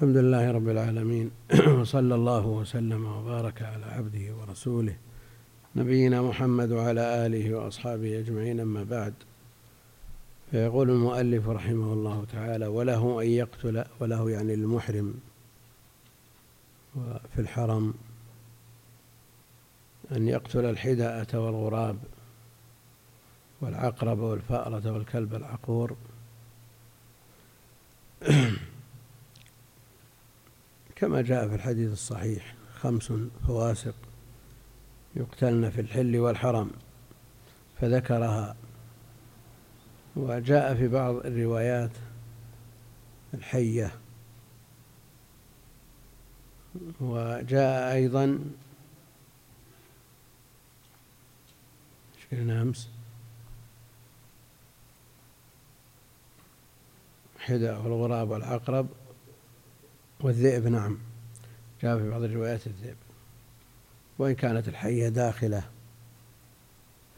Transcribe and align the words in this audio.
الحمد 0.00 0.16
لله 0.16 0.50
رب 0.50 0.68
العالمين. 0.68 1.30
وصلى 1.80 2.14
الله 2.14 2.46
وسلم 2.46 3.06
وبارك 3.06 3.62
على 3.62 3.84
عبده 3.84 4.34
ورسوله 4.34 4.96
نبينا 5.76 6.22
محمد 6.22 6.72
وعلى 6.72 7.26
آله 7.26 7.54
وأصحابه 7.54 8.18
أجمعين. 8.18 8.60
أما 8.60 8.84
بعد 8.84 9.14
فيقول 10.50 10.90
المؤلف 10.90 11.48
رحمه 11.48 11.92
الله 11.92 12.24
تعالى 12.32 12.66
وله 12.66 13.22
أن 13.22 13.26
يقتل 13.26 13.84
وله 14.00 14.30
يعني 14.30 14.54
المحرم 14.54 15.14
وفي 16.96 17.38
الحرم 17.38 17.94
أن 20.12 20.28
يقتل 20.28 20.64
الحداءة 20.64 21.38
والغراب 21.38 21.98
والعقرب 23.60 24.18
والفأرة 24.18 24.92
والكلب 24.92 25.34
العقور. 25.34 25.96
كما 31.00 31.22
جاء 31.22 31.48
في 31.48 31.54
الحديث 31.54 31.92
الصحيح 31.92 32.54
خمس 32.74 33.12
فواسق 33.46 33.94
يقتلن 35.16 35.70
في 35.70 35.80
الحل 35.80 36.16
والحرم 36.16 36.70
فذكرها. 37.80 38.56
وجاء 40.16 40.74
في 40.74 40.88
بعض 40.88 41.14
الروايات 41.16 41.90
الحية. 43.34 43.92
وجاء 47.00 47.94
أيضا 47.94 48.38
قلنا 52.32 52.62
أمس 52.62 52.88
حدى 57.38 57.70
والغراب 57.70 58.30
والعقرب 58.30 58.88
والذئب 60.20 60.66
نعم. 60.66 60.98
جاء 61.82 61.98
في 61.98 62.10
بعض 62.10 62.22
الروايات 62.22 62.66
الذئب. 62.66 62.96
وإن 64.18 64.34
كانت 64.34 64.68
الحية 64.68 65.08
داخلة 65.08 65.62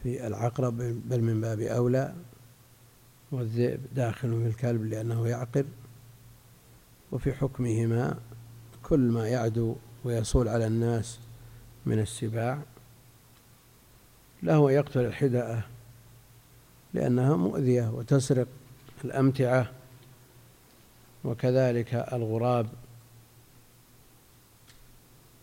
في 0.03 0.27
العقرب 0.27 0.77
بل 0.77 1.21
من 1.21 1.41
باب 1.41 1.59
أولى 1.59 2.15
والذئب 3.31 3.79
داخل 3.95 4.41
في 4.41 4.47
الكلب 4.47 4.85
لأنه 4.85 5.27
يعقر 5.27 5.65
وفي 7.11 7.33
حكمهما 7.33 8.19
كل 8.83 8.99
ما 8.99 9.27
يعدو 9.27 9.75
ويصول 10.03 10.47
على 10.47 10.67
الناس 10.67 11.19
من 11.85 11.99
السباع 11.99 12.59
له 14.43 14.71
يقتل 14.71 14.99
الحدأة 14.99 15.63
لأنها 16.93 17.35
مؤذية 17.35 17.89
وتسرق 17.89 18.47
الأمتعة 19.05 19.71
وكذلك 21.23 21.93
الغراب. 21.93 22.67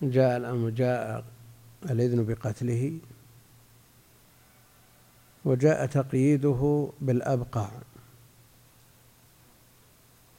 جاء 0.03 0.37
الأمر 0.37 0.71
جاء 0.71 1.25
الإذن 1.91 2.25
بقتله 2.25 2.99
وجاء 5.45 5.87
تقييده 5.87 6.93
بالأبقع 7.01 7.71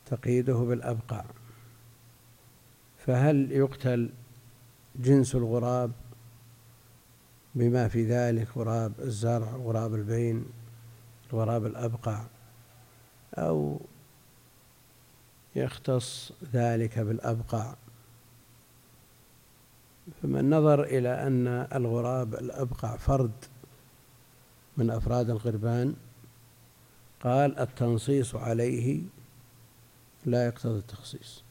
تقييده 0.06 0.54
بالأبقع 0.54 1.26
فهل 2.98 3.52
يقتل 3.52 4.10
جنس 4.96 5.36
الغراب 5.36 5.92
بما 7.56 7.88
في 7.88 8.06
ذلك 8.06 8.58
غراب 8.58 8.94
الزرع 9.00 9.48
غراب 9.48 9.96
البين 9.96 10.46
الغراب 11.34 11.66
الأبقع 11.66 12.24
أو 13.36 13.80
يختص 15.56 16.34
ذلك 16.54 17.00
بالأبقع 17.00 17.76
فمن 20.22 20.50
نظر 20.50 20.84
إلى 20.84 21.28
أن 21.28 21.48
الغراب 21.48 22.34
الأبقع 22.34 22.98
فرد 22.98 23.32
من 24.78 24.90
أفراد 24.90 25.30
الغربان 25.30 25.96
قال 27.24 27.60
التنصيص 27.60 28.36
عليه 28.36 29.02
لا 30.26 30.46
يقتضي 30.46 30.80
التخصيص 30.80 31.44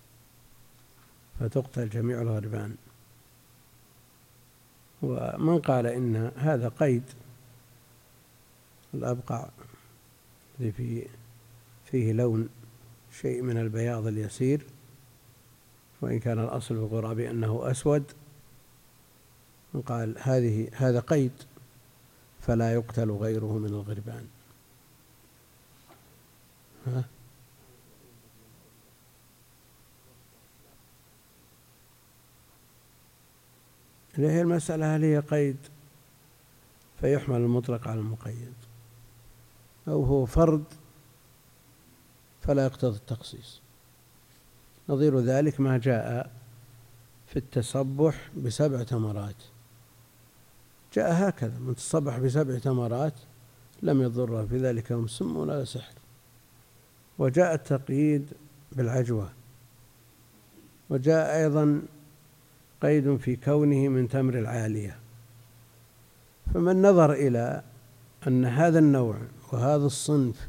فتقتل 1.41 1.89
جميع 1.89 2.23
الغربان. 2.23 2.77
ومن 5.03 5.59
قال 5.59 5.87
إن 5.87 6.33
هذا 6.37 6.69
قيد 6.69 7.03
الأبقع 8.95 9.49
الذي 10.61 10.73
فيه, 10.73 11.07
فيه 11.85 12.13
لون 12.13 12.49
شيء 13.21 13.43
من 13.43 13.57
البياض 13.57 14.07
اليسير 14.07 14.67
وإن 16.01 16.19
كان 16.19 16.39
الأصل 16.39 16.75
في 16.75 16.81
الغراب 16.81 17.19
أنه 17.19 17.71
أسود 17.71 18.13
قال 19.87 20.15
هذه 20.19 20.69
هذا 20.73 21.01
قيد 21.01 21.33
فلا 22.41 22.73
يقتل 22.73 23.11
غيره 23.11 23.59
من 23.59 23.69
الغربان. 23.69 24.29
ها؟ 26.87 27.05
هي 34.15 34.41
المسألة 34.43 34.97
هل 34.97 35.05
هي 35.05 35.19
قيد؟ 35.19 35.57
فيحمل 37.01 37.37
المطلق 37.37 37.89
على 37.89 38.01
المقيد. 38.01 38.55
أو 39.89 40.05
هو 40.05 40.27
فرد 40.27 40.65
فلا 42.43 42.65
يقتضي 42.65 42.97
التخصيص. 42.97 43.61
نظير 44.89 45.21
ذلك 45.21 45.61
ما 45.61 45.79
جاء 45.79 46.33
في 47.27 47.37
التسبح 47.37 48.31
بسبع 48.37 48.83
تمرات. 48.83 49.37
جاء 50.95 51.29
هكذا 51.29 51.59
من 51.59 51.75
تصبح 51.75 52.19
بسبع 52.19 52.59
تمرات 52.59 53.15
لم 53.83 54.03
يضره 54.03 54.47
في 54.47 54.59
ذلك 54.59 54.91
يوم 54.91 55.07
سم 55.07 55.37
ولا 55.37 55.65
سحر. 55.65 55.95
وجاء 57.19 57.55
التقييد 57.55 58.27
بالعجوة. 58.73 59.33
وجاء 60.91 61.43
أيضا 61.43 61.83
قيد 62.83 63.17
في 63.17 63.37
كونه 63.37 63.89
من 63.89 64.09
تمر 64.09 64.39
العالية. 64.39 64.99
فمن 66.55 66.83
نظر 66.83 67.13
إلى 67.13 67.63
أن 68.27 68.45
هذا 68.45 68.79
النوع 68.79 69.17
وهذا 69.53 69.87
الصنف 69.87 70.49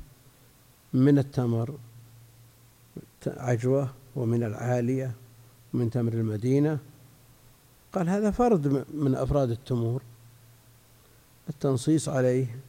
من 0.93 1.17
التمر 1.17 1.77
عجوة 3.27 3.89
ومن 4.15 4.43
العالية 4.43 5.11
من 5.73 5.89
تمر 5.89 6.13
المدينة 6.13 6.79
قال 7.93 8.09
هذا 8.09 8.31
فرد 8.31 8.85
من 8.93 9.15
أفراد 9.15 9.49
التمور. 9.49 10.01
التنصيص 11.49 12.09
عليه. 12.09 12.59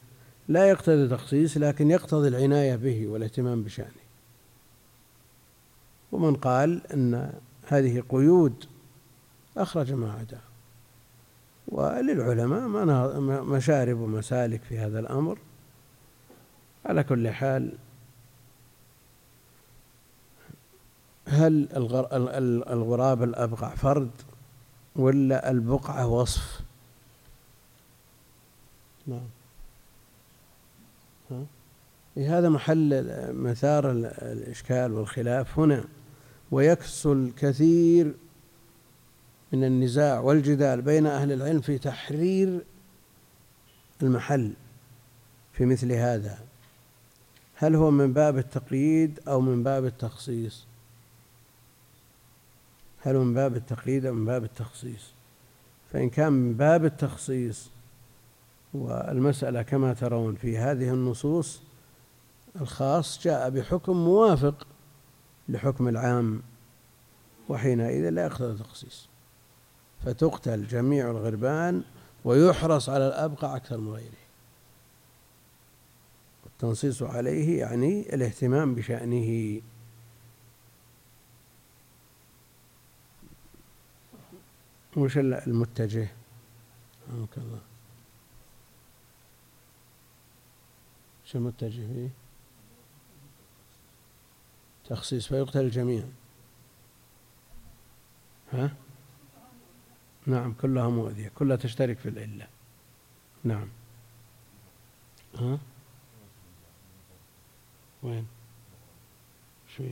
لا 0.47 0.69
يقتضي 0.69 1.07
تخصيص 1.07 1.57
لكن 1.57 1.91
يقتضي 1.91 2.27
العناية 2.27 2.75
به 2.75 3.07
والاهتمام 3.07 3.63
بشأنه. 3.63 4.03
ومن 6.11 6.35
قال 6.35 6.87
أن 6.93 7.33
هذه 7.67 8.03
قيود 8.09 8.65
أخرج 9.57 9.93
ما 9.93 10.11
عداه 10.13 10.41
وللعلماء 11.67 12.67
مشارب 13.43 13.99
ومسالك 13.99 14.61
في 14.61 14.77
هذا 14.77 14.99
الأمر. 14.99 15.37
على 16.85 17.03
كل 17.03 17.29
حال 17.29 17.77
هل 21.27 21.67
الغراب 22.69 23.23
الأبقع 23.23 23.75
فرد 23.75 24.11
ولا 24.95 25.51
البقعة 25.51 26.07
وصف؟ 26.07 26.62
نعم. 29.07 29.27
ها؟ 31.31 31.45
هذا 32.17 32.49
محل 32.49 33.03
مثار 33.33 33.91
الإشكال 33.91 34.91
والخلاف 34.93 35.59
هنا. 35.59 35.85
ويكسل 36.51 37.31
كثير 37.37 38.13
من 39.53 39.63
النزاع 39.63 40.19
والجدال 40.19 40.81
بين 40.81 41.05
أهل 41.05 41.31
العلم 41.31 41.61
في 41.61 41.77
تحرير 41.77 42.63
المحل 44.03 44.53
في 45.53 45.65
مثل 45.65 45.91
هذا. 45.91 46.39
هل 47.55 47.75
هو 47.75 47.91
من 47.91 48.13
باب 48.13 48.37
التقييد 48.37 49.19
أو 49.27 49.41
من 49.41 49.63
باب 49.63 49.85
التخصيص؟ 49.85 50.65
هل 52.99 53.17
من 53.17 53.33
باب 53.33 53.55
التقييد 53.55 54.05
أو 54.05 54.13
من 54.13 54.25
باب 54.25 54.43
التخصيص؟ 54.43 55.13
فإن 55.91 56.09
كان 56.09 56.33
من 56.33 56.53
باب 56.53 56.85
التخصيص 56.85 57.72
والمسألة 58.73 59.61
كما 59.61 59.93
ترون 59.93 60.35
في 60.35 60.57
هذه 60.57 60.89
النصوص 60.93 61.61
الخاص 62.61 63.23
جاء 63.23 63.49
بحكم 63.49 63.97
موافق 63.97 64.67
لحكم 65.49 65.87
العام 65.87 66.41
وحينئذ 67.49 68.09
لا 68.09 68.25
يقتضي 68.25 68.51
التخصيص. 68.51 69.09
فتقتل 70.05 70.67
جميع 70.67 71.11
الغربان 71.11 71.83
ويحرص 72.25 72.89
على 72.89 73.07
الأبقى 73.07 73.55
أكثر 73.55 73.77
من 73.77 73.93
غيره. 73.93 74.23
التنصيص 76.45 77.03
عليه 77.03 77.59
يعني 77.59 78.15
الاهتمام 78.15 78.75
بشأنه. 78.75 79.61
وش 84.97 85.17
المتجه؟ 85.17 86.07
الله 87.37 87.72
شو 91.33 91.39
المتجه 91.39 91.87
فيه 91.93 92.09
تخصيص 94.85 95.27
فيقتل 95.27 95.59
الجميع. 95.59 96.03
ها؟ 98.51 98.75
نعم 100.25 100.53
كلها 100.53 100.89
مؤذية 100.89 101.31
كلها 101.35 101.57
تشترك 101.57 101.97
في 101.97 102.09
العلة. 102.09 102.47
نعم. 103.43 103.67
ها؟ 105.35 105.59
وين؟ 108.03 108.27
شو؟ 109.77 109.83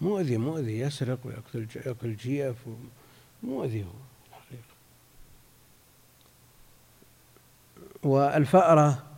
مؤذي 0.00 0.36
مؤذي 0.36 0.78
يسرق 0.78 1.18
ويأكل 1.24 1.66
يأكل 1.76 2.16
جيف 2.16 2.56
مؤذي 3.42 3.84
هو 3.84 3.90
الحقيقة. 4.28 4.74
والفأرة 8.02 9.13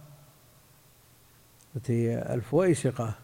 التي 1.76 2.18
الفويسقة 2.18 3.14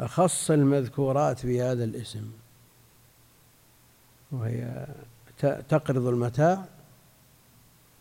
أخص 0.00 0.50
المذكورات 0.50 1.38
في 1.38 1.62
هذا 1.62 1.84
الاسم 1.84 2.32
وهي 4.32 4.86
تقرض 5.68 6.06
المتاع 6.06 6.64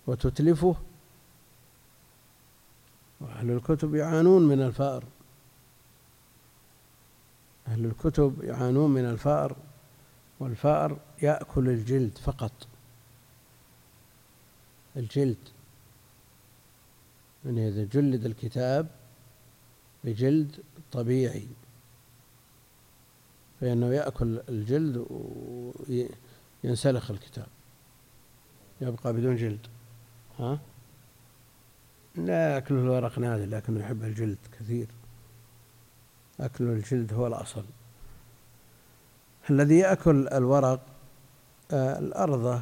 وتتلفه 0.08 0.76
وأهل 3.22 3.52
الكتب 3.52 3.96
يعانون 3.96 4.48
من 4.48 4.62
الفأر. 4.62 5.04
أهل 7.68 7.86
الكتب 7.86 8.44
يعانون 8.44 8.92
من 8.92 9.06
الفأر 9.06 9.56
والفأر 10.40 10.98
يأكل 11.22 11.70
الجلد 11.70 12.18
فقط. 12.18 12.52
الجلد 14.96 15.38
يعني 17.46 17.68
إذا 17.68 17.84
جلد 17.84 18.26
الكتاب؟ 18.26 19.01
بجلد 20.04 20.64
طبيعي 20.92 21.48
فإنه 23.62 23.94
يأكل 23.94 24.42
الجلد 24.50 25.06
وينسلخ 26.64 27.12
الكتاب. 27.12 27.48
يبقى 28.82 29.14
بدون 29.14 29.36
جلد. 29.36 29.68
ها؟ 30.40 30.60
لا 32.16 32.54
يأكله 32.54 32.80
الورق 32.82 33.20
نادر 33.20 33.46
لكنه 33.46 33.80
يحب 33.80 34.04
الجلد 34.04 34.38
كثير. 34.60 34.88
أكل 36.40 36.64
الجلد 36.64 37.14
هو 37.14 37.28
الأصل. 37.28 37.64
الذي 39.50 39.78
يأكل 39.78 40.28
الورق 40.28 40.86
آه، 41.72 42.00
الأرضة 42.00 42.62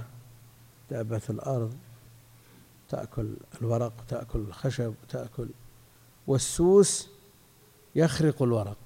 دابة 0.92 1.22
الأرض 1.30 1.78
تأكل 2.90 3.34
الورق 3.62 3.94
تأكل 4.08 4.40
الخشب 4.40 4.94
تأكل 5.10 5.50
والسوس 6.28 7.10
يخرق 7.96 8.42
الورق. 8.42 8.78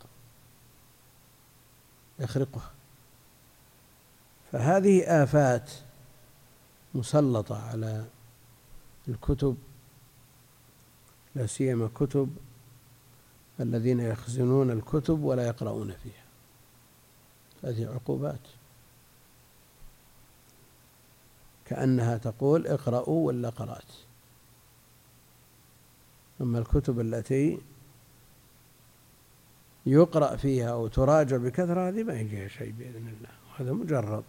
يخرقه 2.20 2.62
فهذه 4.52 5.24
آفات 5.24 5.72
مسلطة 6.96 7.70
على 7.70 8.06
الكتب 9.08 9.58
لا 11.36 11.46
سيما 11.46 11.90
كتب 11.96 12.38
الذين 13.60 14.00
يخزنون 14.00 14.72
الكتب 14.72 15.24
ولا 15.24 15.48
يقرؤون 15.48 15.94
فيها. 16.04 16.24
هذه 17.64 17.88
عقوبات. 17.94 18.40
كأنها 21.66 22.18
تقول 22.18 22.68
اقرأوا 22.68 23.28
ولا 23.28 23.50
قرأت. 23.50 23.92
أما 26.42 26.60
الكتب 26.60 27.00
التي 27.00 27.62
يقرأ 29.86 30.36
فيها 30.36 30.72
أو 30.72 30.88
تراجع 30.88 31.38
بكثرة 31.38 31.90
هذه 31.90 32.04
ما 32.04 32.20
يجيها 32.20 32.48
شيء 32.48 32.72
بإذن 32.72 33.08
الله. 33.08 33.30
وهذا 33.52 33.74
مجرب 33.74 34.24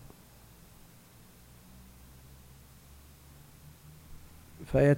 فهي 4.66 4.94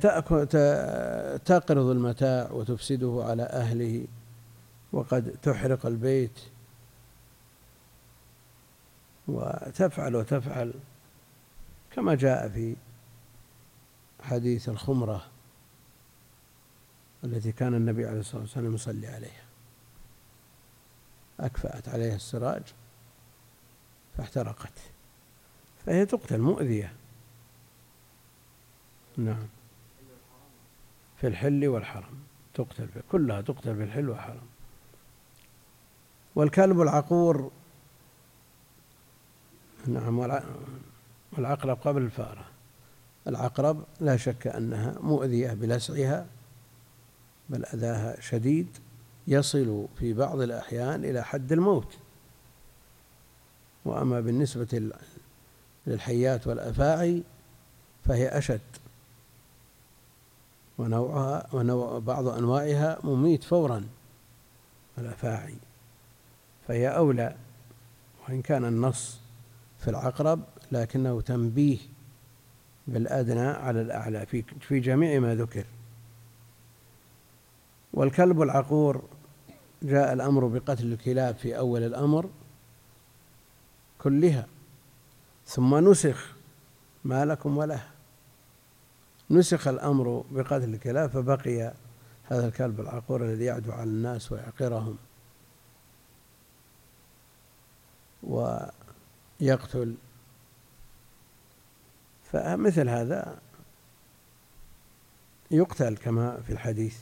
تقرض 1.45 1.87
المتاع 1.87 2.51
وتفسده 2.51 3.25
على 3.29 3.43
أهله 3.43 4.07
وقد 4.93 5.37
تحرق 5.43 5.87
البيت. 5.87 6.41
وتفعل 9.29 10.17
وتفعل 10.17 10.75
كما 11.91 12.15
جاء 12.15 12.49
في 12.49 12.77
حديث 14.21 14.69
الخمرة 14.69 15.27
التي 17.25 17.53
كان 17.53 17.75
النبي 17.75 18.07
عليه 18.07 18.21
الصلاة 18.21 18.41
والسلام 18.43 18.75
يصلي 18.75 19.07
عليها. 19.07 19.46
أكفأت 21.41 21.89
عليها 21.89 22.17
السراج 22.17 22.63
فاحترقت. 24.17 24.73
فهي 25.87 26.07
تقتل 26.07 26.41
مؤذية. 26.41 26.93
نعم. 29.17 29.47
في 31.21 31.27
الحل 31.27 31.67
والحرم. 31.69 32.19
تقتل 32.55 32.89
في 32.89 33.03
كلها 33.13 33.41
تقتل 33.41 33.77
في 33.77 33.83
الحل 33.83 34.09
والحرم. 34.09 34.47
والكلب 36.35 36.81
العقور. 36.81 37.51
نعم 39.87 40.19
والعقرب 41.33 41.79
قبل 41.85 42.03
الفارة. 42.03 42.45
العقرب 43.27 43.85
لا 44.01 44.17
شك 44.17 44.47
أنها 44.47 44.99
مؤذية 45.01 45.53
بلسعها 45.53 46.27
بل 47.49 47.65
أذاها 47.65 48.21
شديد. 48.21 48.79
يصل 49.29 49.87
في 49.99 50.13
بعض 50.13 50.41
الأحيان 50.41 51.05
إلى 51.05 51.25
حد 51.25 51.53
الموت. 51.53 51.97
وأما 53.85 54.21
بالنسبة 54.21 54.91
للحيات 55.87 56.47
والأفاعي 56.47 57.23
فهي 58.05 58.29
أشد. 58.29 58.61
ونوعها 60.79 61.47
ونوع 61.53 61.99
بعض 61.99 62.29
أنواعها 62.29 62.99
مميت 63.05 63.45
فورا 63.45 63.85
الأفاعي. 64.99 65.55
فهي 66.69 66.89
أولى 66.89 67.37
وإن 68.29 68.43
كان 68.43 68.65
النص 68.65 69.21
في 69.79 69.91
العقرب 69.91 70.41
لكنه 70.73 71.21
تنبيه 71.21 71.79
بالأدنى 72.87 73.47
على 73.49 73.81
الأعلى 73.81 74.27
في 74.27 74.43
في 74.61 74.81
جميع 74.81 75.21
ما 75.21 75.35
ذكر. 75.35 75.65
والكلب 77.93 78.43
العقور 78.43 79.03
جاء 79.83 80.13
الأمر 80.13 80.47
بقتل 80.47 80.93
الكلاب 80.93 81.37
في 81.37 81.59
أول 81.59 81.83
الأمر 81.83 82.31
كلها 83.99 84.47
ثم 85.47 85.91
نسخ 85.91 86.37
ما 87.05 87.25
لكم 87.25 87.59
وله. 87.59 87.87
نسخ 89.31 89.69
الأمر 89.69 90.25
بقتل 90.31 90.75
الكلاب 90.75 91.11
فبقي 91.11 91.73
هذا 92.25 92.49
الكلب 92.49 92.81
العقور 92.81 93.25
الذي 93.25 93.45
يعدو 93.45 93.73
على 93.73 93.91
الناس 93.91 94.33
ويعقرهم 94.33 94.97
ويقتل. 98.23 99.95
فمثل 102.33 102.89
هذا 102.89 103.39
يقتل 105.51 105.97
كما 105.97 106.41
في 106.41 106.53
الحديث. 106.53 106.99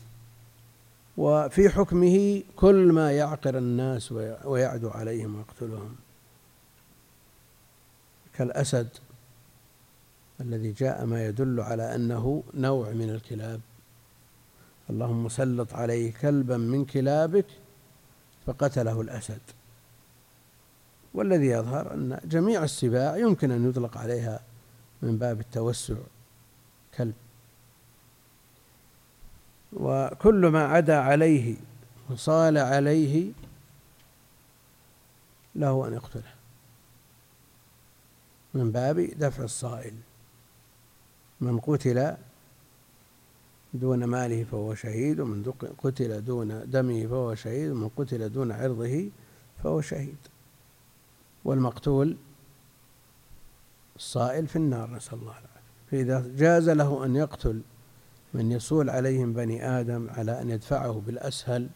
وفي 1.17 1.69
حكمه 1.69 2.43
كل 2.57 2.93
ما 2.93 3.13
يعقر 3.13 3.59
الناس 3.59 4.13
ويعدو 4.45 4.89
عليهم 4.89 5.37
ويقتلهم. 5.37 5.97
كالأسد 8.35 8.89
الذي 10.41 10.73
جاء 10.73 11.07
ما 11.07 11.27
يدل 11.27 11.61
على 11.61 11.95
أنه 11.95 12.43
نوع 12.55 12.91
من 12.91 13.11
الكلاب. 13.11 13.61
اللهم 14.91 15.29
سلط 15.29 15.75
عليه 15.75 16.13
كلبا 16.13 16.57
من 16.57 16.85
كلابك 16.85 17.47
فقتله 18.47 19.01
الأسد. 19.01 19.41
والذي 21.15 21.47
يظهر 21.47 21.95
أن 21.95 22.21
جميع 22.25 22.65
السباع 22.65 23.17
يمكن 23.17 23.51
أن 23.51 23.71
يطلق 23.71 23.99
عليها 23.99 24.41
من 25.03 25.19
باب 25.19 25.41
التوسع. 25.41 25.95
كلب. 26.95 27.15
وكل 29.75 30.47
ما 30.47 30.65
عدا 30.65 30.97
عليه 30.97 31.57
وصال 32.11 32.59
عليه 32.59 33.33
له 35.55 35.89
أن 35.89 35.93
يقتله. 35.93 36.35
من 38.55 38.73
باب 38.73 39.01
دفع 39.01 39.45
الصائل. 39.45 39.95
من 41.41 41.61
قتل 41.61 42.17
دون 43.75 44.05
ماله 44.05 44.45
فهو 44.45 44.75
شهيد 44.75 45.21
ومن 45.21 45.53
قتل 45.79 46.25
دون 46.25 46.71
دمه 46.71 47.07
فهو 47.07 47.35
شهيد 47.35 47.71
ومن 47.71 47.89
قتل 47.89 48.33
دون 48.33 48.53
عرضه 48.53 49.09
فهو 49.63 49.81
شهيد. 49.81 50.17
والمقتول 51.45 52.17
الصائل 53.97 54.47
في 54.47 54.57
النار 54.57 54.91
نسأل 54.91 55.19
الله 55.19 55.33
العافية. 55.33 55.55
فإذا 55.91 56.37
جاز 56.37 56.69
له 56.69 57.05
أن 57.05 57.17
يقتل 57.17 57.61
من 58.35 58.53
يصول 58.53 58.91
عليهم 58.91 59.33
بني 59.33 59.69
آدم 59.81 60.11
على 60.11 60.41
أن 60.41 60.51
يدفعه 60.51 61.03
بالأسهل 61.07 61.69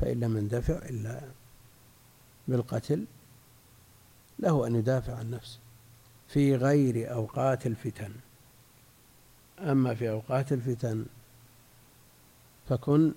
فإن 0.00 0.20
لم 0.20 0.36
يندفع 0.36 0.74
إلا 0.74 1.20
بالقتل 2.48 3.04
له 4.38 4.66
أن 4.66 4.74
يدافع 4.74 5.14
عن 5.16 5.30
نفسه 5.30 5.58
في 6.28 6.56
غير 6.56 7.12
أوقات 7.12 7.66
الفتن. 7.66 8.12
أما 9.60 9.94
في 9.94 10.10
أوقات 10.10 10.52
الفتن 10.52 11.06
فكن 12.68 13.12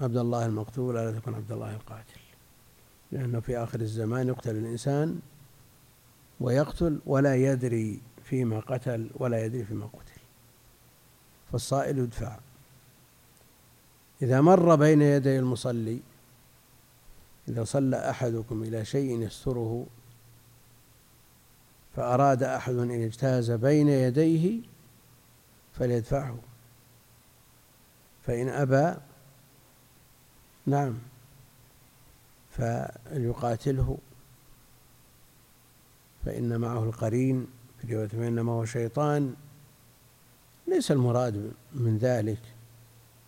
عبد 0.00 0.16
الله 0.16 0.46
المقتول 0.46 0.96
ولا 0.96 1.18
تكن 1.18 1.34
عبد 1.34 1.52
الله 1.52 1.74
القاتل 1.74 2.20
لأنه 3.12 3.40
في 3.40 3.58
آخر 3.58 3.80
الزمان 3.80 4.28
يقتل 4.28 4.56
الإنسان 4.56 5.20
ويقتل 6.40 7.00
ولا 7.06 7.34
يدري 7.34 8.00
فيما 8.24 8.60
قتل 8.60 9.10
ولا 9.14 9.44
يدري 9.44 9.64
فيما 9.64 9.86
قتل. 9.86 10.17
فالصائل 11.52 11.98
يدفع. 11.98 12.38
إذا 14.22 14.40
مر 14.40 14.74
بين 14.74 15.02
يدي 15.02 15.38
المصلي 15.38 16.00
إذا 17.48 17.64
صلى 17.64 18.10
أحدكم 18.10 18.62
إلى 18.62 18.84
شيء 18.84 19.20
يستره 19.20 19.86
فأراد 21.96 22.42
أحد 22.42 22.74
أن 22.74 22.90
يجتاز 22.90 23.50
بين 23.50 23.88
يديه 23.88 24.60
فليدفعه. 25.72 26.38
فإن 28.26 28.48
أبى 28.48 29.00
نعم 30.66 30.98
فليقاتله. 32.50 33.98
فإن 36.24 36.60
معه 36.60 36.84
القرين 36.84 37.46
في 37.78 37.94
رواية 37.94 38.06
فإنما 38.06 38.52
هو 38.52 38.64
شيطان 38.64 39.34
ليس 40.68 40.90
المراد 40.90 41.52
من 41.74 41.98
ذلك 41.98 42.40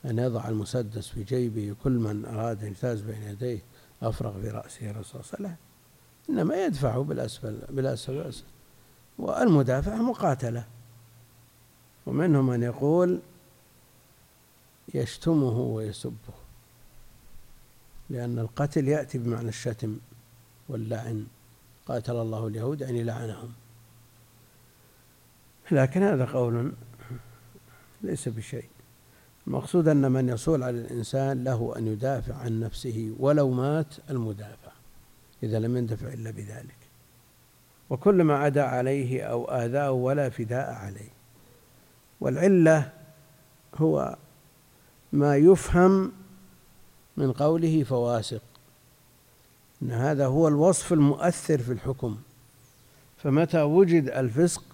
أن 0.05 0.19
يضع 0.19 0.49
المسدس 0.49 1.09
في 1.09 1.25
جيبه 1.25 1.77
كل 1.83 1.93
من 1.93 2.25
أراد 2.25 2.65
أن 2.65 2.71
يجتاز 2.71 3.01
بين 3.01 3.23
يديه 3.23 3.63
أفرغ 4.03 4.41
في 4.41 4.51
رأسه 4.51 4.91
الرصاص 4.91 5.41
لا 5.41 5.55
إنما 6.31 6.65
يدفعه 6.65 7.03
بالأسفل 7.03 7.59
بالأسفل 7.71 8.33
والمدافع 9.19 9.97
مقاتلة. 9.97 10.67
ومنهم 12.07 12.47
من 12.47 12.63
يقول 12.63 13.21
يشتمه 14.95 15.59
ويسبه. 15.59 16.35
لأن 18.11 18.39
القتل 18.39 18.89
يأتي 18.89 19.19
بمعنى 19.19 19.49
الشتم 19.49 19.99
واللعن. 20.69 21.27
قاتل 21.87 22.17
الله 22.17 22.47
اليهود 22.47 22.81
يعني 22.81 23.03
لعنهم 23.03 23.53
لكن 25.71 26.03
هذا 26.03 26.25
قول 26.25 26.73
ليس 28.03 28.29
بشيء. 28.29 28.69
المقصود 29.47 29.89
أن 29.89 30.13
من 30.13 30.29
يصول 30.29 30.63
على 30.63 30.81
الإنسان 30.81 31.45
له 31.45 31.75
أن 31.77 31.87
يدافع 31.87 32.35
عن 32.35 32.61
نفسه 32.61 33.15
ولو 33.19 33.51
مات 33.51 33.95
المدافع 34.11 34.73
إذا 35.43 35.59
لم 35.59 35.77
يندفع 35.77 36.09
إلا 36.09 36.31
بذلك. 36.31 36.77
وكل 37.91 38.23
ما 38.23 38.39
عدا 38.39 38.63
عليه 38.63 39.23
أو 39.23 39.45
آذاه 39.45 39.93
ولا 39.93 40.29
فداء 40.29 40.73
عليه. 40.73 41.11
والعلة 42.21 42.93
هو 43.75 44.17
ما 45.13 45.37
يفهم 45.37 46.13
من 47.17 47.33
قوله 47.33 47.85
فواسق. 47.85 48.43
أن 49.83 49.91
هذا 49.91 50.27
هو 50.27 50.49
الوصف 50.49 50.93
المؤثر 50.93 51.59
في 51.59 51.73
الحكم. 51.73 52.17
فمتى 53.17 53.63
وجد 53.63 54.09
الفسق 54.09 54.65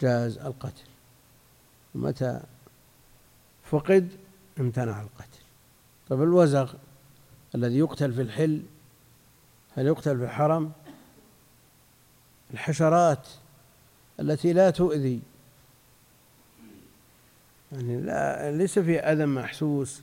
جاز 0.00 0.38
القتل. 0.38 0.93
ومتى 1.94 2.40
فقد 3.64 4.08
امتنع 4.60 5.02
القتل. 5.02 5.38
طيب 6.08 6.22
الوزغ 6.22 6.74
الذي 7.54 7.78
يقتل 7.78 8.12
في 8.12 8.22
الحل 8.22 8.62
هل 9.76 9.86
يقتل 9.86 10.18
في 10.18 10.24
الحرم؟ 10.24 10.72
الحشرات 12.50 13.28
التي 14.20 14.52
لا 14.52 14.70
تؤذي. 14.70 15.20
يعني 17.72 18.00
لا 18.00 18.50
ليس 18.50 18.78
في 18.78 19.00
أذى 19.00 19.26
محسوس. 19.26 20.02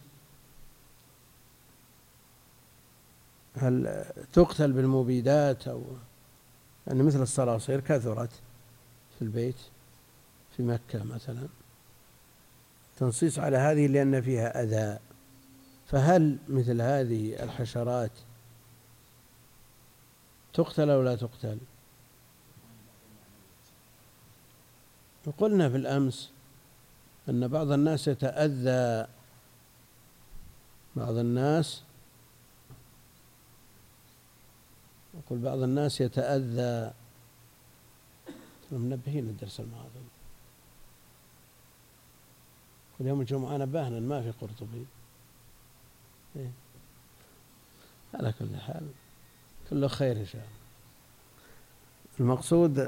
هل 3.58 4.06
تقتل 4.34 4.72
بالمبيدات 4.72 5.68
أو 5.68 5.84
يعني 6.88 7.04
مثل 7.04 7.22
الصراصير 7.22 7.80
كثرت 7.80 8.32
في 9.16 9.22
البيت 9.22 9.56
في 10.58 10.64
مكة 10.64 11.04
مثلا؟ 11.04 11.48
تنصيص 13.02 13.40
على 13.40 13.58
هذه 13.58 13.88
لأن 13.88 14.22
فيها 14.22 14.64
أذى. 14.64 15.00
فهل 15.88 16.38
مثل 16.48 16.82
هذه 16.82 17.44
الحشرات 17.44 18.12
تقتل 20.54 20.90
أو 20.90 21.02
لا 21.02 21.16
تقتل؟ 21.16 21.58
وقلنا 25.26 25.70
في 25.70 25.78
الأمس 25.78 26.32
أن 27.30 27.48
بعض 27.48 27.72
الناس 27.72 28.08
يتأذى. 28.08 29.08
بعض 30.96 31.18
الناس 31.18 31.84
يقول 35.14 35.40
بعض 35.40 35.60
الناس 35.60 36.02
يتأذى. 36.02 36.94
منبهين 38.72 39.30
الدرس 39.30 39.60
الماضي. 39.60 40.21
كل 43.02 43.08
يوم 43.08 43.22
الجمعة. 43.22 43.58
نبهنا 43.58 44.00
ما 44.00 44.22
في 44.22 44.32
قرطبي. 44.32 44.86
إيه؟ 46.36 46.52
على 48.14 48.34
كل 48.40 48.56
حال 48.56 48.88
كله 49.70 49.88
خير 49.88 50.18
إن 50.18 50.26
شاء 50.26 50.42
الله. 50.42 50.54
المقصود 52.20 52.80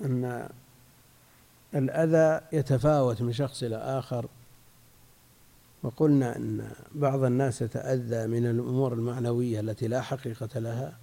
أن 0.00 0.48
الأذى 1.74 2.46
يتفاوت 2.52 3.22
من 3.22 3.32
شخص 3.32 3.62
إلى 3.62 3.76
آخر. 3.76 4.26
وقلنا 5.82 6.36
أن 6.36 6.70
بعض 6.94 7.24
الناس 7.24 7.62
يتأذى 7.62 8.26
من 8.26 8.46
الأمور 8.46 8.92
المعنوية 8.92 9.60
التي 9.60 9.88
لا 9.88 10.00
حقيقة 10.00 10.60
لها 10.60 10.98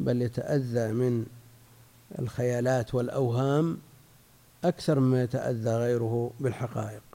بل 0.00 0.22
يتأذى 0.22 0.92
من 0.92 1.26
الخيالات 2.18 2.94
والأوهام 2.94 3.78
أكثر 4.64 5.00
مما 5.00 5.22
يتأذى 5.22 5.70
غيره 5.70 6.30
بالحقائق. 6.40 7.05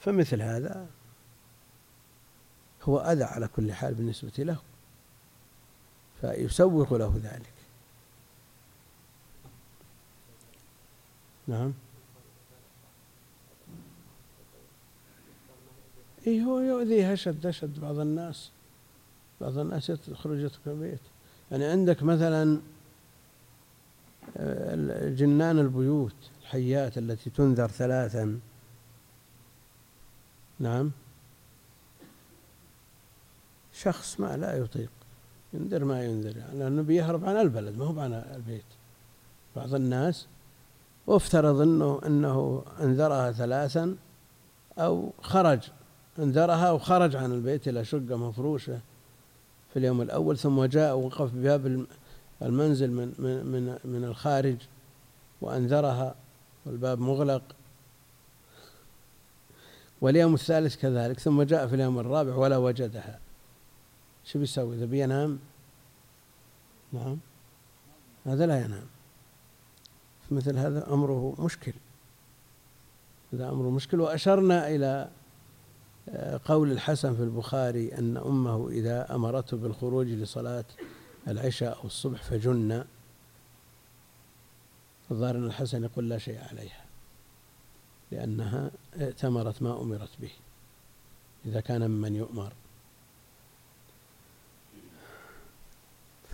فمثل 0.00 0.42
هذا 0.42 0.86
هو 2.82 2.98
أذى 2.98 3.24
على 3.24 3.48
كل 3.48 3.72
حال 3.72 3.94
بالنسبة 3.94 4.32
له 4.38 4.58
فيسوق 6.20 6.94
له 6.94 7.20
ذلك. 7.22 7.52
نعم. 11.46 11.72
اي 16.26 16.42
هو 16.42 16.60
يؤذيها 16.60 17.12
اشد 17.12 17.46
اشد 17.46 17.80
بعض 17.80 17.98
الناس. 17.98 18.50
بعض 19.40 19.58
الناس 19.58 19.90
يخرج 19.90 20.38
من 20.66 20.72
البيت. 20.72 21.00
يعني 21.50 21.64
عندك 21.64 22.02
مثلا 22.02 22.60
آه، 24.36 25.08
جنان 25.08 25.58
البيوت 25.58 26.14
الحيات 26.42 26.98
التي 26.98 27.30
تنذر 27.30 27.68
ثلاثا 27.68 28.40
نعم. 30.60 30.90
شخص 33.72 34.20
ما 34.20 34.36
لا 34.36 34.56
يطيق 34.56 34.90
ينذر 35.52 35.84
ما 35.84 36.04
ينذر 36.04 36.36
يعني 36.36 36.58
لأنه 36.58 36.82
بيهرب 36.82 37.24
عن 37.24 37.36
البلد 37.36 37.78
ما 37.78 37.84
هو 37.84 38.00
عن 38.00 38.12
البيت. 38.12 38.64
بعض 39.56 39.74
الناس 39.74 40.26
وافترض 41.06 41.60
إنه 41.60 42.00
إنه 42.06 42.64
انذرها 42.80 43.32
ثلاثا 43.32 43.96
أو 44.78 45.12
خرج 45.22 45.60
انذرها 46.18 46.70
وخرج 46.70 47.16
عن 47.16 47.32
البيت 47.32 47.68
إلى 47.68 47.84
شقة 47.84 48.16
مفروشة 48.16 48.80
في 49.72 49.78
اليوم 49.78 50.02
الأول 50.02 50.38
ثم 50.38 50.64
جاء 50.64 50.96
ووقف 50.96 51.34
بباب 51.34 51.86
المنزل 52.42 52.90
من 52.90 53.14
من 53.18 53.46
من, 53.46 53.78
من 53.84 54.04
الخارج 54.04 54.56
وأنذرها 55.40 56.14
والباب 56.66 56.98
مغلق. 56.98 57.42
واليوم 60.00 60.34
الثالث 60.34 60.76
كذلك 60.76 61.20
ثم 61.20 61.42
جاء 61.42 61.66
في 61.66 61.74
اليوم 61.74 61.98
الرابع 61.98 62.34
ولا 62.34 62.56
وجدها. 62.56 63.18
شو 64.24 64.38
بيسوي؟ 64.38 64.76
إذا 64.76 64.84
بينام؟ 64.84 65.38
نعم. 66.92 67.18
هذا 68.26 68.46
لا 68.46 68.64
ينام. 68.64 68.86
مثل 70.30 70.56
هذا 70.56 70.92
أمره 70.92 71.34
مشكل. 71.38 71.72
هذا 73.32 73.48
أمر 73.48 73.68
مشكل. 73.70 74.00
وأشرنا 74.00 74.68
إلى 74.68 75.10
آه، 76.08 76.40
قول 76.44 76.72
الحسن 76.72 77.16
في 77.16 77.22
البخاري 77.22 77.98
أن 77.98 78.16
أمه 78.16 78.68
إذا 78.68 79.14
أمرته 79.14 79.56
بالخروج 79.56 80.06
لصلاة 80.06 80.64
العشاء 81.28 81.78
أو 81.78 81.84
الصبح 81.84 82.22
فجن. 82.22 82.84
الظاهر 85.10 85.36
أن 85.36 85.44
الحسن 85.44 85.84
يقول 85.84 86.08
لا 86.08 86.18
شيء 86.18 86.40
عليها. 86.50 86.87
لأنها 88.12 88.70
ائتمرت 89.00 89.62
ما 89.62 89.82
أمرت 89.82 90.10
به 90.20 90.30
إذا 91.46 91.60
كان 91.60 91.90
ممن 91.90 92.16
يؤمر. 92.16 92.52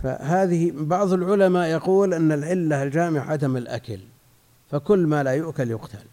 فهذه 0.03 0.71
بعض 0.75 1.13
العلماء 1.13 1.67
يقول 1.67 2.13
أن 2.13 2.31
العلة 2.31 2.83
الجامعة 2.83 3.31
عدم 3.31 3.57
الأكل 3.57 3.99
فكل 4.71 5.07
ما 5.07 5.23
لا 5.23 5.31
يؤكل 5.31 5.71
يقتل. 5.71 6.05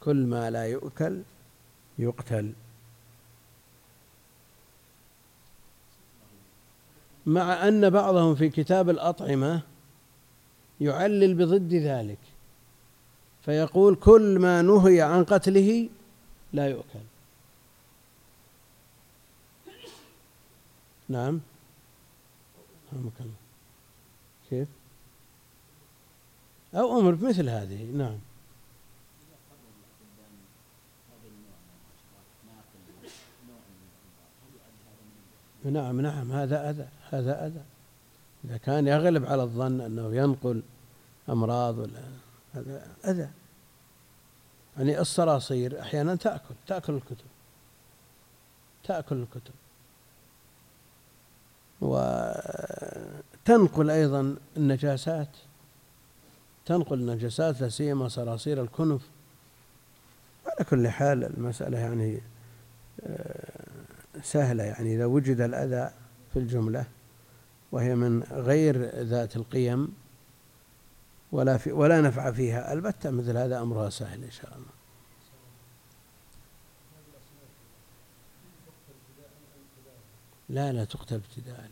كل 0.00 0.26
ما 0.26 0.50
لا 0.50 0.66
يؤكل 0.66 1.22
يقتل. 1.98 2.52
مع 7.26 7.68
أن 7.68 7.90
بعضهم 7.90 8.34
في 8.34 8.48
كتاب 8.48 8.90
الأطعمة 8.90 9.62
يعلل 10.80 11.34
بضد 11.34 11.74
ذلك. 11.74 12.31
فيقول 13.44 13.94
كل 13.94 14.38
ما 14.38 14.62
نهي 14.62 15.02
عن 15.02 15.24
قتله 15.24 15.88
لا 16.52 16.68
يؤكل. 16.68 16.98
نعم. 21.08 21.40
كيف؟ 24.50 24.68
أو 26.74 27.00
أمر 27.00 27.10
بمثل 27.10 27.48
هذه. 27.48 27.84
نعم. 27.84 28.18
نعم 35.64 36.00
نعم. 36.00 36.32
هذا 36.32 36.70
أذى 36.70 36.88
هذا 37.10 37.46
أذى. 37.46 37.62
إذا 38.44 38.56
كان 38.56 38.86
يغلب 38.86 39.26
على 39.26 39.42
الظن 39.42 39.80
أنه 39.80 40.16
ينقل 40.16 40.62
أمراض 41.28 41.78
ولا 41.78 42.21
هذا 42.54 42.86
أذى. 43.04 43.28
يعني 44.76 45.00
الصراصير 45.00 45.80
أحيانا 45.80 46.14
تأكل 46.14 46.54
تأكل 46.66 46.92
الكتب. 46.94 47.26
تأكل 48.84 49.16
الكتب. 49.16 49.52
وتنقل 53.40 53.90
أيضا 53.90 54.36
النجاسات. 54.56 55.28
تنقل 56.66 56.98
النجاسات 56.98 57.60
لا 57.60 57.68
سيما 57.68 58.08
صراصير 58.08 58.62
الكنف. 58.62 59.08
على 60.46 60.64
كل 60.64 60.88
حال 60.88 61.24
المسألة 61.24 61.78
يعني 61.78 62.20
آه، 63.06 63.62
سهلة 64.22 64.64
يعني. 64.64 64.94
إذا 64.94 65.06
وجد 65.06 65.40
الأذى 65.40 65.90
في 66.32 66.38
الجملة 66.38 66.84
وهي 67.72 67.94
من 67.94 68.22
غير 68.22 69.02
ذات 69.02 69.36
القيم 69.36 70.01
ولا 71.32 71.58
في 71.58 71.72
ولا 71.72 72.00
نفع 72.00 72.32
فيها. 72.32 72.72
البتة 72.72 73.10
مثل 73.10 73.36
هذا 73.36 73.62
أمرها 73.62 73.90
سهل 73.90 74.24
إن 74.24 74.30
شاء 74.30 74.54
الله. 74.54 74.72
لا 80.48 80.72
لا 80.72 80.84
تقتل 80.84 81.14
ابتداء 81.14 81.70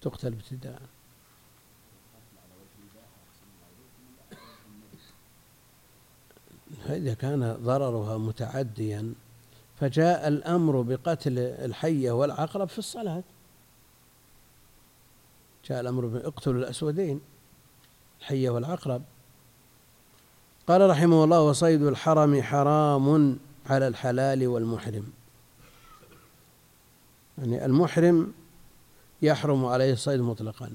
تقتل 0.00 0.32
ابتداء. 0.32 0.82
إذا 6.88 7.14
كان 7.14 7.52
ضررها 7.52 8.18
متعديا 8.18 9.14
فجاء 9.80 10.28
الأمر 10.28 10.82
بقتل 10.82 11.38
الحية 11.38 12.10
والعقرب 12.10 12.68
في 12.68 12.78
الصلاة. 12.78 13.22
جاء 15.64 15.80
الأمر 15.80 16.06
باقتلوا 16.06 16.60
الأسودين. 16.60 17.20
الحية 18.22 18.50
والعقرب. 18.50 19.02
قال 20.66 20.90
رحمه 20.90 21.24
الله 21.24 21.42
وصيد 21.42 21.82
الحرم 21.82 22.42
حرام 22.42 23.38
على 23.66 23.88
الحلال 23.88 24.46
والمحرم. 24.46 25.12
يعني 27.38 27.64
المحرم 27.64 28.32
يحرم 29.22 29.64
عليه 29.64 29.92
الصيد 29.92 30.20
مطلقا 30.20 30.72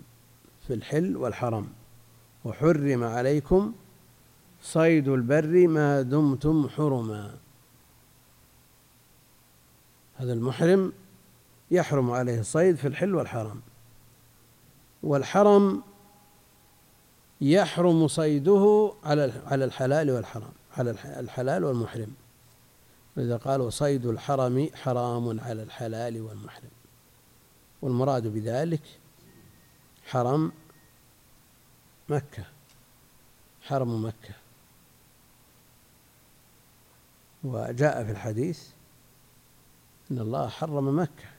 في 0.68 0.74
الحل 0.74 1.18
والحرم 1.18 1.68
وحرم 2.46 3.04
عليكم 3.04 3.74
صيد 4.62 5.08
البر 5.08 5.68
ما 5.68 6.02
دمتم 6.02 6.70
حرما. 6.70 7.38
هذا 10.16 10.34
المحرم 10.34 10.94
يحرم 11.72 12.12
عليه 12.12 12.40
الصيد 12.40 12.76
في 12.76 12.88
الحل 12.88 13.16
والحرم 13.16 13.62
والحرم 15.04 15.84
يحرم 17.41 18.08
صيده 18.08 18.93
على 19.04 19.34
على 19.45 19.65
الحلال 19.65 20.12
والحرام 20.12 20.52
على 20.78 20.91
الحلال 21.06 21.63
والمحرم. 21.63 22.13
لذا 23.17 23.38
قالوا 23.38 23.69
صيد 23.69 24.06
الحرم 24.06 24.69
حرام 24.73 25.39
على 25.39 25.63
الحلال 25.63 26.21
والمحرم. 26.21 26.69
والمراد 27.82 28.28
بذلك 28.28 28.82
حرم 30.06 30.52
مكة. 32.10 32.45
حرم 33.62 34.06
مكة. 34.06 34.34
وجاء 37.43 38.04
في 38.04 38.12
الحديث 38.12 38.67
إن 40.12 40.19
الله 40.19 40.47
حرم 40.47 41.00
مكة. 41.00 41.30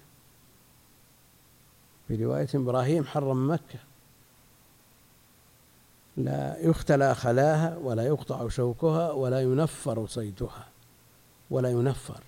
في 2.09 2.25
رواية 2.25 2.49
إبراهيم 2.55 3.05
حرم 3.05 3.51
مكة. 3.51 3.79
لا 6.19 6.59
يختلى 6.61 7.15
خلاها 7.15 7.77
ولا 7.77 8.07
يقطع 8.07 8.49
شوكها 8.49 9.11
ولا 9.11 9.41
ينفر 9.41 10.07
صيدها 10.07 10.69
ولا 11.51 11.71
ينفر. 11.71 12.23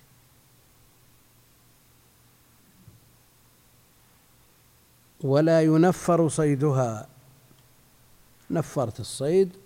ولا 5.23 5.61
ينفر 5.61 6.29
صيدها. 6.29 7.07
نفرت 8.51 8.99
الصيد 8.99 9.57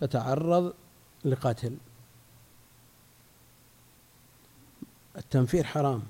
فتعرض 0.00 0.74
لقتل. 1.24 1.76
التنفير 5.16 5.64
حرام. 5.64 6.02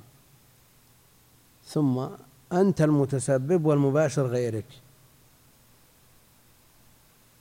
ثم 1.64 2.08
أنت 2.52 2.80
المتسبب 2.80 3.64
والمباشر 3.64 4.26
غيرك. 4.26 4.66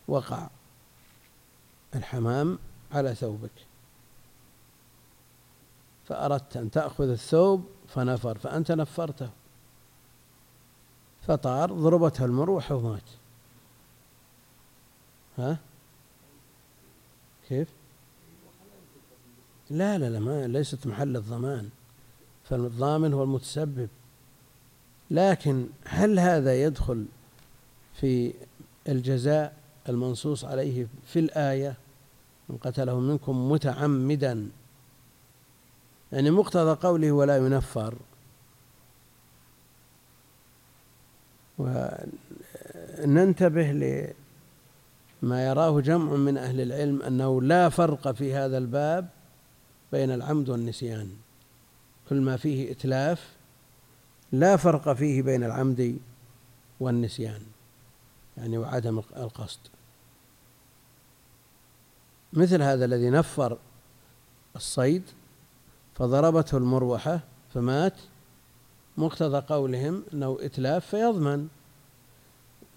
وقع 0.07 0.47
الحمام 1.95 2.59
على 2.91 3.15
ثوبك. 3.15 3.51
فأردت 6.07 6.57
أن 6.57 6.71
تأخذ 6.71 7.09
الثوب 7.09 7.65
فنفر 7.87 8.37
فأنت 8.37 8.71
نفرته. 8.71 9.29
فطار 11.27 11.73
ضربته 11.73 12.25
المروحة 12.25 12.75
ومات 12.75 13.01
ها؟ 15.37 15.57
كيف؟ 17.49 17.67
لا 19.69 19.97
لا 19.97 20.09
لا 20.09 20.19
ما 20.19 20.47
ليست 20.47 20.87
محل 20.87 21.17
الضمان. 21.17 21.69
فالضامن 22.49 23.13
هو 23.13 23.23
المتسبب. 23.23 23.89
لكن 25.11 25.67
هل 25.85 26.19
هذا 26.19 26.63
يدخل 26.63 27.05
في 27.93 28.33
الجزاء؟ 28.89 29.61
المنصوص 29.89 30.45
عليه 30.45 30.87
في 31.05 31.19
الآية 31.19 31.75
من 32.49 32.57
قتله 32.57 32.99
منكم 32.99 33.51
متعمدا. 33.51 34.49
يعني 36.11 36.31
مقتضى 36.31 36.87
قوله 36.87 37.11
ولا 37.11 37.37
ينفر. 37.37 37.95
وننتبه 42.99 43.71
لما 45.21 45.45
يراه 45.47 45.81
جمع 45.81 46.15
من 46.15 46.37
أهل 46.37 46.61
العلم 46.61 47.01
أنه 47.01 47.41
لا 47.41 47.69
فرق 47.69 48.11
في 48.11 48.33
هذا 48.33 48.57
الباب 48.57 49.09
بين 49.91 50.11
العمد 50.11 50.49
والنسيان. 50.49 51.09
كل 52.09 52.21
ما 52.21 52.37
فيه 52.37 52.71
إتلاف 52.71 53.35
لا 54.31 54.55
فرق 54.57 54.93
فيه 54.93 55.21
بين 55.21 55.43
العمد 55.43 55.99
والنسيان. 56.79 57.41
يعني 58.41 58.58
وعدم 58.58 59.01
القصد. 59.17 59.60
مثل 62.34 62.62
هذا 62.62 62.86
الذي 62.86 63.10
نفر 63.10 63.58
الصيد 64.56 65.04
فضربته 65.95 66.58
المروحة 66.58 67.19
فمات 67.54 67.93
مقتضى 68.97 69.39
قولهم 69.39 70.04
أنه 70.13 70.38
إتلاف 70.41 70.86
فيضمن. 70.86 71.47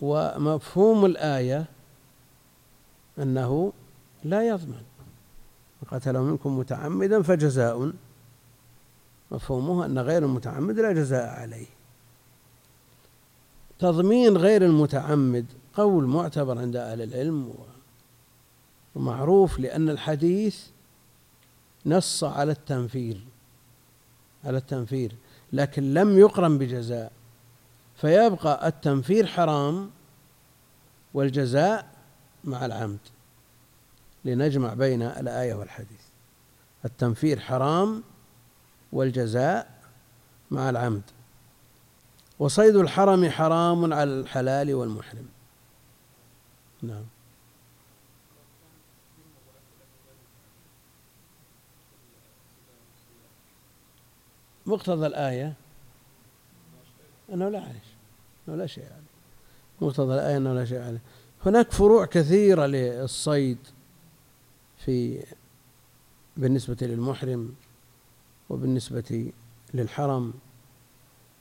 ومفهوم 0.00 1.04
الآية 1.04 1.66
أنه 3.18 3.72
لا 4.24 4.48
يضمن. 4.48 4.82
قتل 5.90 6.18
منكم 6.18 6.58
متعمدا 6.58 7.22
فجزاء. 7.22 7.92
مفهومه 9.30 9.86
أن 9.86 9.98
غير 9.98 10.24
المتعمد 10.24 10.78
لا 10.78 10.92
جزاء 10.92 11.40
عليه. 11.40 11.66
تضمين 13.78 14.36
غير 14.36 14.64
المتعمد 14.64 15.46
قول 15.74 16.04
معتبر 16.04 16.58
عند 16.58 16.76
أهل 16.76 17.02
العلم 17.02 17.54
ومعروف 18.94 19.58
لأن 19.58 19.88
الحديث 19.88 20.66
نص 21.86 22.24
على 22.24 22.52
التنفير 22.52 23.20
على 24.44 24.58
التنفير 24.58 25.12
لكن 25.52 25.94
لم 25.94 26.18
يقرن 26.18 26.58
بجزاء 26.58 27.12
فيبقى 27.96 28.68
التنفير 28.68 29.26
حرام 29.26 29.90
والجزاء 31.14 31.90
مع 32.44 32.66
العمد 32.66 32.98
لنجمع 34.24 34.74
بين 34.74 35.02
الآية 35.02 35.54
والحديث. 35.54 36.00
التنفير 36.84 37.40
حرام 37.40 38.02
والجزاء 38.92 39.80
مع 40.50 40.70
العمد. 40.70 41.02
وصيد 42.44 42.76
الحرم 42.76 43.30
حرام 43.30 43.92
على 43.92 44.20
الحلال 44.20 44.74
والمحرم. 44.74 45.28
نعم. 46.82 47.04
مقتضى 54.66 55.06
الآية؟ 55.06 55.54
أنه 57.32 57.48
لا 57.48 57.60
عليه 57.60 57.82
أنه 58.48 58.56
لا 58.56 58.66
شيء 58.66 58.84
عليه. 58.84 59.04
مقتضى 59.80 60.14
الآية 60.14 60.36
أنه 60.36 60.54
لا 60.54 60.64
شيء 60.64 60.80
عليه. 60.80 61.02
هناك 61.46 61.72
فروع 61.72 62.06
كثيرة 62.06 62.66
للصيد 62.66 63.58
في 64.76 65.24
بالنسبة 66.36 66.76
للمحرم 66.82 67.54
وبالنسبة 68.50 69.32
للحرم. 69.74 70.32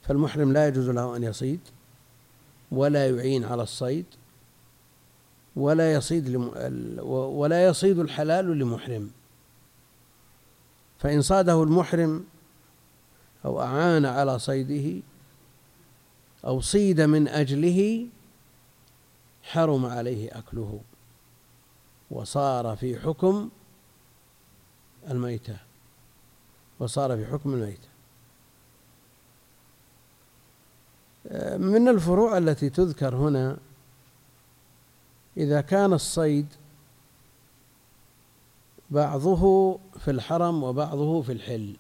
فالمحرم 0.04 0.54
لا 0.54 0.68
يجوز 0.68 0.90
له 0.90 1.16
أن 1.16 1.24
يصيد 1.24 1.60
ولا 2.72 3.10
يعين 3.10 3.44
على 3.46 3.64
الصيد 3.64 4.06
ولا 5.56 5.94
يصيد 5.94 6.30
لم... 6.30 6.52
ولا 7.10 7.66
يصيد 7.66 8.00
الحلال 8.00 8.60
لمحرم. 8.60 9.12
فإن 11.00 11.22
صاده 11.22 11.64
المحرم 11.64 12.26
أو 13.46 13.62
أعان 13.62 14.06
على 14.06 14.40
صيده 14.40 15.02
أو 16.46 16.62
صيد 16.62 17.02
من 17.02 17.28
أجله 17.28 18.08
حرم 19.44 19.86
عليه 19.86 20.38
أكله 20.38 20.82
وصار 22.12 22.76
في 22.76 23.00
حكم 23.00 23.50
الميتة 25.10 25.58
وصار 26.80 27.18
في 27.18 27.26
حكم 27.26 27.54
الميتة. 27.54 27.93
من 31.58 31.88
الفروع 31.88 32.38
التي 32.38 32.70
تذكر 32.70 33.16
هنا 33.16 33.58
إذا 35.38 35.62
كان 35.62 35.94
الصيد 35.94 36.48
بعضه 38.90 39.74
في 40.00 40.12
الحرم 40.12 40.64
وبعضه 40.64 41.22
في 41.22 41.32
الحل. 41.32 41.76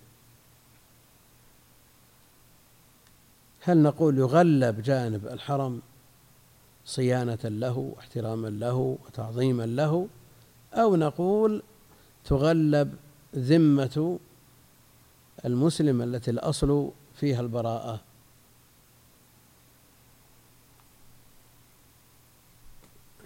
هل 3.61 3.77
نقول 3.77 4.17
يغلب 4.17 4.81
جانب 4.81 5.27
الحرم 5.27 5.81
صيانة 6.85 7.39
له 7.43 7.77
واحتراما 7.77 8.47
له 8.47 8.97
وتعظيما 9.05 9.65
له 9.65 10.07
أو 10.73 10.95
نقول 10.95 11.63
تغلب 12.25 12.95
ذمة 13.35 14.19
المسلم 15.45 16.01
التي 16.01 16.31
الأصل 16.31 16.91
فيها 17.15 17.41
البراءة؟ 17.41 18.01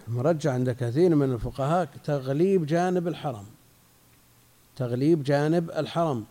المرجع 0.08 0.54
عند 0.54 0.70
كثير 0.70 1.16
من 1.16 1.34
الفقهاء 1.34 1.90
تغليب 2.04 2.66
جانب 2.66 3.08
الحرم. 3.08 3.46
تغليب 4.76 5.24
جانب 5.24 5.70
الحرم. 5.70 6.26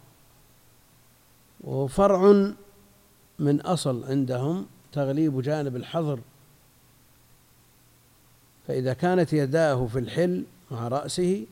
وفرع 1.64 2.52
من 3.38 3.60
أصل 3.60 4.04
عندهم 4.04 4.66
تغليب 4.92 5.42
جانب 5.42 5.76
الحظر. 5.76 6.20
فإذا 8.66 8.92
كانت 8.92 9.32
يداه 9.32 9.86
في 9.86 9.98
الحل 9.98 10.44
مع 10.70 10.88
رأسه 10.88 11.46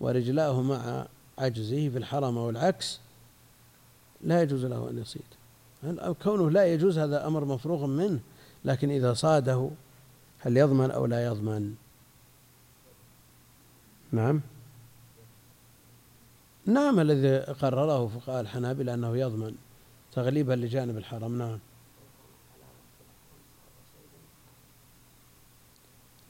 ورجلاه 0.00 0.62
مع 0.62 1.06
عجزه 1.38 1.88
في 1.88 1.98
الحرم 1.98 2.38
أو 2.38 2.50
العكس 2.50 3.00
لا 4.20 4.42
يجوز 4.42 4.64
له 4.66 4.90
أن 4.90 4.98
يصيد. 4.98 5.22
كونه 6.22 6.50
لا 6.50 6.64
يجوز 6.64 6.98
هذا 6.98 7.26
أمر 7.26 7.44
مفروغ 7.44 7.86
منه 7.86 8.20
لكن 8.64 8.90
إذا 8.90 9.14
صاده 9.14 9.70
هل 10.40 10.56
يضمن 10.56 10.90
أو 10.90 11.06
لا 11.06 11.24
يضمن؟ 11.24 11.74
نعم. 14.12 14.40
نعم 16.66 17.00
الذي 17.00 17.38
قرره 17.38 18.08
فقهاء 18.08 18.40
الحنابلة 18.40 18.94
أنه 18.94 19.16
يضمن 19.16 19.54
تغليبا 20.12 20.52
لجانب 20.52 20.96
الحرم. 20.96 21.38
نعم. 21.38 21.58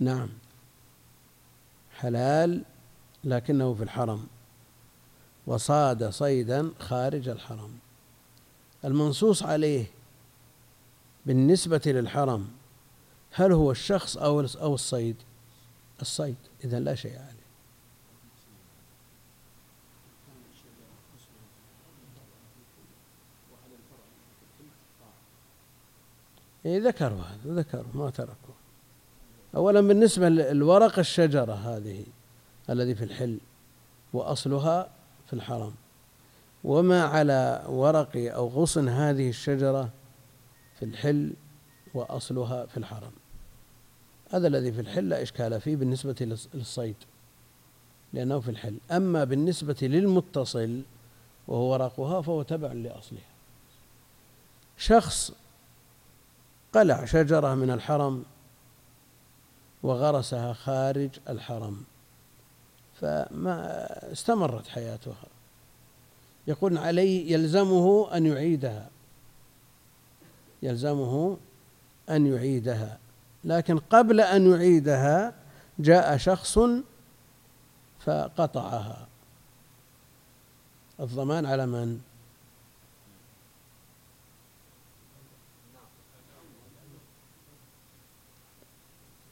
نعم. 0.01 0.29
حلال 1.97 2.65
لكنه 3.25 3.75
في 3.75 3.83
الحرم 3.83 4.27
وصاد 5.47 6.11
صيدا 6.11 6.71
خارج 6.79 7.29
الحرم. 7.29 7.79
المنصوص 8.85 9.43
عليه 9.43 9.87
بالنسبة 11.27 11.83
للحرم 11.87 12.60
هل 13.33 13.53
هو 13.53 13.71
الشخص 13.71 14.17
أو 14.17 14.41
أو 14.41 14.75
الصيد؟ 14.75 15.17
الصيد 16.01 16.37
إذا 16.65 16.81
لا 16.81 16.95
شيء 16.95 17.19
عليه. 17.19 17.41
إيه 26.67 26.81
ذكروا 26.81 27.19
هذا 27.19 27.55
ذكروا 27.55 27.85
ما 27.95 28.11
تركوا. 28.11 28.55
أولا 29.57 29.81
بالنسبة 29.81 30.29
للورق 30.29 30.99
الشجرة 30.99 31.53
هذه 31.53 32.07
الذي 32.71 32.95
في 32.95 33.05
الحل 33.05 33.41
وأصلها 34.13 34.91
في 35.27 35.33
الحرم. 35.33 35.75
وما 36.65 37.05
على 37.05 37.65
ورق 37.69 38.17
أو 38.17 38.49
غصن 38.49 38.89
هذه 38.89 39.29
الشجرة 39.29 39.91
في 40.79 40.85
الحل 40.85 41.33
وأصلها 41.95 42.67
في 42.67 42.77
الحرم. 42.77 43.13
هذا 44.31 44.49
الذي 44.49 44.73
في 44.73 44.81
الحل 44.81 45.09
لا 45.09 45.23
إشكال 45.23 45.61
فيه 45.61 45.77
بالنسبة 45.77 46.39
للصيد 46.55 46.97
لأنه 48.13 48.41
في 48.41 48.51
الحل. 48.51 48.77
أما 48.91 49.25
بالنسبة 49.25 49.77
للمتصل 49.83 50.83
وهو 51.49 51.73
ورقها 51.73 52.23
فهو 52.23 52.43
تبع 52.43 52.73
لأصلها. 52.73 53.31
شخص 54.77 55.33
قلع 56.73 57.05
شجرة 57.05 57.55
من 57.55 57.71
الحرم 57.71 58.25
وغرسها 59.83 60.53
خارج 60.53 61.11
الحرم 61.29 61.85
فما 63.01 64.13
استمرت 64.13 64.69
حياتها. 64.69 65.27
يقول 66.47 66.79
عليه 66.79 67.33
يلزمه 67.33 68.17
أن 68.17 68.27
يعيدها. 68.27 68.91
يلزمه 70.63 71.37
أن 72.11 72.27
يعيدها. 72.27 72.99
لكن 73.45 73.79
قبل 73.79 74.21
أن 74.21 74.51
يعيدها 74.51 75.35
جاء 75.79 76.17
شخص 76.17 76.59
فقطعها. 78.01 79.07
الضمان 81.01 81.47
على 81.47 81.67
من؟ 81.67 82.01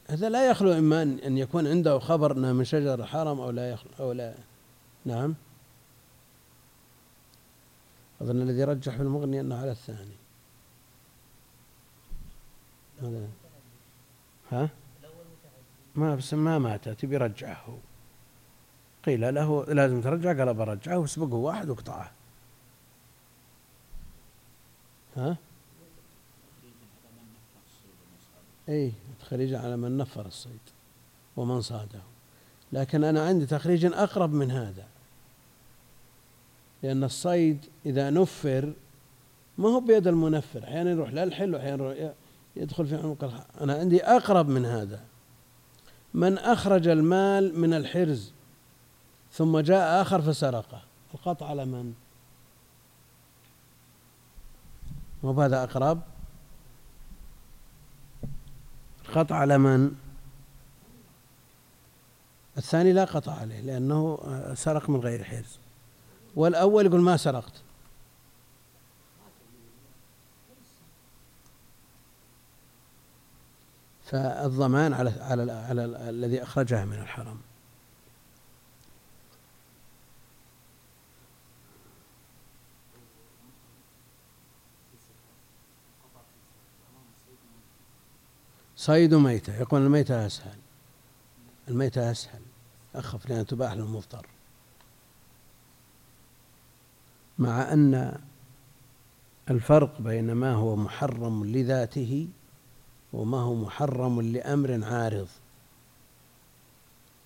هذا 0.09 0.29
لا 0.29 0.49
يخلو 0.49 0.71
إما 0.71 1.01
أن 1.01 1.37
يكون 1.37 1.67
عنده 1.67 1.99
خبر 1.99 2.31
أنه 2.31 2.53
من 2.53 2.63
شجر 2.63 2.93
الحرم 2.93 3.39
أو 3.39 3.49
لا 3.49 3.69
يخلو 3.69 3.91
أو 3.99 4.11
لا. 4.11 4.33
نعم. 5.05 5.35
أظن 8.21 8.41
الذي 8.41 8.63
رجح 8.63 8.95
في 8.95 9.01
المغني 9.01 9.39
أنه 9.39 9.55
على 9.55 9.71
الثاني. 9.71 10.19
ها؟ 14.51 14.69
ما 15.95 16.15
بس 16.15 16.33
ما 16.33 16.59
مات 16.59 16.89
تبي 16.89 17.15
يرجعه 17.15 17.77
قيل 19.05 19.33
له 19.35 19.65
لازم 19.65 20.01
ترجع؟ 20.01 20.37
قال 20.37 20.53
برجعه 20.53 20.97
واسبقه 20.97 21.35
واحد 21.35 21.69
وقطعه. 21.69 22.11
ها؟ 25.17 25.37
اي 28.69 28.91
تخريج 29.19 29.53
على 29.53 29.77
من 29.77 29.97
نفر 29.97 30.25
الصيد 30.25 30.59
ومن 31.37 31.61
صاده. 31.61 32.01
لكن 32.73 33.03
أنا 33.03 33.25
عندي 33.25 33.45
تخريج 33.45 33.85
أقرب 33.85 34.33
من 34.33 34.51
هذا. 34.51 34.87
لأن 36.83 37.03
الصيد 37.03 37.65
إذا 37.85 38.09
نفر 38.09 38.73
ما 39.57 39.69
هو 39.69 39.79
بيد 39.79 40.07
المنفر 40.07 40.63
أحيانا 40.63 40.91
يروح 40.91 41.13
للحل 41.13 41.55
وأحيانا 41.55 42.13
يدخل 42.55 42.87
في 42.87 42.95
عنق 42.95 43.47
أنا 43.61 43.73
عندي 43.73 44.03
أقرب 44.03 44.49
من 44.49 44.65
هذا. 44.65 45.01
من 46.13 46.37
أخرج 46.37 46.87
المال 46.87 47.59
من 47.59 47.73
الحرز 47.73 48.31
ثم 49.31 49.59
جاء 49.59 50.01
آخر 50.01 50.21
فسرقه. 50.21 50.81
القطع 51.13 51.49
على 51.49 51.65
من؟ 51.65 51.93
وبهذا 55.23 55.63
أقرب؟ 55.63 56.01
القطع 59.09 59.35
على 59.35 59.57
من؟ 59.57 59.91
الثاني 62.57 62.93
لا 62.93 63.05
قطع 63.05 63.33
عليه 63.33 63.61
لأنه 63.61 64.19
سرق 64.53 64.89
من 64.89 64.99
غير 64.99 65.23
حرز. 65.23 65.59
والأول 66.35 66.85
يقول 66.85 67.01
ما 67.01 67.17
سرقت. 67.17 67.53
فالضمان 74.09 74.93
على 74.93 75.09
على 75.09 75.51
على 75.51 75.85
الذي 75.85 76.43
أخرجها 76.43 76.85
من 76.85 76.93
الحرم. 76.93 77.37
صيد 88.75 89.13
ميتة 89.13 89.55
يقول 89.55 89.81
الميتة 89.81 90.25
أسهل. 90.25 90.57
الميتة 91.67 92.11
أسهل 92.11 92.41
أخف 92.95 93.29
لأن 93.29 93.45
تباح 93.45 93.73
للمضطر. 93.73 94.25
مع 97.39 97.73
أن 97.73 98.19
الفرق 99.49 100.01
بين 100.01 100.31
ما 100.31 100.53
هو 100.53 100.75
محرم 100.75 101.45
لذاته 101.45 102.27
وما 103.13 103.37
هو 103.37 103.55
محرم 103.55 104.21
لأمر 104.21 104.83
عارض. 104.83 105.27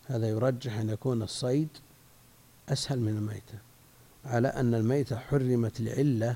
هذا 0.07 0.29
يرجح 0.29 0.77
أن 0.77 0.89
يكون 0.89 1.23
الصيد 1.23 1.69
أسهل 2.69 2.99
من 2.99 3.17
الميتة 3.17 3.57
على 4.25 4.47
أن 4.47 4.73
الميتة 4.73 5.17
حرمت 5.17 5.81
لعلة 5.81 6.35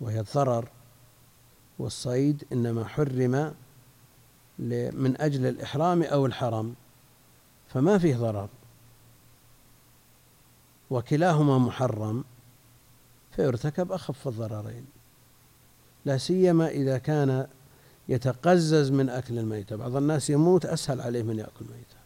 وهي 0.00 0.20
الضرر 0.20 0.68
والصيد 1.78 2.44
إنما 2.52 2.84
حرم 2.84 3.54
من 4.92 5.20
أجل 5.20 5.46
الإحرام 5.46 6.02
أو 6.02 6.26
الحرم 6.26 6.74
فما 7.68 7.98
فيه 7.98 8.16
ضرر. 8.16 8.48
وكلاهما 10.90 11.58
محرم 11.58 12.24
فيرتكب 13.36 13.92
أخف 13.92 14.28
الضررين. 14.28 14.86
لا 16.08 16.18
سيما 16.18 16.68
إذا 16.68 16.98
كان 16.98 17.46
يتقزز 18.08 18.90
من 18.90 19.08
أكل 19.08 19.38
الميتة. 19.38 19.76
بعض 19.76 19.96
الناس 19.96 20.30
يموت 20.30 20.66
أسهل 20.66 21.00
عليه 21.00 21.22
من 21.22 21.38
يأكل 21.38 21.64
ميتة. 21.64 21.98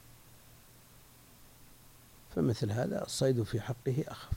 فمثل 2.37 2.71
هذا 2.71 3.05
الصيد 3.05 3.43
في 3.43 3.61
حقه 3.61 4.05
أخف. 4.09 4.33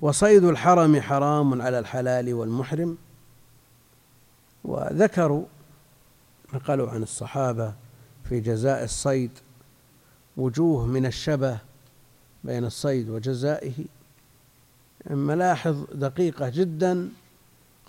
وصيد 0.00 0.44
الحرم 0.44 1.00
حرام 1.00 1.62
على 1.62 1.78
الحلال 1.78 2.34
والمحرم. 2.34 2.98
وذكروا 4.64 5.44
نقلوا 6.54 6.90
عن 6.90 7.02
الصحابة 7.02 7.74
في 8.28 8.40
جزاء 8.40 8.84
الصيد 8.84 9.30
وجوه 10.36 10.86
من 10.86 11.06
الشبه 11.06 11.58
بين 12.44 12.64
الصيد 12.64 13.08
وجزائه. 13.08 13.84
ملاحظ 15.10 15.84
دقيقة 15.94 16.48
جدا 16.48 17.10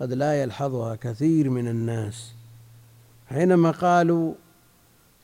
قد 0.00 0.12
لا 0.12 0.42
يلحظها 0.42 0.96
كثير 0.96 1.50
من 1.50 1.68
الناس. 1.68 2.32
حينما 3.28 3.70
قالوا 3.70 4.34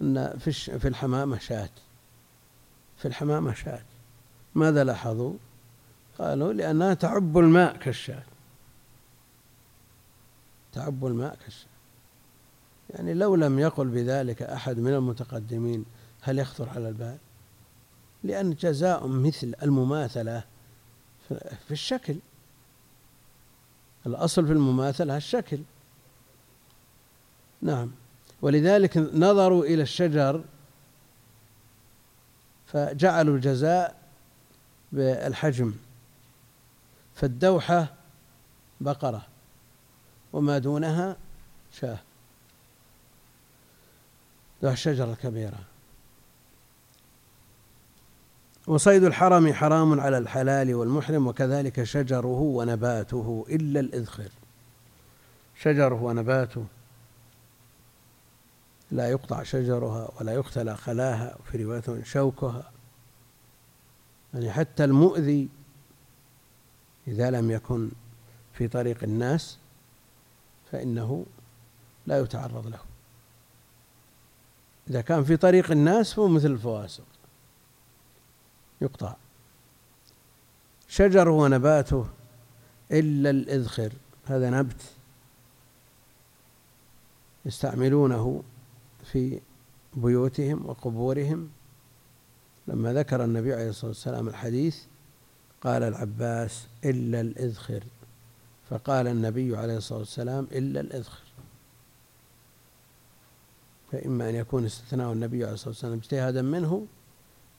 أن 0.01 0.39
في 0.39 0.89
الحمامة 0.89 1.39
شاة. 1.39 1.71
في 2.97 3.09
الحمامة 3.09 3.55
شاة. 3.55 3.83
ماذا 4.55 4.85
لاحظوا؟ 4.85 5.35
قالوا 6.19 6.53
لأنها 6.53 6.95
تعب 6.95 7.39
الماء 7.39 7.77
كالشاة. 7.77 8.23
تعب 10.73 11.07
الماء 11.07 11.37
كالشاة. 11.45 11.69
يعني 12.91 13.15
لو 13.15 13.35
لم 13.35 13.59
يقل 13.59 13.89
بذلك 13.89 14.43
أحد 14.43 14.79
من 14.79 14.95
المتقدمين 14.95 15.85
هل 16.21 16.39
يخطر 16.39 16.69
على 16.69 16.89
البال؟ 16.89 17.17
لأن 18.23 18.55
جزاء 18.55 19.07
مثل 19.07 19.55
المماثلة 19.63 20.45
في 21.67 21.71
الشكل. 21.71 22.17
الأصل 24.07 24.47
في 24.47 24.53
المماثلة 24.53 25.17
الشكل 25.17 25.59
نعم. 27.62 27.90
ولذلك 28.43 28.97
نظروا 28.97 29.64
إلى 29.64 29.83
الشجر 29.83 30.45
فجعلوا 32.67 33.37
الجزاء 33.37 33.97
بالحجم 34.93 35.75
فالدوحة 37.14 37.95
بقرة 38.81 39.27
وما 40.33 40.59
دونها 40.59 41.17
شاة. 41.73 41.99
ذو 44.62 44.71
الشجرة 44.71 45.12
الكبيرة. 45.12 45.74
وصيد 48.66 49.05
الحرم 49.05 49.53
حرام 49.53 50.00
على 50.00 50.18
الحلال 50.18 50.74
والمحرم 50.74 51.27
وكذلك 51.27 51.83
شجره 51.83 52.40
ونباته 52.40 53.46
إلا 53.48 53.81
الإذخر 53.81 54.29
شجره 55.61 56.03
ونباته 56.03 56.64
لا 58.90 59.11
يقطع 59.11 59.42
شجرها 59.42 60.11
ولا 60.20 60.33
يختلى 60.33 60.77
خلاها 60.77 61.37
وفي 61.40 61.64
رواية 61.64 62.03
شوكها. 62.05 62.70
يعني 64.35 64.53
حتى 64.53 64.85
المؤذي 64.85 65.48
إذا 67.09 67.31
لم 67.31 67.50
يكن 67.50 67.90
في 68.53 68.68
طريق 68.68 69.03
الناس 69.03 69.59
فإنه 70.72 71.27
لا 72.07 72.18
يتعرض 72.18 72.66
له. 72.66 72.81
إذا 74.90 75.00
كان 75.00 75.24
في 75.24 75.37
طريق 75.37 75.70
الناس 75.70 76.14
فهو 76.14 76.29
مثل 76.29 76.50
الفواسق 76.50 77.13
يقطع. 78.85 79.14
شجره 80.88 81.31
ونباته 81.31 82.07
إلا 82.92 83.31
الإذخر. 83.31 83.92
هذا 84.27 84.51
نبت 84.51 84.83
يستعملونه 87.47 88.42
في 89.05 89.40
بيوتهم 89.94 90.66
وقبورهم. 90.66 91.51
لما 92.68 92.92
ذكر 92.92 93.25
النبي 93.25 93.55
عليه 93.55 93.68
الصلاة 93.68 93.90
والسلام 93.90 94.29
الحديث 94.29 94.79
قال 95.61 95.83
العباس 95.83 96.66
إلا 96.85 97.20
الإذخر. 97.20 97.85
فقال 98.70 99.07
النبي 99.07 99.57
عليه 99.57 99.77
الصلاة 99.77 99.99
والسلام 99.99 100.49
إلا 100.53 100.81
الإذخر. 100.81 101.25
فإما 103.92 104.31
أن 104.31 104.35
يكون 104.35 104.64
استثناء 104.64 105.12
النبي 105.12 105.44
عليه 105.44 105.55
الصلاة 105.55 105.68
والسلام 105.68 105.92
اجتهادا 105.92 106.42
منه 106.42 106.87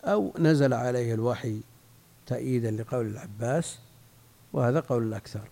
أو 0.05 0.33
نزل 0.39 0.73
عليه 0.73 1.13
الوحي 1.13 1.61
تأييدا 2.25 2.71
لقول 2.71 3.05
العباس 3.05 3.79
وهذا 4.53 4.79
قول 4.79 5.03
الأكثر. 5.03 5.47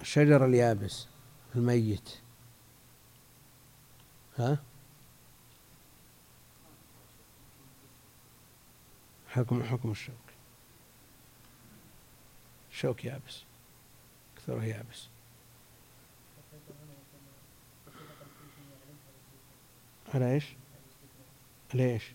الشجر 0.00 0.44
اليابس 0.44 1.06
الميت. 1.56 2.10
ها؟ 4.38 4.58
حكم 9.28 9.62
حكم 9.62 9.90
الشوك. 9.90 10.14
الشوك 12.70 13.04
يابس 13.04 13.42
أكثره 14.36 14.64
يابس. 14.64 15.08
على 20.14 20.32
إيش؟ 20.32 20.44
على 21.74 21.92
إيش؟ 21.92 22.12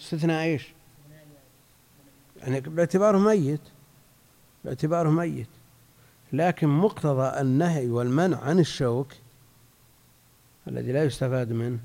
استثناء 0.00 0.42
إيش؟ 0.42 0.68
يعني 2.36 2.60
باعتباره 2.60 3.18
ميت 3.18 3.60
باعتباره 4.64 5.10
ميت 5.10 5.48
لكن 6.32 6.68
مقتضى 6.68 7.40
النهي 7.40 7.88
والمنع 7.88 8.40
عن 8.40 8.58
الشوك 8.58 9.12
الذي 10.68 10.92
لا 10.92 11.04
يستفاد 11.04 11.52
منه 11.52 11.78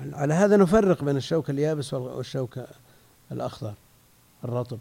على 0.00 0.34
هذا 0.34 0.56
نفرق 0.56 1.04
بين 1.04 1.16
الشوك 1.16 1.50
اليابس 1.50 1.94
والشوك 1.94 2.60
الأخضر 3.32 3.74
الرطب 4.44 4.78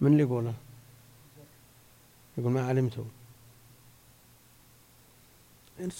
من 0.00 0.12
اللي 0.12 0.22
يقوله 0.22 0.54
يقول 2.38 2.52
ما 2.52 2.68
علمته 2.68 3.06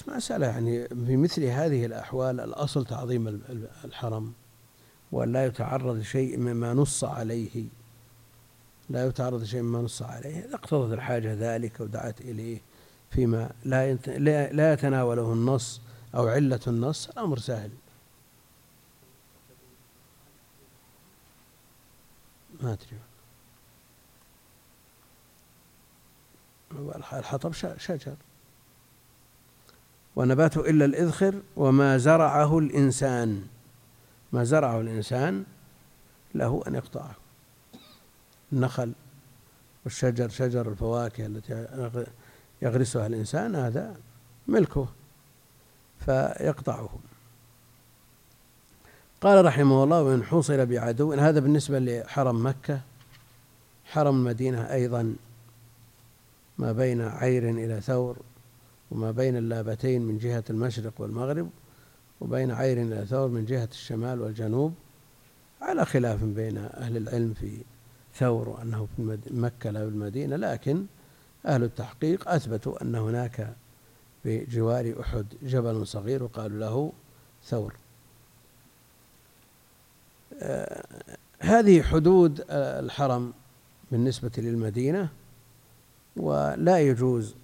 مسألة 0.09 0.47
يعني 0.47 0.89
في 0.89 1.17
مثل 1.17 1.45
هذه 1.45 1.87
الأحوال 1.87 2.41
الأصل 2.41 2.87
تعظيم 2.87 3.29
الحرم 3.85 4.33
وأن 5.13 5.33
لا 5.33 5.47
يتعرض 5.47 5.97
لشيء 5.97 6.39
مما 6.39 6.75
نص 6.75 7.05
عليه. 7.05 7.65
لا 8.91 9.07
يتعرض 9.07 9.43
لشيء 9.43 9.63
مما 9.63 9.81
نص 9.81 10.03
عليه. 10.03 10.45
إذا 10.45 10.55
اقتضت 10.55 10.93
الحاجة 10.93 11.35
ذلك 11.35 11.81
ودعت 11.81 12.21
إليه 12.21 12.61
فيما 13.11 13.51
لا 13.65 13.95
لا 14.53 14.73
يتناوله 14.73 15.33
النص 15.33 15.81
أو 16.15 16.29
علة 16.29 16.61
النص. 16.67 17.09
الأمر 17.09 17.39
سهل. 17.39 17.71
ما 22.61 22.73
أدري. 22.73 22.99
الحطب 27.13 27.53
شجر. 27.79 28.17
ونباته 30.19 30.61
إلا 30.61 30.85
الإذخر 30.85 31.35
وما 31.57 31.99
زرعه 31.99 32.59
الإنسان. 32.59 33.47
ما 34.33 34.45
زرعه 34.45 34.81
الإنسان 34.81 35.45
له 36.35 36.63
أن 36.67 36.75
يقطعه. 36.75 37.15
النخل 38.53 38.93
والشجر 39.85 40.29
شجر 40.29 40.69
الفواكه 40.69 41.27
التي 41.27 41.67
يغرسها 42.63 43.07
الإنسان 43.07 43.55
هذا 43.55 43.97
ملكه 44.49 44.89
فيقطعه. 45.99 46.89
قال 49.21 49.45
رحمه 49.45 49.85
الله 49.85 50.03
وإن 50.03 50.25
حوصل 50.25 50.67
بعدو 50.67 51.13
هذا 51.13 51.41
بالنسبة 51.41 51.79
لحرم 51.79 52.47
مكة 52.47 52.81
حرم 53.85 54.17
المدينة 54.17 54.73
أيضا 54.73 55.17
ما 56.59 56.73
بين 56.73 57.03
عير 57.03 57.51
إلى 57.51 57.81
ثور. 57.81 58.17
وما 58.91 59.11
بين 59.11 59.37
اللابتين 59.37 60.03
من 60.03 60.19
جهة 60.19 60.45
المشرق 60.51 60.93
والمغرب 60.99 61.51
وبين 62.21 62.51
عير 62.51 62.83
إلى 62.83 63.07
ثور 63.07 63.29
من 63.29 63.45
جهة 63.45 63.69
الشمال 63.71 64.21
والجنوب 64.21 64.75
على 65.63 65.85
خلاف 65.85 66.25
بين 66.25 66.59
أهل 66.59 66.97
العلم 66.97 67.35
في 67.35 67.59
ثور 68.15 68.49
وأنه 68.49 68.89
في 68.97 69.19
مكة 69.31 69.71
لا 69.71 69.81
في 69.81 69.89
المدينة 69.89 70.37
لكن 70.37 70.85
أهل 71.47 71.65
التحقيق 71.65 72.29
أثبتوا 72.29 72.83
أن 72.83 72.95
هناك 72.95 73.55
بجوار 74.25 74.95
أحد 75.01 75.27
جبل 75.43 75.87
صغير 75.87 76.23
وقالوا 76.23 76.59
له 76.59 76.93
ثور. 77.45 77.75
آه، 80.43 80.87
هذه 81.41 81.83
حدود 81.83 82.45
الحرم 82.51 83.33
بالنسبة 83.93 84.31
للمدينة 84.39 85.09
ولا 86.17 86.79
يجوز 86.79 87.35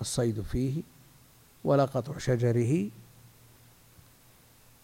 الصيد 0.00 0.42
فيه 0.42 0.82
ولا 1.64 1.84
قطع 1.84 2.18
شجره 2.18 2.90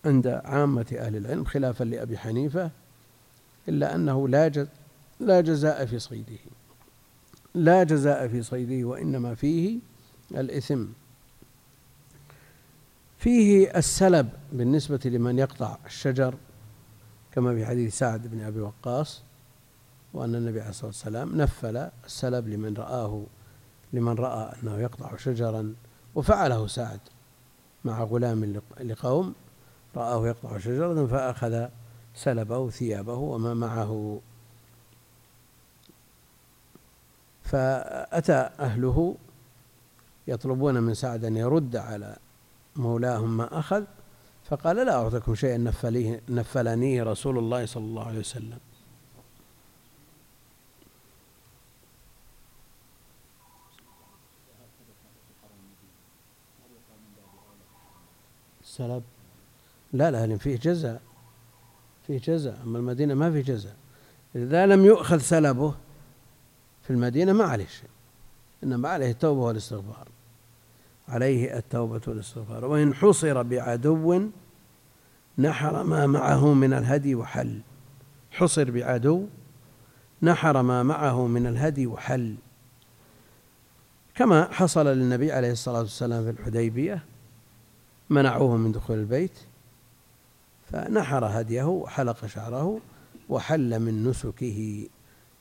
عند 0.05 0.27
عامة 0.27 0.87
أهل 0.99 1.16
العلم 1.16 1.44
خلافا 1.44 1.85
لأبي 1.85 2.18
حنيفة 2.18 2.70
إلا 3.68 3.94
أنه 3.94 4.29
لا 4.29 4.66
لا 5.20 5.40
جزاء 5.40 5.87
في 5.87 5.99
صيده. 5.99 6.38
لا 7.55 7.85
جزاء 7.85 8.29
في 8.29 8.42
صيده 8.42 8.88
وإنما 8.88 9.35
فيه 9.35 9.79
الإثم. 10.31 10.87
فيه 13.18 13.70
السلب 13.77 14.29
بالنسبة 14.53 15.01
لمن 15.05 15.38
يقطع 15.38 15.79
الشجر 15.87 16.35
كما 17.33 17.55
في 17.55 17.66
حديث 17.66 17.99
سعد 17.99 18.27
بن 18.27 18.40
أبي 18.40 18.61
وقاص 18.61 19.23
وأن 20.14 20.35
النبي 20.35 20.61
عليه 20.61 20.70
الصلاة 20.70 20.87
والسلام 20.87 21.37
نفل 21.37 21.90
السلب 22.05 22.49
لمن 22.49 22.75
رآه 22.75 23.23
لمن 23.92 24.14
رأى 24.14 24.53
أنه 24.62 24.79
يقطع 24.79 25.16
شجرا 25.16 25.74
وفعله 26.14 26.66
سعد 26.66 27.00
مع 27.85 28.03
غلام 28.03 28.61
لقوم 28.81 29.35
رآه 29.96 30.26
يقطع 30.26 30.59
شجرة 30.59 31.07
فأخذ 31.07 31.68
سلبه 32.14 32.70
ثيابه 32.70 33.14
وما 33.14 33.55
معه. 33.55 34.20
فأتى 37.42 38.50
أهله 38.61 39.16
يطلبون 40.29 40.83
من 40.83 40.94
سعد 40.94 41.24
أن 41.24 41.37
يرد 41.37 41.76
على 41.76 42.16
مولاهم 42.76 43.37
ما 43.37 43.59
أخذ 43.59 43.85
فقال 44.44 44.76
لا 44.76 44.94
أعطيكم 44.94 45.35
شيئا 45.35 45.59
نفليه 45.59 46.20
نفلنيه 46.29 47.03
رسول 47.03 47.38
الله 47.38 47.66
صلى 47.66 47.85
الله 47.85 48.07
عليه 48.07 48.18
وسلم. 48.18 48.59
السلب 58.81 59.03
لا 59.93 60.11
لا 60.11 60.37
فيه 60.37 60.57
جزاء. 60.57 61.01
فيه 62.07 62.19
جزاء. 62.19 62.61
أما 62.62 62.79
المدينة 62.79 63.14
ما 63.14 63.33
فيه 63.33 63.43
جزاء. 63.43 63.77
إذا 64.37 64.66
لم 64.66 64.85
يؤخذ 64.85 65.19
سلبه 65.19 65.75
في 66.83 66.90
المدينة 66.90 67.33
ما 67.33 67.45
عليه 67.45 67.66
شيء. 67.66 67.90
إنما 68.64 68.88
عليه 68.88 69.11
التوبة 69.11 69.40
والاستغفار. 69.40 70.09
عليه 71.09 71.59
التوبة 71.59 72.01
والاستغفار. 72.07 72.64
وإن 72.64 72.95
حصر 72.95 73.43
بعدو 73.43 74.23
نحر 75.38 75.83
ما 75.83 76.07
معه 76.07 76.55
من 76.55 76.73
الهدي 76.73 77.14
وحل. 77.14 77.61
حصر 78.31 78.71
بعدو 78.71 79.27
نحر 80.23 80.62
ما 80.62 80.83
معه 80.83 81.27
من 81.27 81.47
الهدي 81.47 81.87
وحل. 81.87 82.35
كما 84.14 84.53
حصل 84.53 84.87
للنبي 84.87 85.33
عليه 85.33 85.53
الصلاة 85.53 85.81
والسلام 85.81 86.25
في 86.25 86.31
الحديبية 86.31 87.10
منعوه 88.11 88.57
من 88.57 88.73
دخول 88.73 88.99
البيت 88.99 89.38
فنحر 90.73 91.25
هديه 91.25 91.64
وحلق 91.64 92.27
شعره 92.27 92.81
وحل 93.29 93.81
من 93.81 94.05
نسكه 94.09 94.88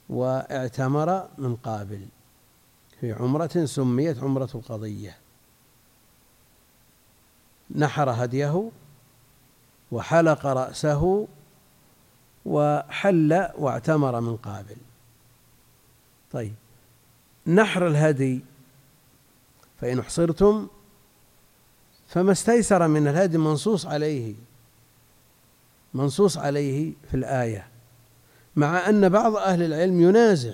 واعتمر 0.09 1.27
من 1.37 1.55
قابل. 1.55 2.05
في 2.99 3.13
عمرة 3.13 3.65
سميت 3.65 4.23
عمرة 4.23 4.49
القضية. 4.55 5.17
نحر 7.75 8.09
هديه 8.09 8.71
وحلق 9.91 10.45
رأسه 10.45 11.27
وحل 12.45 13.47
واعتمر 13.57 14.21
من 14.21 14.35
قابل. 14.37 14.77
طيب 16.31 16.53
نحر 17.47 17.87
الهدي 17.87 18.41
فإن 19.81 19.99
أحصرتم 19.99 20.67
فما 22.09 22.31
استيسر 22.31 22.87
من 22.87 23.07
الهدي 23.07 23.37
منصوص 23.37 23.85
عليه 23.85 24.35
منصوص 25.93 26.37
عليه 26.37 26.93
في 27.11 27.17
الآية 27.17 27.67
مع 28.55 28.89
أن 28.89 29.09
بعض 29.09 29.35
أهل 29.35 29.63
العلم 29.63 30.01
ينازع 30.01 30.53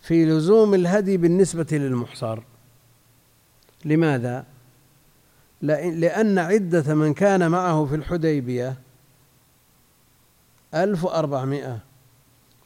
في 0.00 0.24
لزوم 0.26 0.74
الهدي 0.74 1.16
بالنسبة 1.16 1.66
للمحصر 1.72 2.42
لماذا؟ 3.84 4.44
لأن 5.62 6.38
عدة 6.38 6.94
من 6.94 7.14
كان 7.14 7.50
معه 7.50 7.84
في 7.84 7.94
الحديبية 7.94 8.76
ألف 10.74 11.04
وأربعمائة 11.04 11.78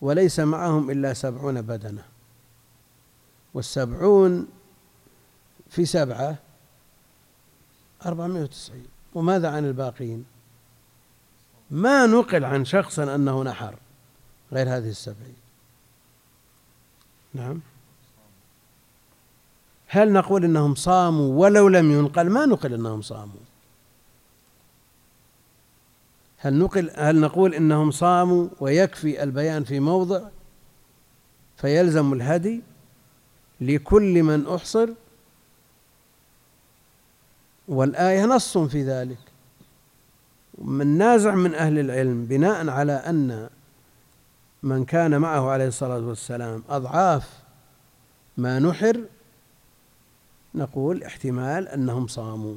وليس 0.00 0.40
معهم 0.40 0.90
إلا 0.90 1.14
سبعون 1.14 1.62
بدنة 1.62 2.04
والسبعون 3.54 4.46
في 5.70 5.84
سبعة 5.84 6.38
أربعمائة 8.06 8.42
وتسعين. 8.42 8.86
وماذا 9.14 9.48
عن 9.50 9.64
الباقين؟ 9.64 10.24
ما 11.70 12.06
نقل 12.06 12.44
عن 12.44 12.64
شخص 12.64 12.98
أنه 12.98 13.42
نحر 13.42 13.74
غير 14.52 14.76
هذه 14.76 14.88
السبعين. 14.88 15.36
نعم. 17.34 17.60
هل 19.86 20.12
نقول 20.12 20.44
إنهم 20.44 20.74
صاموا 20.74 21.40
ولو 21.40 21.68
لم 21.68 21.90
ينقل؟ 21.90 22.30
ما 22.30 22.46
نقل 22.46 22.74
إنهم 22.74 23.02
صاموا. 23.02 23.40
هل 26.38 26.58
نقل 26.58 26.90
هل 26.94 27.20
نقول 27.20 27.54
إنهم 27.54 27.90
صاموا 27.90 28.48
ويكفي 28.60 29.22
البيان 29.22 29.64
في 29.64 29.80
موضع 29.80 30.20
فيلزم 31.56 32.12
الهدي 32.12 32.62
لكل 33.60 34.22
من 34.22 34.46
أحصر 34.46 34.88
والآية 37.68 38.24
نص 38.24 38.58
في 38.58 38.82
ذلك. 38.82 39.18
من 40.58 40.86
نازع 40.86 41.34
من 41.34 41.54
أهل 41.54 41.78
العلم 41.78 42.24
بناء 42.24 42.68
على 42.68 42.92
أن 42.92 43.48
من 44.62 44.84
كان 44.84 45.20
معه 45.20 45.50
عليه 45.50 45.66
الصلاة 45.66 45.98
والسلام 45.98 46.62
أضعاف 46.68 47.42
ما 48.36 48.58
نحر 48.58 49.00
نقول 50.54 51.02
احتمال 51.02 51.68
أنهم 51.68 52.06
صاموا. 52.06 52.56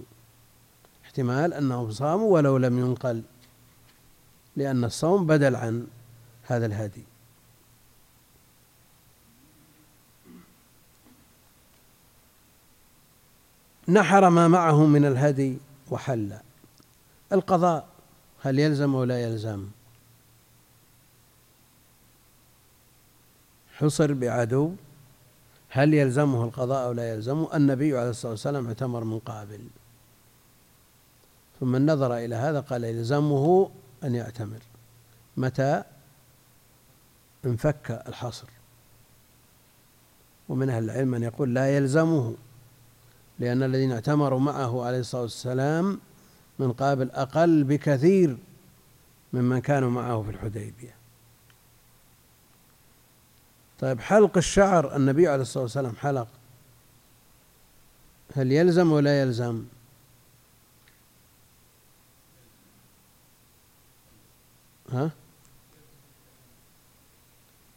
احتمال 1.05 1.53
أنهم 1.53 1.91
صاموا 1.91 2.33
ولو 2.33 2.57
لم 2.57 2.79
ينقل 2.79 3.23
لأن 4.55 4.83
الصوم 4.83 5.27
بدل 5.27 5.55
عن 5.55 5.87
هذا 6.43 6.65
الهدي. 6.65 7.10
نحر 13.91 14.29
ما 14.29 14.47
معه 14.47 14.85
من 14.85 15.05
الهدي 15.05 15.57
وحل. 15.91 16.37
القضاء 17.33 17.87
هل 18.41 18.59
يلزم 18.59 18.95
أو 18.95 19.03
لا 19.03 19.23
يلزم؟ 19.23 19.67
حصر 23.77 24.13
بعدو. 24.13 24.75
هل 25.69 25.93
يلزمه 25.93 26.43
القضاء 26.43 26.87
أو 26.87 26.91
لا 26.91 27.13
يلزمه 27.13 27.55
النبي 27.55 27.97
عليه 27.97 28.09
الصلاة 28.09 28.31
والسلام 28.31 28.67
اعتمر 28.67 29.03
من 29.03 29.19
قابل. 29.19 29.61
ثم 31.59 31.75
نظر 31.75 32.17
إلى 32.17 32.35
هذا 32.35 32.59
قال 32.59 32.83
يلزمه 32.83 33.71
أن 34.03 34.15
يعتمر. 34.15 34.59
متى؟ 35.37 35.83
انفك 37.45 38.03
الحصر. 38.07 38.47
ومن 40.49 40.69
أهل 40.69 40.83
العلم 40.83 41.07
من 41.07 41.23
يقول 41.23 41.53
لا 41.53 41.77
يلزمه. 41.77 42.35
لأن 43.41 43.63
الذين 43.63 43.91
اعتمروا 43.91 44.39
معه 44.39 44.85
عليه 44.85 44.99
الصلاة 44.99 45.21
والسلام 45.21 45.99
من 46.59 46.73
قابل 46.73 47.11
أقل 47.11 47.63
بكثير 47.63 48.37
ممن 49.33 49.59
كانوا 49.61 49.89
معه 49.89 50.23
في 50.23 50.29
الحديبية. 50.29 50.95
طيب 53.79 53.99
حلق 53.99 54.37
الشعر 54.37 54.95
النبي 54.95 55.27
عليه 55.27 55.41
الصلاة 55.41 55.63
والسلام 55.63 55.95
حلق. 55.95 56.27
هل 58.35 58.51
يلزم 58.51 58.91
ولا 58.91 59.21
يلزم؟ 59.21 59.65
ها؟ 64.91 65.11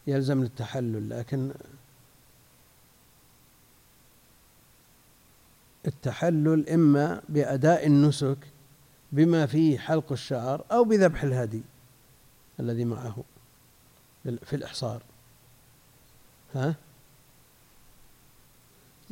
يلزم 0.07 0.43
للتحلل 0.43 1.11
لكن 1.11 1.53
التحلل 5.87 6.69
إما 6.69 7.23
بأداء 7.29 7.87
النسك 7.87 8.39
بما 9.13 9.47
فيه 9.47 9.79
حلق 9.79 10.13
الشعر 10.13 10.65
أو 10.73 10.85
بذبح 10.85 11.23
الهدي 11.23 11.63
الذي 12.61 12.85
معه 12.85 13.17
في 14.25 14.57
الإحصار. 14.57 15.03
ها؟ 16.55 16.75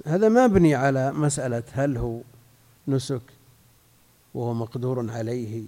هذا 0.07 0.29
مبني 0.29 0.75
على 0.75 1.12
مسألة 1.12 1.62
هل 1.73 1.97
هو 1.97 2.20
نسك 2.89 3.23
وهو 4.35 4.55
مقدور 4.55 5.11
عليه 5.11 5.62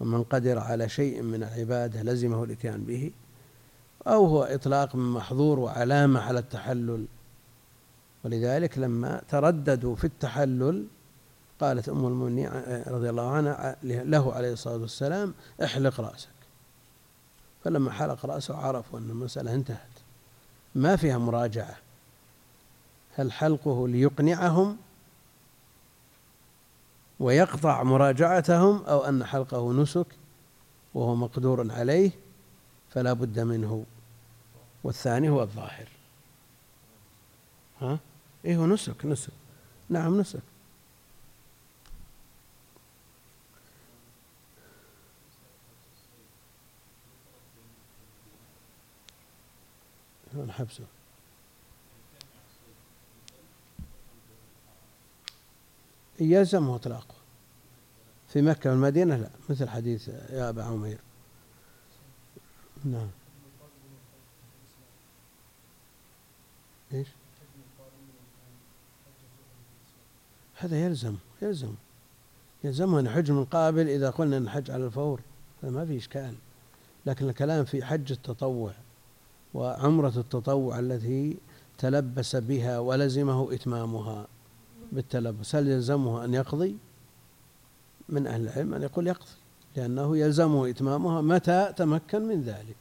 ومن 0.00 0.22
قدر 0.22 0.58
على 0.58 0.88
شيء 0.88 1.22
من 1.22 1.34
العبادة 1.34 2.02
لزمه 2.02 2.44
الإتيان 2.44 2.84
به 2.84 3.10
أو 4.06 4.26
هو 4.26 4.42
إطلاق 4.42 4.96
من 4.96 5.12
محظور 5.12 5.58
وعلامة 5.58 6.20
على 6.20 6.38
التحلل 6.38 7.06
ولذلك 8.24 8.78
لما 8.78 9.22
ترددوا 9.28 9.96
في 9.96 10.04
التحلل 10.04 10.86
قالت 11.60 11.88
أم 11.88 12.06
المؤمنين 12.06 12.48
رضي 12.86 13.10
الله 13.10 13.30
عنها 13.30 13.76
له 13.82 14.32
عليه 14.34 14.52
الصلاة 14.52 14.76
والسلام 14.76 15.34
احلق 15.64 16.00
رأسك. 16.00 16.28
فلما 17.64 17.90
حلق 17.90 18.26
رأسه 18.26 18.56
عرفوا 18.56 18.98
أن 18.98 19.10
المسألة 19.10 19.54
انتهت. 19.54 19.88
ما 20.74 20.96
فيها 20.96 21.18
مراجعة. 21.18 21.76
هل 23.16 23.32
حلقه 23.32 23.88
ليقنعهم 23.88 24.76
ويقطع 27.20 27.82
مراجعتهم 27.82 28.84
أو 28.84 29.04
أن 29.04 29.24
حلقه 29.24 29.72
نسك 29.72 30.06
وهو 30.94 31.14
مقدور 31.14 31.72
عليه 31.72 32.10
فلا 32.90 33.12
بد 33.12 33.40
منه. 33.40 33.84
والثاني 34.84 35.28
هو 35.28 35.42
الظاهر. 35.42 35.88
ها؟ 37.80 37.98
إيه 38.44 38.56
هو 38.56 38.66
نسك؟ 38.66 39.06
نسك. 39.06 39.32
نعم 39.88 40.20
نسك. 40.20 40.42
حبسه. 50.48 50.84
يلزمه 56.20 56.76
إطلاقه 56.76 57.14
في 58.28 58.42
مكة 58.42 58.70
والمدينة 58.70 59.16
لا 59.16 59.30
مثل 59.50 59.68
حديث 59.68 60.08
يا 60.08 60.48
أبا 60.48 60.64
عمير. 60.64 60.98
نعم 62.84 63.10
إيش؟ 66.92 67.08
هذا 70.62 70.76
يلزم 70.76 71.14
يلزم. 71.42 71.74
يلزمه 72.64 73.00
يحج 73.00 73.30
من 73.30 73.44
قابل 73.44 73.88
إذا 73.88 74.10
قلنا 74.10 74.36
أن 74.36 74.42
الحج 74.42 74.70
على 74.70 74.86
الفور. 74.86 75.20
هذا 75.62 75.72
ما 75.72 75.86
في 75.86 75.96
إشكال. 75.96 76.34
لكن 77.06 77.28
الكلام 77.28 77.64
في 77.64 77.84
حج 77.84 78.12
التطوع 78.12 78.72
وعمرة 79.54 80.12
التطوع 80.16 80.78
التي 80.78 81.36
تلبس 81.78 82.36
بها 82.36 82.78
ولزمه 82.78 83.54
إتمامها 83.54 84.26
بالتلبس 84.92 85.54
هل 85.54 85.68
يلزمه 85.68 86.24
أن 86.24 86.34
يقضي؟ 86.34 86.76
من 88.08 88.26
أهل 88.26 88.42
العلم 88.42 88.74
أن 88.74 88.82
يقول 88.82 89.06
يقضي 89.06 89.30
لأنه 89.76 90.16
يلزمه 90.16 90.70
إتمامها 90.70 91.20
متى 91.20 91.72
تمكن 91.76 92.22
من 92.22 92.42
ذلك. 92.42 92.76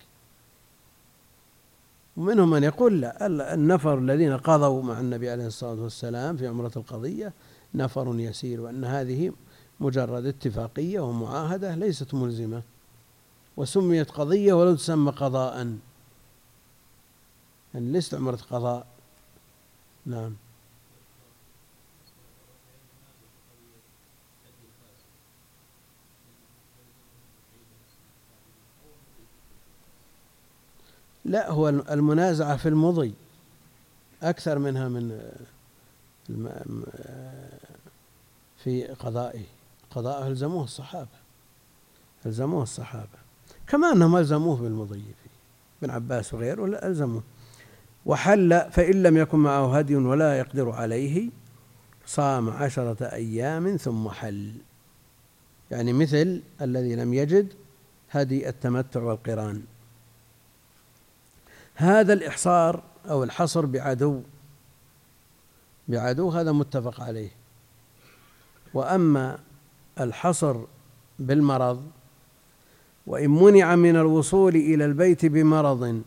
ومنهم 2.17 2.49
من 2.49 2.63
يقول 2.63 3.01
لا 3.01 3.25
النفر 3.53 3.97
الذين 3.97 4.38
قضوا 4.38 4.84
مع 4.84 4.99
النبي 4.99 5.29
عليه 5.29 5.47
الصلاة 5.47 5.82
والسلام 5.82 6.38
في 6.38 6.47
عمرة 6.47 6.71
القضية 6.75 7.34
نفر 7.76 8.19
يسير 8.19 8.61
وأن 8.61 8.86
هذه 8.86 9.32
مجرد 9.80 10.26
اتفاقية 10.26 10.99
ومعاهدة 10.99 11.76
ليست 11.76 12.13
ملزمة 12.13 12.61
وسميت 13.57 14.11
قضية 14.11 14.53
ولو 14.53 14.76
تسمى 14.76 15.11
قضاء. 15.11 15.78
يعني 17.74 17.91
ليست 17.91 18.13
عمرة 18.13 18.36
قضاء. 18.36 18.88
نعم. 20.05 20.36
لا 31.26 31.51
هو 31.51 31.69
المنازعة 31.69 32.57
في 32.57 32.69
المضي 32.69 33.13
أكثر 34.24 34.59
منها 34.59 34.88
من 34.89 35.32
في 38.64 38.88
قضائه. 38.88 39.43
قضاءه 39.91 40.28
ألزموه 40.28 40.64
الصحابة. 40.64 41.22
ألزموه 42.26 42.64
الصحابة. 42.64 43.20
كما 43.68 43.91
أنهم 43.91 44.16
ألزموه 44.16 44.57
بالمضي 44.57 44.99
فيه. 44.99 45.32
ابن 45.82 45.93
عباس 45.93 46.34
وغيره 46.34 46.66
ألزموه. 46.66 47.24
وحل 48.05 48.72
فإن 48.72 49.03
لم 49.03 49.18
يكن 49.18 49.39
معه 49.39 49.78
هدي 49.78 49.95
ولا 49.95 50.39
يقدر 50.39 50.72
عليه 50.72 51.30
صام 52.05 52.49
عشرة 52.49 53.05
أيام 53.05 53.78
ثم 53.78 54.09
حل. 54.09 54.53
يعني 55.72 55.93
مثل 55.93 56.41
الذي 56.62 56.95
لم 56.95 57.14
يجد 57.14 57.53
هدي 58.12 58.49
التمتع 58.49 59.01
والقران. 59.01 59.64
هذا 61.76 62.14
الإحصار 62.14 62.84
أو 63.09 63.24
الحصر 63.24 63.66
بعدو. 63.66 64.22
بعدو 65.88 66.30
هذا 66.30 66.51
متفق 66.51 67.01
عليه. 67.01 67.40
وأما 68.74 69.39
الحصر 69.99 70.65
بالمرض 71.19 71.91
وإن 73.07 73.30
منع 73.30 73.76
من 73.76 73.95
الوصول 73.95 74.55
إلى 74.55 74.86
البيت 74.86 75.26
بمرض 75.26 76.01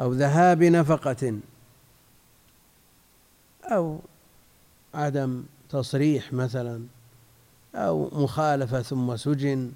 أو 0.00 0.12
ذهاب 0.12 0.62
نفقة 0.62 1.38
أو 3.64 4.00
عدم 4.94 5.44
تصريح 5.70 6.32
مثلا 6.32 6.86
أو 7.74 8.10
مخالفة 8.12 8.82
ثم 8.82 9.16
سجن 9.16 9.72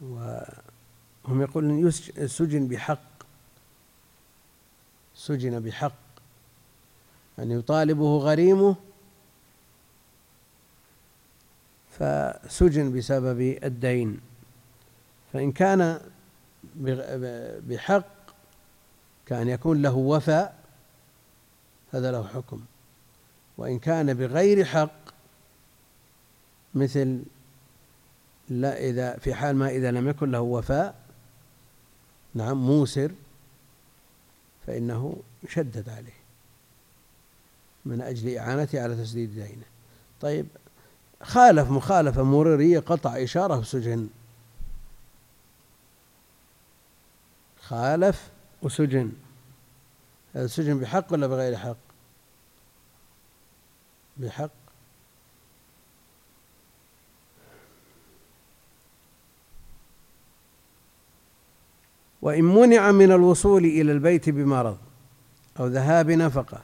وهم 0.00 1.42
يقولون 1.42 1.90
سجن 2.26 2.68
بحق 2.68 3.12
سجن 5.14 5.60
بحق 5.60 5.92
أن 7.38 7.50
يعني 7.50 7.54
يطالبه 7.54 8.18
غريمه 8.18 8.76
فسجن 11.98 12.98
بسبب 12.98 13.58
الدين. 13.64 14.20
فإن 15.32 15.52
كان 15.52 16.00
بحق 17.68 18.06
كأن 19.26 19.48
يكون 19.48 19.82
له 19.82 19.96
وفاء 19.96 20.58
هذا 21.92 22.12
له 22.12 22.26
حكم. 22.28 22.60
وإن 23.58 23.78
كان 23.78 24.14
بغير 24.14 24.64
حق 24.64 25.02
مثل 26.74 27.22
لا 28.48 28.78
إذا 28.78 29.18
في 29.18 29.34
حال 29.34 29.56
ما 29.56 29.68
إذا 29.68 29.90
لم 29.90 30.08
يكن 30.08 30.30
له 30.30 30.40
وفاء 30.40 30.94
نعم 32.34 32.66
موسر 32.66 33.12
فإنه 34.66 35.16
يشدد 35.42 35.88
عليه 35.88 36.22
من 37.84 38.00
أجل 38.00 38.36
إعانته 38.36 38.82
على 38.82 38.96
تسديد 38.96 39.34
دينه. 39.34 39.64
طيب 40.20 40.46
خالف 41.22 41.70
مخالفة 41.70 42.22
مرورية 42.22 42.78
قطع 42.78 43.22
إشارة 43.22 43.60
بسجن 43.60 44.08
خالف 47.60 48.30
وسجن. 48.62 49.12
هذا 50.34 50.44
السجن 50.44 50.78
بحق 50.78 51.12
ولا 51.12 51.26
بغير 51.26 51.56
حق؟ 51.56 51.76
بحق. 54.16 54.50
وإن 62.22 62.44
منع 62.44 62.92
من 62.92 63.12
الوصول 63.12 63.64
إلى 63.64 63.92
البيت 63.92 64.30
بمرض 64.30 64.78
أو 65.60 65.66
ذهاب 65.66 66.10
نفقة 66.10 66.62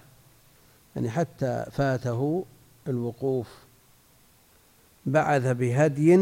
يعني 0.97 1.11
حتى 1.11 1.67
فاته 1.73 2.45
الوقوف 2.89 3.68
بعث 5.13 5.47
بهدي 5.47 6.15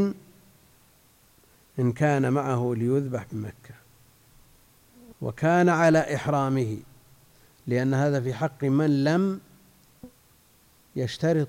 إن 1.79 1.93
كان 1.93 2.33
معه 2.33 2.75
ليذبح 2.77 3.27
بمكة 3.33 3.75
وكان 5.23 5.69
على 5.69 6.15
إحرامه 6.15 6.77
لأن 7.67 7.95
هذا 7.95 8.21
في 8.21 8.35
حق 8.35 8.65
من 8.65 9.05
لم 9.05 9.41
يشترط. 10.97 11.49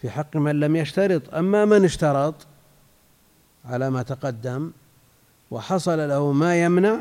في 0.00 0.10
حق 0.10 0.36
من 0.36 0.60
لم 0.60 0.76
يشترط. 0.76 1.34
أما 1.34 1.64
من 1.64 1.84
اشترط 1.84 2.34
على 3.64 3.90
ما 3.90 4.02
تقدم 4.02 4.70
وحصل 5.50 6.08
له 6.08 6.32
ما 6.32 6.64
يمنع 6.64 6.98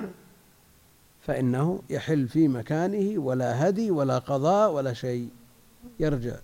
فإنه 1.28 1.82
يحل 1.90 2.28
في 2.28 2.48
مكانه 2.48 3.20
ولا 3.20 3.70
هدي 3.70 3.92
ولا 3.92 4.18
قضاء 4.18 4.72
ولا 4.72 4.94
شيء. 4.94 5.30
يرجع 6.00 6.36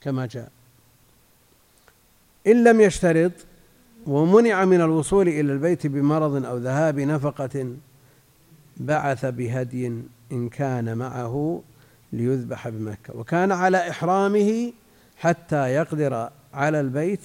كما 0.00 0.26
جاء. 0.26 0.55
إن 2.46 2.64
لم 2.64 2.80
يشترط 2.80 3.32
ومنع 4.06 4.64
من 4.64 4.80
الوصول 4.80 5.28
إلى 5.28 5.52
البيت 5.52 5.86
بمرض 5.86 6.46
أو 6.46 6.56
ذهاب 6.56 7.00
نفقة 7.00 7.76
بعث 8.76 9.26
بهدي 9.26 9.86
إن 10.32 10.48
كان 10.48 10.98
معه 10.98 11.62
ليذبح 12.12 12.68
بمكة 12.68 13.16
وكان 13.16 13.52
على 13.52 13.90
إحرامه 13.90 14.72
حتى 15.16 15.68
يقدر 15.74 16.30
على 16.54 16.80
البيت 16.80 17.20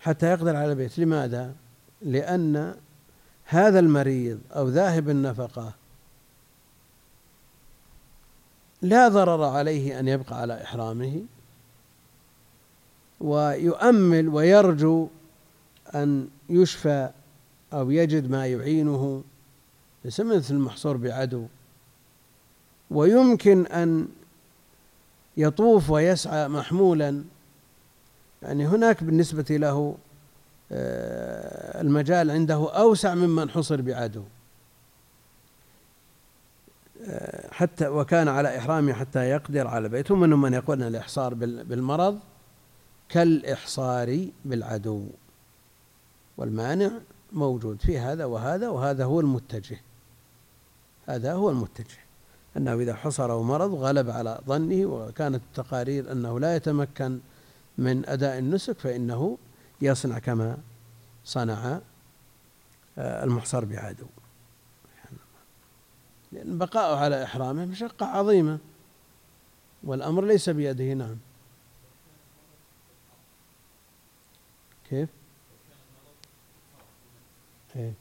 حتى 0.00 0.26
يقدر 0.26 0.56
على 0.56 0.72
البيت 0.72 0.98
لماذا؟ 0.98 1.54
لأن 2.02 2.74
هذا 3.44 3.78
المريض 3.78 4.40
أو 4.56 4.68
ذاهب 4.68 5.10
النفقة 5.10 5.74
لا 8.82 9.08
ضرر 9.08 9.44
عليه 9.44 10.00
أن 10.00 10.08
يبقى 10.08 10.40
على 10.40 10.62
إحرامه 10.62 11.22
ويؤمل 13.20 14.28
ويرجو 14.28 15.08
أن 15.94 16.28
يشفى 16.50 17.10
أو 17.72 17.90
يجد 17.90 18.30
ما 18.30 18.46
يعينه 18.46 19.22
ليس 20.04 20.20
مثل 20.20 20.54
المحصور 20.54 20.96
بعدو. 20.96 21.46
ويمكن 22.90 23.66
أن 23.66 24.08
يطوف 25.36 25.90
ويسعى 25.90 26.48
محمولا 26.48 27.24
يعني 28.42 28.66
هناك 28.66 29.04
بالنسبة 29.04 29.56
له 29.56 29.96
آه، 30.72 31.80
المجال 31.80 32.30
عنده 32.30 32.72
أوسع 32.72 33.14
ممن 33.14 33.50
حصر 33.50 33.80
بعدو. 33.80 34.22
حتى 37.50 37.88
وكان 37.88 38.28
على 38.28 38.58
إحرامه 38.58 38.92
حتى 38.92 39.28
يقدر 39.28 39.66
على 39.66 39.88
بيته 39.88 40.14
ومنهم 40.14 40.40
من 40.40 40.54
يقول 40.54 40.82
أن 40.82 40.88
الإحصار 40.88 41.34
بالمرض 41.34 42.18
كالإحصار 43.08 44.28
بالعدو. 44.44 45.06
والمانع 46.36 46.90
موجود 47.32 47.80
في 47.80 47.98
هذا 47.98 48.24
وهذا 48.24 48.68
وهذا 48.68 49.04
هو 49.04 49.20
المتجه. 49.20 49.80
هذا 51.06 51.32
هو 51.32 51.50
المتجه. 51.50 51.98
أنه 52.56 52.74
إذا 52.74 52.94
حصره 52.94 53.42
مرض 53.42 53.74
غلب 53.74 54.10
على 54.10 54.40
ظنه 54.46 54.86
وكانت 54.86 55.42
التقارير 55.42 56.12
أنه 56.12 56.40
لا 56.40 56.56
يتمكن 56.56 57.18
من 57.78 58.08
أداء 58.08 58.38
النسك 58.38 58.78
فإنه 58.78 59.38
يصنع 59.80 60.18
كما 60.18 60.58
صنع 61.24 61.80
آه، 62.98 63.24
المحصر 63.24 63.64
بعدو. 63.64 64.06
لأن 66.34 66.58
بقاؤه 66.58 66.98
على 66.98 67.24
إحرامه 67.24 67.64
مشقة 67.64 68.06
عظيمة 68.06 68.58
والأمر 69.84 70.24
ليس 70.24 70.50
بيده 70.50 70.92
نعم 70.94 71.16
كيف؟ 74.90 75.08
إيه؟ 77.76 77.94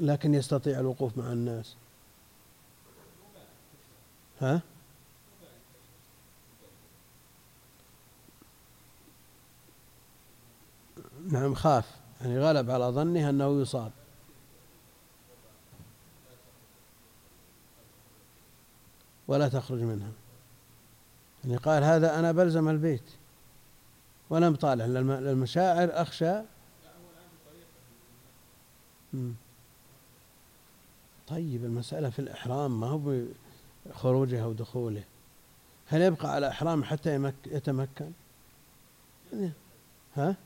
لكن 0.00 0.34
يستطيع 0.34 0.80
الوقوف 0.80 1.18
مع 1.18 1.32
الناس 1.32 1.76
ها؟ 4.40 4.62
نعم 11.30 11.54
خاف 11.54 12.01
يعني 12.22 12.38
غلب 12.38 12.70
على 12.70 12.84
ظنه 12.84 13.30
أنه 13.30 13.60
يصاب. 13.60 13.92
ولا 19.28 19.48
تخرج 19.48 19.78
منها. 19.80 20.10
يعني 21.44 21.56
قال 21.56 21.84
هذا 21.84 22.18
أنا 22.18 22.32
بلزم 22.32 22.68
البيت. 22.68 23.10
ولم 24.30 24.54
طالع. 24.54 24.84
للمشاعر 24.86 25.88
أخشى. 25.92 26.40
طيب 31.28 31.64
المسألة 31.64 32.10
في 32.10 32.18
الإحرام 32.18 32.80
ما 32.80 32.86
هو 32.86 33.24
بخروجه 33.86 34.44
أو 34.44 34.52
دخوله 34.52 35.04
هل 35.86 36.02
يبقى 36.02 36.32
على 36.34 36.48
إحرام 36.48 36.84
حتى 36.84 37.32
يتمكن؟ 37.46 38.10
ها؟ 40.16 40.36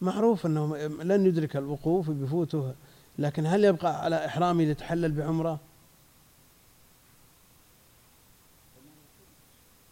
معروف 0.00 0.46
أنه 0.46 0.76
لن 0.86 1.26
يدرك 1.26 1.56
الوقوف 1.56 2.10
بفوته 2.10 2.74
لكن 3.18 3.46
هل 3.46 3.64
يبقى 3.64 4.04
على 4.04 4.26
إحرامه 4.26 4.64
ليتحلل 4.64 5.12
بعمرة؟ 5.12 5.60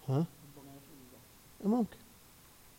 ها؟ 0.08 0.24
ممكن. 1.64 1.96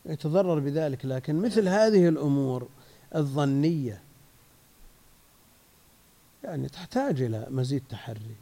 يتضرر 0.05 0.59
بذلك 0.59 1.05
لكن 1.05 1.35
مثل 1.41 1.67
هذه 1.67 2.09
الأمور 2.09 2.67
الظنية 3.15 4.01
يعني 6.43 6.69
تحتاج 6.69 7.21
إلى 7.21 7.47
مزيد 7.49 7.83
تحري 7.89 8.35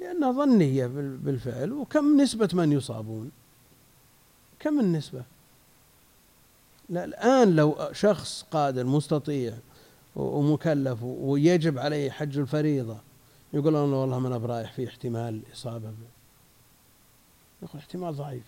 لأنها 0.00 0.32
ظنية 0.32 0.86
بالفعل 1.22 1.72
وكم 1.72 2.20
نسبة 2.20 2.48
من 2.52 2.72
يصابون؟ 2.72 3.30
كم 4.58 4.80
النسبة؟ 4.80 5.24
الآن 6.90 7.56
لو 7.56 7.78
شخص 7.92 8.44
قادر 8.50 8.84
مستطيع 8.84 9.52
ومكلف 10.16 11.02
ويجب 11.02 11.78
عليه 11.78 12.10
حج 12.10 12.38
الفريضة 12.38 12.96
يقول 13.52 13.76
أنا 13.76 13.96
والله 13.96 14.18
ما 14.18 14.28
أنا 14.28 14.38
برايح 14.38 14.72
في 14.72 14.88
احتمال 14.88 15.42
إصابة 15.52 15.92
يقول 17.62 17.80
احتمال 17.80 18.14
ضعيف. 18.14 18.44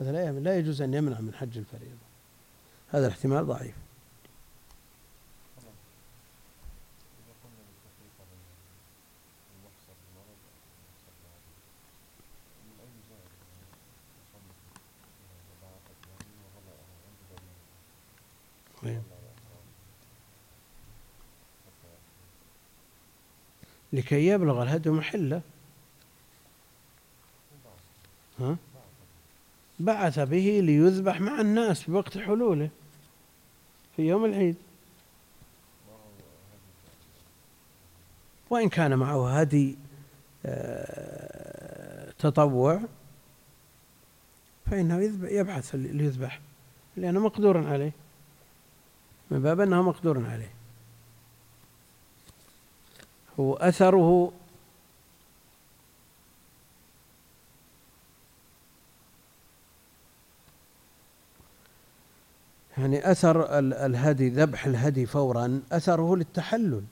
هذا 0.00 0.12
لا 0.12 0.40
لا 0.40 0.58
يجوز 0.58 0.82
أن 0.82 0.94
يمنع 0.94 1.20
من 1.20 1.34
حج 1.34 1.58
الفريضة. 1.58 2.10
هذا 2.88 3.06
الاحتمال 3.06 3.46
ضعيف. 3.46 3.74
لكي 23.92 24.26
يبلغ 24.26 24.62
الهدي 24.62 24.90
محلة. 24.90 25.42
ها؟ 28.40 28.56
بعث 29.80 30.18
به 30.18 30.60
ليذبح 30.62 31.20
مع 31.20 31.40
الناس 31.40 31.82
في 31.82 31.92
وقت 31.92 32.18
حلوله 32.18 32.70
في 33.96 34.02
يوم 34.02 34.24
العيد. 34.24 34.56
وإن 38.50 38.68
كان 38.68 38.98
معه 38.98 39.40
هدي 39.40 39.76
آه، 40.46 42.12
تطوع 42.18 42.80
فإنه 44.70 45.00
يبحث 45.22 45.74
ليذبح 45.74 46.40
لأنه 46.96 47.20
مقدور 47.20 47.66
عليه. 47.66 47.92
من 49.30 49.42
باب 49.42 49.60
أنه 49.60 49.82
مقدور 49.82 50.26
عليه. 50.26 50.59
هو 53.40 53.54
أثره 53.54 54.32
يعني 62.78 63.10
أثر 63.10 63.58
الهدي 63.58 64.28
ذبح 64.28 64.66
الهدي 64.66 65.06
فورا 65.06 65.62
أثره 65.72 66.16
للتحلل. 66.16 66.84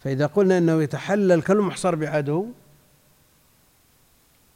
فإذا 0.00 0.26
قلنا 0.26 0.58
أنه 0.58 0.82
يتحلل 0.82 1.42
كالمحصر 1.42 1.94
بعدو 1.94 2.46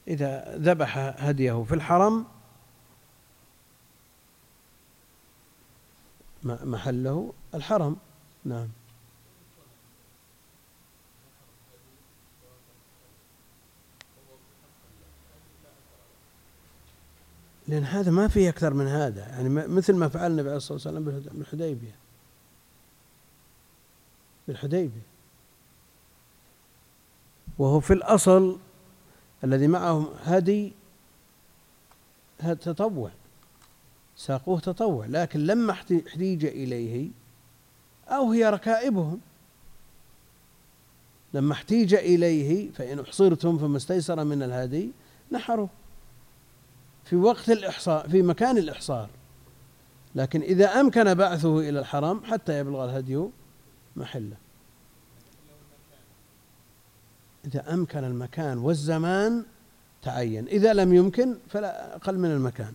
إذا 0.09 0.57
ذبح 0.59 0.99
هديه 0.99 1.65
في 1.69 1.75
الحرم 1.75 2.25
محله 6.45 7.33
الحرم. 7.55 7.97
نعم. 8.45 8.69
لأن 17.69 17.85
هذا 17.85 18.11
ما 18.11 18.29
فيه 18.29 18.49
أكثر 18.49 18.75
من 18.75 18.87
هذا. 18.87 19.21
يعني 19.21 19.49
مثل 19.49 19.95
ما 19.95 20.09
فعل 20.09 20.31
النبي 20.31 20.49
عليه 20.49 20.57
الصلاة 20.57 20.73
والسلام 20.73 21.05
بالحديبية. 21.05 21.97
بالحديبية. 24.49 25.03
وهو 27.59 27.81
في 27.81 27.93
الأصل 27.93 28.59
الذي 29.45 29.67
معهم 29.67 30.07
هدي 30.25 30.73
تطوع. 32.39 33.11
ساقوه 34.17 34.61
تطوع. 34.61 35.07
لكن 35.07 35.41
لما 35.41 35.73
احتيج 35.73 36.45
إليه 36.45 37.11
أو 38.09 38.33
هي 38.33 38.51
ركائبهم 38.51 39.21
لما 41.35 41.53
احتيج 41.53 41.95
إليه 41.95 42.71
فإن 42.71 43.01
أحصرتم 43.01 43.59
فما 43.59 43.77
استيسر 43.77 44.25
من 44.25 44.43
الهدي 44.43 44.91
نحروه 45.33 45.69
في 47.13 47.17
وقت 47.17 47.51
الإحصار 47.51 48.09
في 48.09 48.23
مكان 48.23 48.59
الإحصار 48.59 49.09
لكن 50.15 50.43
إذا 50.43 50.81
أمكن 50.81 51.15
بعثه 51.15 51.59
إلى 51.59 51.79
الحرم 51.79 52.25
حتى 52.25 52.59
يبلغ 52.59 52.85
الهدي 52.85 53.25
محله. 53.97 54.37
إذا 57.45 57.75
أمكن 57.75 58.05
المكان 58.05 58.59
والزمان 58.59 59.45
تعين. 60.03 60.49
إذا 60.49 60.73
لم 60.73 60.95
يمكن 60.95 61.37
فلا 61.49 61.97
أقل 61.97 62.19
من 62.19 62.31
المكان. 62.31 62.73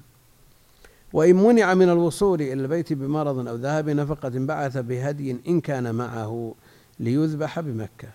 وإن 1.13 1.35
منع 1.35 1.73
من 1.73 1.89
الوصول 1.89 2.41
إلى 2.41 2.53
البيت 2.53 2.93
بمرض 2.93 3.47
أو 3.47 3.55
ذهاب 3.55 3.89
نفقة 3.89 4.31
بعث 4.33 4.77
بهدي 4.77 5.31
إن 5.47 5.61
كان 5.61 5.95
معه 5.95 6.55
ليذبح 6.99 7.59
بمكة. 7.59 8.09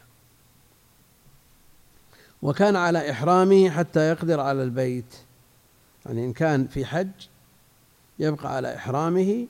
وكان 2.43 2.77
على 2.77 3.11
إحرامه 3.11 3.71
حتى 3.71 4.09
يقدر 4.09 4.41
على 4.41 4.63
البيت. 4.63 5.15
يعني 6.07 6.25
إن 6.25 6.33
كان 6.33 6.67
في 6.67 6.85
حج 6.85 7.11
يبقى 8.19 8.57
على 8.57 8.77
إحرامه 8.77 9.47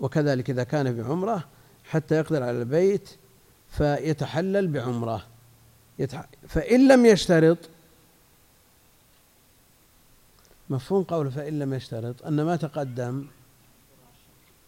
وكذلك 0.00 0.50
إذا 0.50 0.64
كان 0.64 0.96
بعمرة 0.96 1.48
حتى 1.84 2.14
يقدر 2.14 2.42
على 2.42 2.58
البيت 2.58 3.10
فيتحلل 3.68 4.68
بعمرة. 4.68 5.26
فإن 6.48 6.88
لم 6.88 7.06
يشترط 7.06 7.58
مفهوم 10.70 11.04
قوله 11.04 11.30
فإن 11.30 11.58
لم 11.58 11.74
يشترط 11.74 12.26
أن 12.26 12.42
ما 12.42 12.56
تقدم 12.56 13.26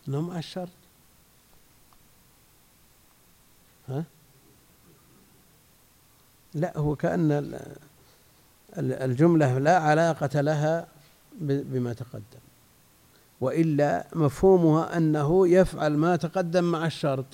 أنه 0.09 0.21
مع 0.21 0.39
الشرط. 0.39 0.69
ها؟ 3.89 4.05
لا 6.55 6.79
هو 6.79 6.97
كأن 6.97 7.61
الجملة 8.79 9.59
لا 9.59 9.79
علاقة 9.79 10.41
لها 10.41 10.87
بما 11.41 11.93
تقدم 11.93 12.41
وإلا 13.41 14.07
مفهومها 14.15 14.97
أنه 14.97 15.49
يفعل 15.49 15.97
ما 15.97 16.17
تقدم 16.17 16.65
مع 16.65 16.87
الشرط. 16.87 17.25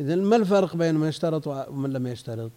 إذا 0.00 0.16
ما 0.16 0.36
الفرق 0.36 0.76
بين 0.76 0.94
من 0.94 1.08
اشترط 1.08 1.46
ومن 1.46 1.92
لم 1.92 2.06
يشترط؟ 2.06 2.50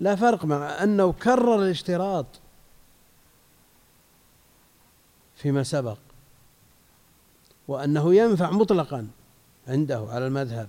لا 0.00 0.16
فرق 0.16 0.44
مع 0.44 0.82
أنه 0.82 1.12
كرر 1.12 1.62
الاشتراط 1.62 2.26
فيما 5.36 5.62
سبق 5.62 5.98
وأنه 7.68 8.14
ينفع 8.14 8.50
مطلقا 8.50 9.08
عنده 9.68 10.06
على 10.10 10.26
المذهب. 10.26 10.68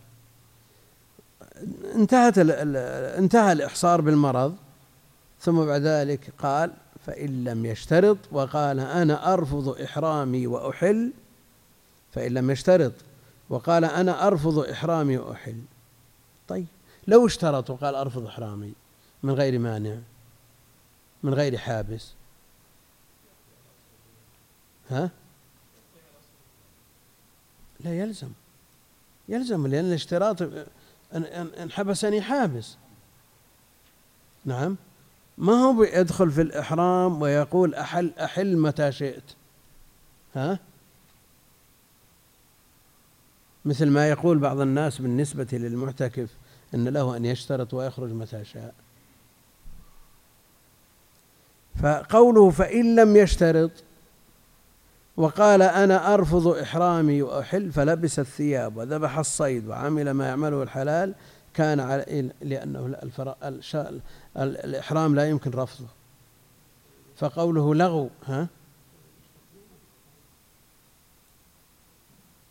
انتهت 1.96 2.38
انتهى 3.18 3.52
الإحصار 3.52 4.02
بالمرض. 4.02 4.56
ثم 5.42 5.66
بعد 5.66 5.82
ذلك 5.82 6.34
قال 6.40 6.72
فإن 7.06 7.44
لم 7.44 7.66
يشترط 7.66 8.18
وقال 8.32 8.80
أنا 8.80 9.34
أرفض 9.34 9.82
إحرامي 9.82 10.48
وأحل. 10.48 11.12
فإن 12.12 12.34
لم 12.34 12.52
يشترط 12.52 12.94
وقال 13.50 13.86
أنا 13.86 14.28
أرفض 14.28 14.60
إحرامي 14.60 15.18
وأحل. 15.18 15.62
طيب 16.48 16.66
لو 17.08 17.26
اشترط 17.26 17.70
وقال 17.70 17.96
أرفض 17.96 18.26
إحرامي. 18.26 18.74
من 19.24 19.34
غير 19.34 19.60
مانع. 19.60 19.98
من 21.24 21.34
غير 21.34 21.58
حابس. 21.58 22.14
ها؟ 24.90 25.10
لا 27.80 28.00
يلزم. 28.00 28.32
يلزم 29.30 29.68
لأن 29.68 29.86
الاشتراط 29.86 30.42
إن 31.14 31.72
حبسني 31.72 32.22
حابس. 32.22 32.76
نعم. 34.46 34.78
ما 35.40 35.54
هو 35.54 35.84
يدخل 35.84 36.32
في 36.32 36.42
الإحرام 36.42 37.22
ويقول 37.22 37.76
أحل 37.76 38.14
أحل 38.20 38.58
متى 38.58 38.92
شئت؟ 38.92 39.24
ها؟ 40.36 40.60
مثل 43.66 43.90
ما 43.90 44.10
يقول 44.10 44.40
بعض 44.40 44.60
الناس 44.60 45.02
بالنسبة 45.02 45.48
للمعتكف 45.52 46.30
أن 46.74 46.88
له 46.88 47.18
أن 47.18 47.26
يشترط 47.26 47.74
ويخرج 47.74 48.10
متى 48.10 48.46
شاء. 48.46 48.74
فقوله 51.82 52.50
فإن 52.50 52.96
لم 52.96 53.16
يشترط 53.16 53.72
وقال 55.18 55.62
أنا 55.62 56.14
أرفض 56.14 56.48
إحرامي 56.48 57.22
وأحل 57.22 57.72
فلبس 57.72 58.20
الثياب 58.20 58.78
وذبح 58.78 59.18
الصيد 59.18 59.68
وعمل 59.68 60.12
ما 60.12 60.28
يعمله 60.28 60.64
الحلال 60.64 61.16
كان 61.60 61.80
على 61.80 62.32
لأنه 62.42 62.86
الإحرام 64.38 65.16
لا 65.16 65.30
يمكن 65.30 65.52
رفضه. 65.52 65.88
فقوله 67.16 67.76
لغو 67.76 68.10
ها؟ 68.26 68.48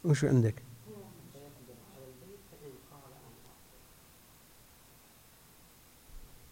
وش 0.04 0.24
عندك؟ 0.24 0.54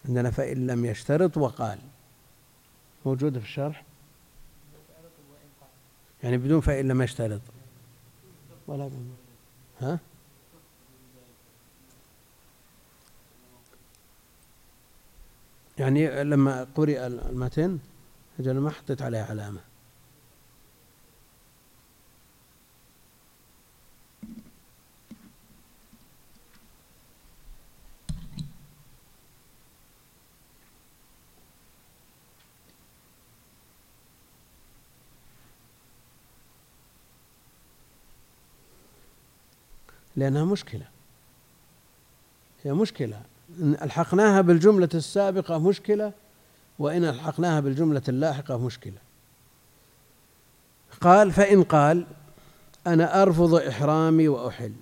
عندنا 0.08 0.30
فإن 0.30 0.66
لم 0.66 0.84
يشترط 0.84 1.36
وقال. 1.36 1.78
موجودة 3.06 3.40
في 3.40 3.46
الشرح؟ 3.46 3.84
يعني 6.22 6.38
بدون 6.38 6.60
فإن 6.60 6.88
لم 6.88 7.02
يشترط. 7.02 7.40
ولا 8.66 8.86
بدون. 8.86 9.16
ها؟ 9.80 9.98
يعني 15.78 16.24
لما 16.24 16.66
قرئ 16.74 17.06
المتن 17.06 17.78
أجل 18.40 18.58
ما 18.58 18.70
حطيت 18.70 19.02
عليه 19.02 19.20
علامة. 19.20 19.60
لأنها 40.16 40.44
مشكلة. 40.44 40.88
هي 42.64 42.72
مشكلة. 42.72 43.22
ألحقناها 43.60 44.40
بالجملة 44.40 44.88
السابقة 44.94 45.58
مشكلة 45.58 46.12
وإن 46.78 47.04
ألحقناها 47.04 47.60
بالجملة 47.60 48.02
اللاحقة 48.08 48.58
مشكلة. 48.58 48.98
قال 51.00 51.32
فإن 51.32 51.62
قال 51.62 52.06
أنا 52.86 53.22
أرفض 53.22 53.54
إحرامي 53.54 54.28
وأحل. 54.28 54.72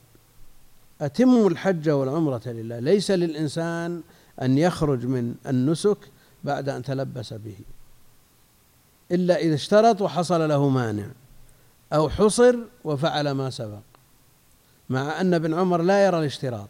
أتم 1.01 1.47
الحج 1.47 1.91
والعمرة 1.91 2.43
لله. 2.47 2.79
ليس 2.79 3.11
للإنسان 3.11 4.03
أن 4.43 4.59
يخرج 4.59 5.07
من 5.07 5.35
النسك 5.47 5.99
بعد 6.45 6.69
أن 6.69 6.83
تلبس 6.83 7.33
به. 7.35 7.57
إلا 9.13 9.37
إذا 9.37 9.55
اشترط 9.55 10.03
وحصل 10.03 10.49
له 10.49 10.69
مانع 10.69 11.07
أو 11.93 12.09
حصر 12.09 12.57
وفعل 12.85 13.31
ما 13.31 13.51
سبق. 13.51 13.83
مع 14.91 15.21
أن 15.21 15.35
ابن 15.35 15.55
عمر 15.55 15.83
لا 15.83 16.07
يرى 16.07 16.19
الاشتراط. 16.19 16.69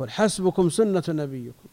يقول 0.00 0.10
حسبكم 0.10 0.70
سنة 0.70 1.02
نبيكم. 1.08 1.68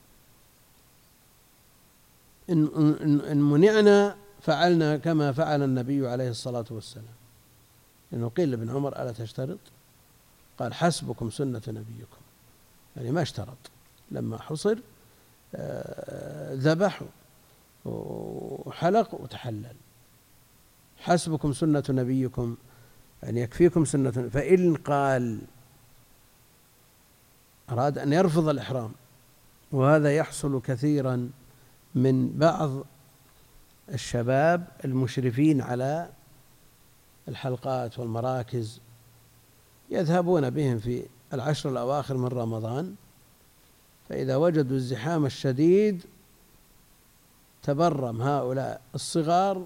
إن, 2.49 2.69
إن, 3.01 3.19
إن 3.21 3.41
منعنا 3.41 4.15
فعلنا 4.41 4.97
كما 4.97 5.31
فعل 5.31 5.63
النبي 5.63 6.07
عليه 6.07 6.29
الصلاة 6.29 6.65
والسلام. 6.71 7.15
لأنه 8.11 8.29
قيل 8.29 8.51
لابن 8.51 8.69
عمر 8.69 9.01
ألا 9.01 9.11
تشترط؟ 9.11 9.59
قال 10.59 10.73
حسبكم 10.73 11.29
سنة 11.29 11.61
نبيكم. 11.67 12.21
يعني 12.97 13.11
ما 13.11 13.21
اشترط. 13.21 13.57
لما 14.11 14.37
حصر 14.37 14.77
آه، 15.55 16.53
ذبح 16.53 17.01
وحلق 17.85 19.21
وتحلل. 19.21 19.75
حسبكم 20.97 21.53
سنة 21.53 21.83
نبيكم 21.89 22.55
يعني 23.23 23.41
يكفيكم 23.41 23.85
سنة 23.85 24.11
فإن 24.11 24.75
قال 24.75 25.41
أراد 27.69 27.97
أن 27.97 28.13
يرفض 28.13 28.49
الإحرام 28.49 28.91
وهذا 29.71 30.15
يحصل 30.15 30.61
كثيرا 30.61 31.29
من 31.95 32.37
بعض 32.37 32.71
الشباب 33.93 34.67
المشرفين 34.85 35.61
على 35.61 36.09
الحلقات 37.27 37.99
والمراكز 37.99 38.81
يذهبون 39.89 40.49
بهم 40.49 40.79
في 40.79 41.05
العشر 41.33 41.69
الأواخر 41.69 42.17
من 42.17 42.27
رمضان 42.27 42.95
فإذا 44.09 44.35
وجدوا 44.35 44.77
الزحام 44.77 45.25
الشديد 45.25 46.03
تبرم 47.63 48.21
هؤلاء 48.21 48.81
الصغار 48.95 49.65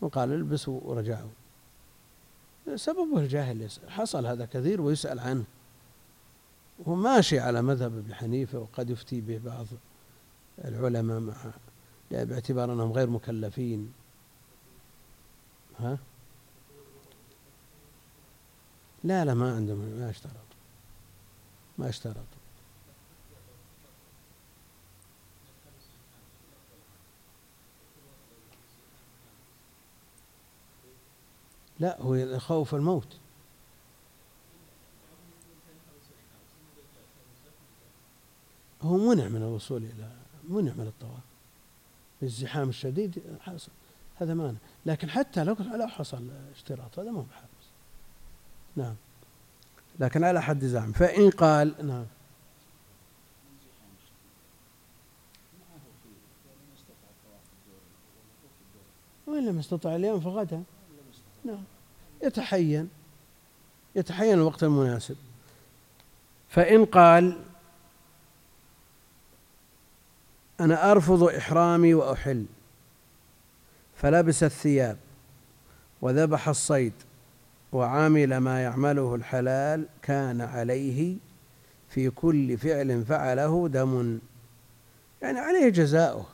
وقال 0.00 0.32
البسوا 0.32 0.80
ورجعوا. 0.84 1.30
سببه 2.74 3.18
الجاهل 3.18 3.68
حصل 3.88 4.26
هذا 4.26 4.44
كثير 4.44 4.80
ويسأل 4.80 5.20
عنه. 5.20 5.44
هو 6.88 6.94
ماشي 6.94 7.38
على 7.38 7.62
مذهب 7.62 7.98
ابن 7.98 8.14
حنيفة 8.14 8.58
وقد 8.58 8.90
يفتي 8.90 9.20
به 9.20 9.38
بعض 9.44 9.66
العلماء 10.64 11.20
مع 11.20 11.34
باعتبار 12.10 12.72
أنهم 12.72 12.92
غير 12.92 13.10
مكلفين. 13.10 13.92
ها؟ 15.78 15.98
لا 19.04 19.24
لا 19.24 19.34
ما 19.34 19.56
عندهم 19.56 19.78
ما 19.78 20.10
اشترط 20.10 20.32
ما 21.78 21.88
اشترط 21.88 22.16
لا 31.80 32.02
هو 32.02 32.38
خوف 32.38 32.74
الموت. 32.74 33.21
هو 38.82 38.96
منع 38.96 39.28
من 39.28 39.42
الوصول 39.42 39.84
إلى 39.84 40.10
منع 40.48 40.72
من 40.72 40.86
الطواف. 40.86 41.22
الزحام 42.22 42.68
الشديد 42.68 43.22
حصل 43.40 43.72
هذا 44.14 44.34
مانع. 44.34 44.58
لكن 44.86 45.10
حتى 45.10 45.44
لو 45.44 45.56
لو 45.74 45.86
حصل 45.86 46.30
اشتراط 46.54 46.98
هذا 46.98 47.10
ما 47.10 47.18
هو 47.18 47.22
بحابس 47.22 47.66
نعم. 48.76 48.94
لكن 50.00 50.24
على 50.24 50.42
حد 50.42 50.64
زعم. 50.64 50.92
فإن 50.92 51.30
قال 51.30 51.86
نعم. 51.86 52.06
وإن 59.26 59.46
لم 59.46 59.58
يستطع 59.58 59.96
اليوم 59.96 60.20
فغدا. 60.20 60.62
نعم. 61.44 61.64
يتحين. 62.22 62.90
يتحين 63.96 64.34
الوقت 64.34 64.62
المناسب. 64.62 65.16
فإن 66.48 66.84
قال 66.84 67.51
أنا 70.64 70.92
أرفض 70.92 71.22
إحرامي 71.22 71.94
وأحل. 71.94 72.44
فلبس 73.96 74.42
الثياب 74.42 74.96
وذبح 76.02 76.48
الصيد 76.48 76.92
وعمل 77.72 78.36
ما 78.36 78.62
يعمله 78.62 79.14
الحلال 79.14 79.86
كان 80.02 80.40
عليه 80.40 81.16
في 81.88 82.10
كل 82.10 82.58
فعل 82.58 83.04
فعله 83.04 83.68
دم. 83.68 84.18
يعني 85.22 85.38
عليه 85.38 85.68
جزاؤه. 85.68 86.26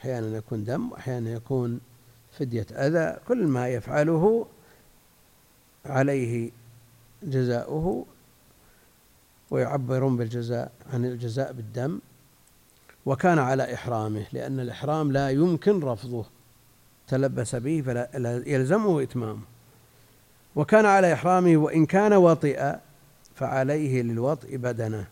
أحيانا 0.00 0.36
يكون 0.36 0.64
دم 0.64 0.92
وأحيانا 0.92 1.30
يكون 1.30 1.80
فدية 2.38 2.66
أذى. 2.72 3.20
كل 3.28 3.46
ما 3.46 3.68
يفعله 3.68 4.46
عليه 5.86 6.50
جزاؤه 7.22 8.06
ويعبرون 9.50 10.16
بالجزاء 10.16 10.72
عن 10.92 11.04
الجزاء 11.04 11.52
بالدم. 11.52 12.00
وكان 13.06 13.38
على 13.38 13.74
إحرامه 13.74 14.26
لأن 14.32 14.60
الإحرام 14.60 15.12
لا 15.12 15.30
يمكن 15.30 15.80
رفضه. 15.80 16.24
تلبس 17.08 17.54
به 17.56 17.82
فلا 17.86 18.42
يلزمه 18.46 19.02
إتمامه. 19.02 19.42
وكان 20.56 20.86
على 20.86 21.12
إحرامه 21.12 21.56
وإن 21.56 21.86
كان 21.86 22.12
وطئ 22.12 22.76
فعليه 23.34 24.02
للوطئ 24.02 24.56
بدنه 24.56 25.06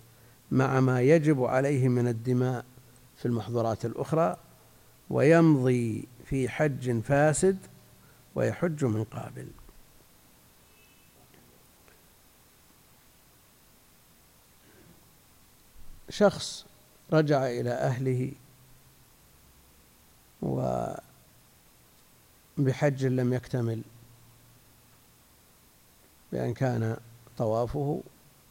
مع 0.51 0.81
ما 0.81 1.01
يجب 1.01 1.45
عليه 1.45 1.89
من 1.89 2.09
الدماء 2.09 2.65
في 3.17 3.27
المحظورات 3.27 3.85
الأخرى 3.85 4.37
ويمضي 5.11 6.09
في 6.25 6.49
حج 6.49 7.01
فاسد 7.01 7.59
ويحج 8.35 8.85
من 8.85 9.05
قابل. 9.05 9.47
شخص 16.09 16.67
رجع 17.13 17.47
إلى 17.47 17.71
أهله 17.71 18.33
وبحج 22.59 23.05
لم 23.05 23.33
يكتمل 23.33 23.83
بأن 26.33 26.55
كان 26.55 26.97
طوافه 27.39 28.03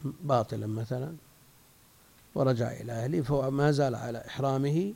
باطلا 0.04 0.66
مثلا 0.66 1.14
ورجع 2.34 2.72
إلى 2.72 2.92
أهله 2.92 3.22
فهو 3.22 3.50
ما 3.50 3.70
زال 3.70 3.94
على 3.94 4.26
إحرامه 4.26 4.94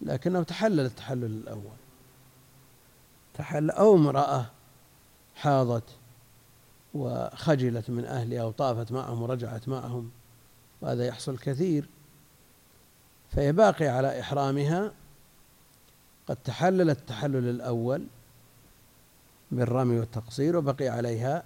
لكنه 0.00 0.42
تحلل 0.42 0.80
التحلل 0.80 1.24
الأول. 1.24 1.76
تحل 3.34 3.70
أو 3.70 3.94
امرأة 3.94 4.46
حاضت 5.34 5.84
وخجلت 6.94 7.90
من 7.90 8.04
أهلها 8.04 8.44
وطافت 8.44 8.92
معهم 8.92 9.22
ورجعت 9.22 9.68
معهم 9.68 10.10
وهذا 10.80 11.06
يحصل 11.06 11.38
كثير. 11.38 11.88
فهي 13.30 13.52
باقية 13.52 13.90
على 13.90 14.20
إحرامها. 14.20 14.92
قد 16.26 16.36
تحلل 16.36 16.90
التحلل 16.90 17.48
الأول 17.48 18.06
بالرمي 19.50 19.98
والتقصير 19.98 20.56
وبقي 20.56 20.88
عليها 20.88 21.42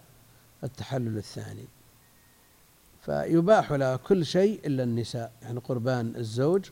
التحلل 0.64 1.18
الثاني. 1.18 1.64
فيباح 3.04 3.72
لها 3.72 3.96
كل 3.96 4.26
شيء 4.26 4.66
إلا 4.66 4.82
النساء 4.82 5.32
يعني 5.42 5.58
قربان 5.58 6.16
الزوج 6.16 6.70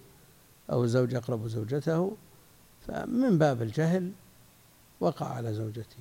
أو 0.70 0.84
الزوج 0.84 1.12
يقرب 1.12 1.48
زوجته. 1.48 2.16
فمن 2.86 3.38
باب 3.38 3.62
الجهل 3.62 4.12
وقع 5.00 5.26
على 5.26 5.54
زوجته. 5.54 5.96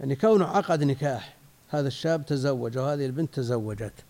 يعني 0.00 0.16
كونه 0.16 0.44
عقد 0.44 0.82
نكاح 0.82 1.36
هذا 1.68 1.88
الشاب 1.88 2.26
تزوج 2.26 2.78
وهذه 2.78 3.06
البنت 3.06 3.34
تزوجت. 3.34 4.04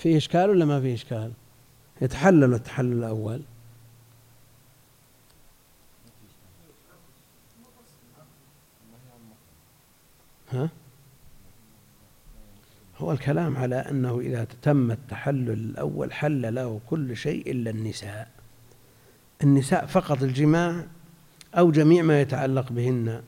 فيه 0.00 0.16
إشكال 0.16 0.50
ولا 0.50 0.64
ما 0.64 0.80
فيه 0.80 0.94
إشكال؟ 0.94 1.32
يتحلل 2.02 2.54
التحلل 2.54 2.92
الأول. 2.92 3.42
ها؟ 10.52 10.68
هو 12.98 13.12
الكلام 13.12 13.56
على 13.56 13.76
أنه 13.76 14.20
إذا 14.20 14.46
تم 14.62 14.90
التحلل 14.90 15.50
الأول 15.50 16.12
حل 16.12 16.54
له 16.54 16.80
كل 16.86 17.16
شيء 17.16 17.50
إلا 17.50 17.70
النساء. 17.70 18.30
النساء 19.42 19.86
فقط 19.86 20.22
الجماع 20.22 20.86
أو 21.54 21.70
جميع 21.70 22.02
ما 22.02 22.20
يتعلق 22.20 22.72
بهن 22.72 23.22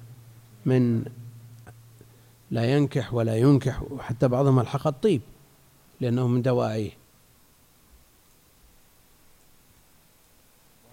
من 0.66 1.04
لا 2.50 2.64
ينكح 2.64 3.14
ولا 3.14 3.36
ينكح 3.36 3.82
وحتى 3.82 4.28
بعضهم 4.28 4.60
ألحق 4.60 4.86
الطيب. 4.86 5.20
لأنه 6.02 6.28
من 6.28 6.42
دواعيه 6.42 6.90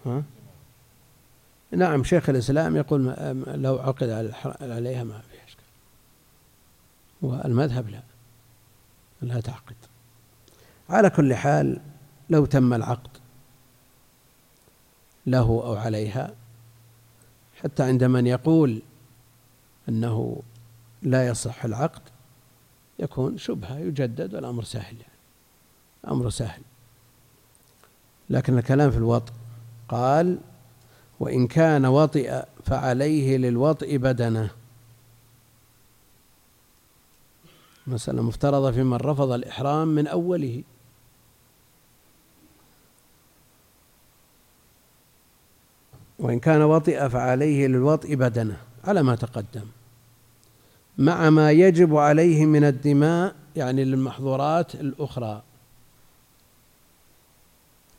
ها؟ 0.06 0.24
نعم 1.72 2.04
شيخ 2.04 2.30
الإسلام 2.30 2.76
يقول 2.76 3.06
لو 3.48 3.80
عقد 3.80 4.34
عليها 4.62 5.04
ما 5.04 5.22
في 5.22 5.36
إشكال. 5.48 5.64
والمذهب 7.22 7.90
لا 7.90 8.02
لا 9.22 9.42
تعقد. 9.42 9.76
على 10.90 11.10
كل 11.10 11.36
حال 11.36 11.82
لو 12.30 12.46
تم 12.46 12.74
العقد 12.74 13.18
له 15.28 15.44
أو 15.44 15.76
عليها 15.76 16.36
حتى 17.64 17.84
عند 17.84 18.04
من 18.04 18.28
يقول 18.28 18.82
أنه 19.90 20.42
لا 21.02 21.28
يصح 21.28 21.66
العقد 21.66 22.02
يكون 23.00 23.38
شبهة 23.38 23.78
يجدد 23.78 24.36
والأمر 24.36 24.64
سهل 24.64 24.96
يعني. 24.96 25.14
أمر 26.08 26.30
سهل. 26.30 26.62
لكن 28.30 28.58
الكلام 28.58 28.92
في 28.92 28.98
الوطء 28.98 29.34
قال 29.90 30.40
وإن 31.20 31.48
كان 31.48 31.86
وطئ 31.86 32.44
فعليه 32.66 33.38
للوطئ 33.38 33.98
بدنه. 33.98 34.50
مسألة 37.88 38.22
مفترضة 38.22 38.72
في 38.72 38.84
من 38.84 38.98
رفض 38.98 39.32
الإحرام 39.32 39.88
من 39.88 40.08
أوله. 40.08 40.64
وإن 46.20 46.40
كان 46.40 46.62
وطئ 46.62 47.10
فعليه 47.10 47.68
للوطئ 47.68 48.16
بدنه. 48.16 48.62
على 48.84 49.04
ما 49.04 49.16
تقدم. 49.16 49.66
مع 51.00 51.30
ما 51.30 51.52
يجب 51.52 51.96
عليه 51.96 52.46
من 52.46 52.64
الدماء 52.64 53.36
يعني 53.56 53.84
للمحظورات 53.84 54.76
الأخرى. 54.76 55.44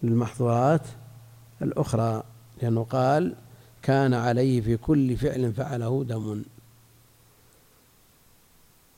للمحظورات 0.02 0.86
الأخرى 1.62 2.22
لأنه 2.62 2.84
قال 2.84 3.34
كان 3.82 4.14
عليه 4.14 4.60
في 4.60 4.76
كل 4.76 5.16
فعل 5.16 5.52
فعله 5.52 6.04
دم. 6.04 6.42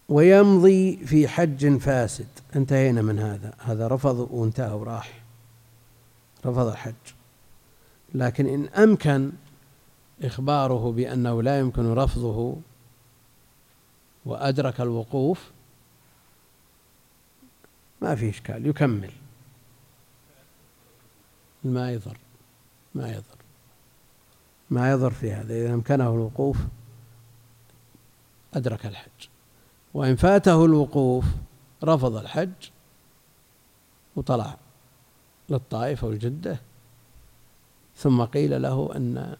ويمضي 0.09 0.97
في 0.97 1.29
حج 1.29 1.79
فاسد. 1.79 2.29
انتهينا 2.57 3.03
من 3.03 3.19
هذا. 3.19 3.55
هذا 3.59 3.89
رفض 3.89 4.29
وانتهى 4.31 4.73
وراح. 4.73 5.23
رفض 6.47 6.67
الحج. 6.67 6.95
لكن 8.15 8.47
إن 8.47 8.69
أمكن 8.69 9.33
إخباره 10.23 10.93
بأنه 10.93 11.43
لا 11.43 11.59
يمكن 11.59 11.93
رفضه 11.93 12.57
وأدرك 14.27 14.81
الوقوف 14.81 15.51
ما 18.01 18.15
في 18.15 18.31
إشكال 18.31 18.67
يكمل. 18.67 19.13
ما 21.65 21.93
يضر 21.93 22.17
ما 22.95 23.09
يضر. 23.09 23.37
ما 24.71 24.91
يضر 24.91 25.11
في 25.11 25.33
هذا 25.33 25.55
إذا 25.55 25.75
أمكنه 25.75 26.15
الوقوف 26.15 26.59
أدرك 28.55 28.87
الحج. 28.87 29.29
وإن 29.95 30.17
فاته 30.17 30.65
الوقوف 30.65 31.25
رفض 31.85 32.17
الحج 32.17 32.71
وطلع 34.17 34.57
للطائف 35.49 36.05
أو 36.05 36.11
الجدة 36.11 36.61
ثم 37.97 38.25
قيل 38.25 38.63
له 38.63 38.97
أن 38.97 39.37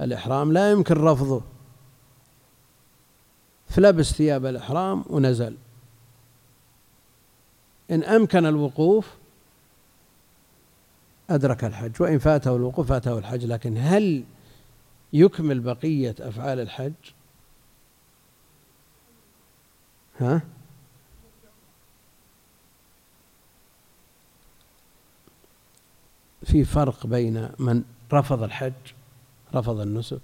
الإحرام 0.00 0.52
لا 0.52 0.70
يمكن 0.70 0.94
رفضه. 0.94 1.42
فلبس 3.68 4.12
ثياب 4.12 4.46
الإحرام 4.46 5.04
ونزل. 5.10 5.56
إن 7.90 8.04
أمكن 8.04 8.46
الوقوف 8.46 9.16
أدرك 11.30 11.64
الحج 11.64 12.02
وإن 12.02 12.18
فاته 12.18 12.56
الوقوف 12.56 12.88
فاته 12.88 13.18
الحج. 13.18 13.44
لكن 13.44 13.76
هل 13.76 14.24
يكمل 15.12 15.60
بقية 15.60 16.14
أفعال 16.20 16.60
الحج؟ 16.60 16.92
ها؟ 20.20 20.42
في 26.44 26.64
فرق 26.64 27.06
بين 27.06 27.48
من 27.58 27.82
رفض 28.12 28.42
الحج 28.42 28.72
رفض 29.54 29.80
النسك 29.80 30.20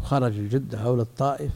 وخرج 0.00 0.38
الجدة 0.38 0.78
أو 0.78 0.96
للطائف 0.96 1.52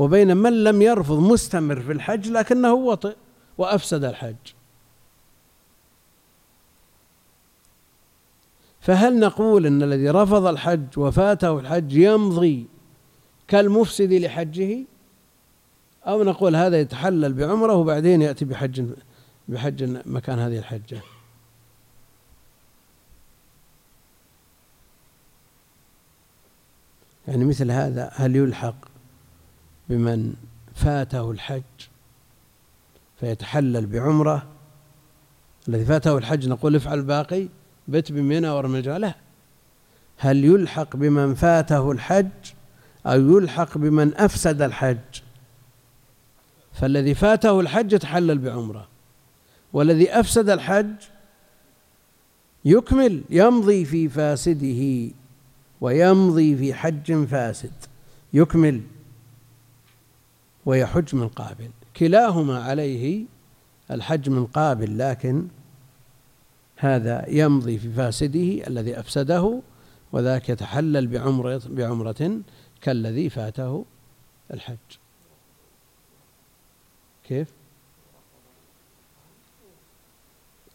وبين 0.00 0.36
من 0.36 0.64
لم 0.64 0.82
يرفض 0.82 1.18
مستمر 1.18 1.80
في 1.80 1.92
الحج 1.92 2.28
لكنه 2.28 2.74
وطئ 2.74 3.16
وأفسد 3.58 4.04
الحج. 4.04 4.36
فهل 8.80 9.20
نقول 9.20 9.66
إن 9.66 9.82
الذي 9.82 10.10
رفض 10.10 10.46
الحج 10.46 10.98
وفاته 10.98 11.58
الحج 11.58 11.92
يمضي 11.92 12.66
كالمفسد 13.48 14.12
لحجه؟ 14.12 14.78
أو 16.06 16.22
نقول 16.22 16.56
هذا 16.56 16.80
يتحلل 16.80 17.32
بعمره 17.32 17.74
وبعدين 17.74 18.22
يأتي 18.22 18.44
بحج 18.44 18.84
بحج 19.48 19.98
مكان 20.06 20.38
هذه 20.38 20.58
الحجة؟ 20.58 21.00
يعني 27.28 27.44
مثل 27.44 27.70
هذا 27.70 28.10
هل 28.14 28.36
يلحق 28.36 28.89
بمن 29.90 30.34
فاته 30.74 31.30
الحج 31.30 31.62
فيتحلل 33.20 33.86
بعمرة. 33.86 34.46
الذي 35.68 35.84
فاته 35.84 36.18
الحج 36.18 36.48
نقول 36.48 36.76
افعل 36.76 36.98
الباقي 36.98 37.48
بت 37.88 38.12
بمنى 38.12 38.48
ورمي 38.48 38.80
لا. 38.80 39.14
هل 40.16 40.44
يلحق 40.44 40.96
بمن 40.96 41.34
فاته 41.34 41.92
الحج 41.92 42.28
أو 43.06 43.20
يلحق 43.20 43.78
بمن 43.78 44.14
أفسد 44.14 44.62
الحج؟ 44.62 45.22
فالذي 46.72 47.14
فاته 47.14 47.60
الحج 47.60 47.92
يتحلل 47.92 48.38
بعمرة 48.38 48.88
والذي 49.72 50.10
أفسد 50.10 50.50
الحج 50.50 50.94
يكمل 52.64 53.22
يمضي 53.30 53.84
في 53.84 54.08
فاسده 54.08 55.14
ويمضي 55.80 56.56
في 56.56 56.74
حج 56.74 57.24
فاسد 57.24 57.72
يكمل. 58.32 58.80
ويحج 60.66 61.14
من 61.14 61.28
قابل. 61.28 61.70
كلاهما 61.96 62.62
عليه 62.62 63.24
الحج 63.90 64.28
من 64.30 64.46
قابل 64.46 64.98
لكن 64.98 65.48
هذا 66.76 67.24
يمضي 67.28 67.78
في 67.78 67.92
فاسده 67.92 68.66
الذي 68.66 69.00
أفسده 69.00 69.60
وذاك 70.12 70.48
يتحلل 70.48 71.06
بعمرة, 71.06 71.62
بعمرة 71.66 72.40
كالذي 72.82 73.30
فاته 73.30 73.84
الحج. 74.54 74.76
كيف؟ 77.24 77.48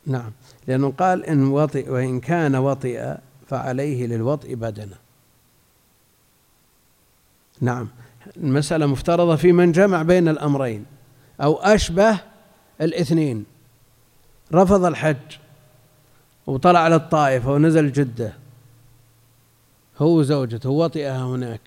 نعم. 0.05 0.31
لأنه 0.67 0.91
قال 0.91 1.25
إن 1.25 1.47
وطئ 1.47 1.89
وإن 1.89 2.19
كان 2.19 2.55
وطئ 2.55 3.15
فعليه 3.47 4.07
للوطئ 4.07 4.55
بدنة. 4.55 4.95
نعم. 7.61 7.87
المسألة 8.37 8.85
مفترضة 8.85 9.35
في 9.35 9.51
من 9.51 9.71
جمع 9.71 10.01
بين 10.01 10.27
الأمرين 10.27 10.85
أو 11.41 11.55
أشبه 11.55 12.19
الاثنين. 12.81 13.45
رفض 14.53 14.85
الحج 14.85 15.37
وطلع 16.47 16.79
على 16.79 16.95
الطائفة 16.95 17.51
ونزل 17.51 17.91
جدة. 17.91 18.33
هو 19.97 20.19
وزوجته 20.19 20.69
وطئها 20.69 21.23
هناك. 21.25 21.61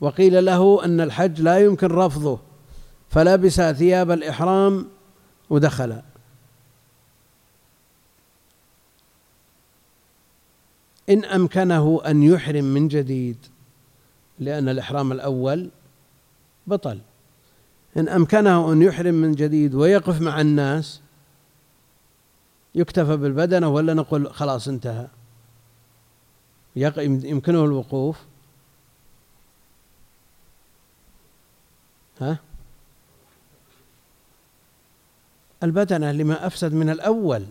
وقيل 0.00 0.44
له 0.44 0.84
أن 0.84 1.00
الحج 1.00 1.40
لا 1.40 1.58
يمكن 1.58 1.86
رفضه 1.86 2.38
فلبس 3.10 3.60
ثياب 3.60 4.10
الإحرام 4.10 4.86
ودخل. 5.50 6.02
إن 11.08 11.24
أمكنه 11.24 12.00
أن 12.06 12.22
يحرم 12.22 12.64
من 12.64 12.88
جديد. 12.88 13.36
لأن 14.44 14.68
الإحرام 14.68 15.12
الأول 15.12 15.70
بطل. 16.66 17.00
إن 17.96 18.08
أمكنه 18.08 18.72
أن 18.72 18.82
يحرم 18.82 19.14
من 19.14 19.32
جديد 19.32 19.74
ويقف 19.74 20.20
مع 20.20 20.40
الناس 20.40 21.00
يكتفى 22.74 23.16
بالبدنة 23.16 23.68
ولا 23.68 23.94
نقول 23.94 24.34
خلاص 24.34 24.68
انتهى. 24.68 25.06
يمكنه 26.76 27.64
الوقوف. 27.64 28.18
ها؟ 32.20 32.38
البدنة 35.62 36.12
لما 36.12 36.46
أفسد 36.46 36.74
من 36.74 36.90
الأول. 36.90 37.46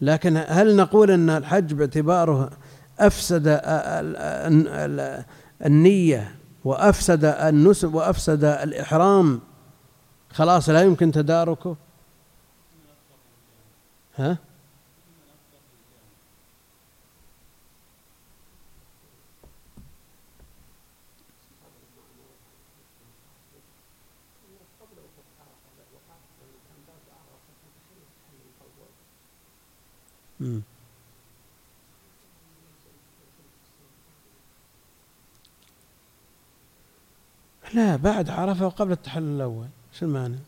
لكن 0.00 0.44
هل 0.48 0.76
نقول 0.76 1.10
أن 1.10 1.30
الحج 1.30 1.72
باعتباره 1.72 2.50
أفسد 2.98 3.48
النية 5.64 6.34
وأفسد 6.64 7.24
النسب 7.24 7.94
وأفسد 7.94 8.44
الإحرام. 8.44 9.40
خلاص 10.32 10.68
لا 10.68 10.82
يمكن 10.82 11.12
تداركه. 11.12 11.76
ها؟ 14.16 14.38
لا 37.74 37.96
بعد 37.96 38.30
عرفة 38.30 38.66
وقبل 38.66 38.92
التحلل 38.92 39.36
الأول. 39.36 39.68
شو 39.92 40.06
المعنى؟ 40.06 40.38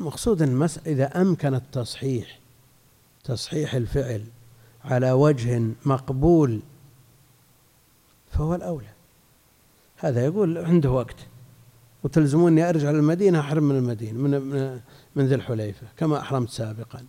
المقصود 0.00 0.42
أن 0.42 0.68
إذا 0.86 1.20
أمكن 1.22 1.54
التصحيح 1.54 2.38
تصحيح 3.24 3.74
الفعل 3.74 4.24
على 4.84 5.12
وجه 5.12 5.62
مقبول 5.84 6.60
فهو 8.32 8.54
الأولى. 8.54 8.92
هذا 9.96 10.24
يقول 10.24 10.58
عنده 10.58 10.90
وقت. 10.90 11.16
وتلزموني 12.02 12.68
أرجع 12.68 12.90
للمدينة 12.90 13.40
أحرم 13.40 13.62
من 13.62 13.76
المدينة 13.76 14.18
من, 14.18 14.80
من 15.16 15.26
ذي 15.26 15.34
الحليفة 15.34 15.86
كما 15.96 16.20
أحرمت 16.20 16.50
سابقا. 16.50 17.04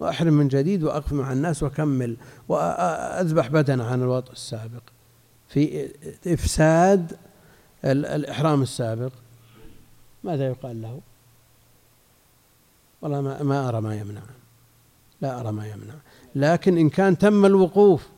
وأحرم 0.00 0.32
من 0.32 0.48
جديد 0.48 0.82
وأقف 0.82 1.12
مع 1.12 1.32
الناس 1.32 1.62
وأكمل 1.62 2.16
وأذبح 2.48 3.48
بدنة 3.48 3.84
عن 3.84 4.02
الوضع 4.02 4.32
السابق. 4.32 4.82
في 5.48 5.90
إفساد 6.26 7.16
الإحرام 7.84 8.62
السابق. 8.62 9.12
ماذا 10.24 10.46
يقال 10.46 10.82
له؟ 10.82 11.00
والله 13.02 13.20
ما, 13.20 13.42
ما 13.42 13.68
أرى 13.68 13.80
ما 13.80 13.96
يمنع. 13.96 14.22
لا 15.20 15.40
أرى 15.40 15.52
ما 15.52 15.66
يمنع. 15.66 15.94
لكن 16.34 16.78
إن 16.78 16.88
كان 16.88 17.18
تم 17.18 17.46
الوقوف 17.46 18.08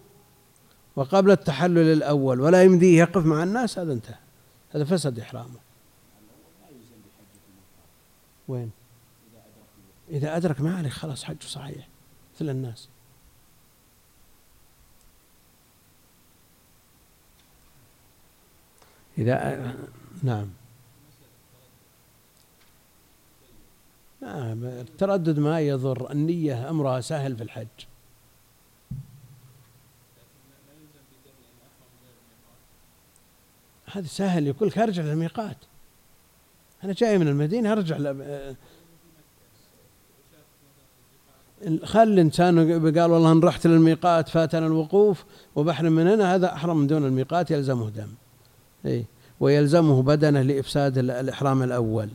وقبل 0.97 1.31
التحلل 1.31 1.93
الأول 1.93 2.41
ولا 2.41 2.63
يمديه 2.63 2.99
يقف 2.99 3.25
مع 3.25 3.43
الناس 3.43 3.79
هذا 3.79 3.93
انتهى. 3.93 4.19
هذا 4.71 4.85
فسد 4.85 5.19
إحرامه. 5.19 5.59
وين؟ 8.49 8.71
إذا 10.11 10.37
أدرك 10.37 10.61
ما 10.61 10.77
عليه 10.77 10.89
خلاص 10.89 11.25
حجه 11.25 11.47
صحيح. 11.47 11.89
مثل 12.35 12.49
الناس. 12.49 12.89
إذا 19.19 19.75
نعم. 20.23 20.49
نعم 24.21 24.65
التردد 24.65 25.39
ما 25.39 25.61
يضر. 25.61 26.13
النية 26.13 26.71
أمرها 26.71 27.01
سهل 27.01 27.37
في 27.37 27.43
الحج. 27.43 27.67
هذا 33.93 34.07
سهل 34.07 34.47
يقول 34.47 34.69
لك 34.69 34.79
أرجع 34.79 35.03
للميقات. 35.03 35.57
أنا 36.85 36.93
جاي 36.93 37.19
من 37.19 37.29
المدينة 37.29 37.73
أرجع 37.73 37.97
خل 41.85 42.03
الإنسان 42.03 42.73
قال 42.99 43.11
والله 43.11 43.33
إن 43.33 43.41
رحت 43.41 43.67
للميقات 43.67 44.29
فاتنا 44.29 44.67
الوقوف 44.67 45.25
وبحر 45.57 45.91
من 45.91 46.07
هنا 46.07 46.35
هذا 46.35 46.53
أحرم 46.53 46.77
من 46.77 46.87
دون 46.87 47.07
الميقات 47.07 47.51
يلزمه 47.51 47.91
دم. 47.91 48.09
إي. 48.87 49.05
ويلزمه 49.41 50.03
بدنه 50.03 50.43
لإفساد 50.43 50.99
الإحرام 50.99 51.63
الأول. 51.63 52.09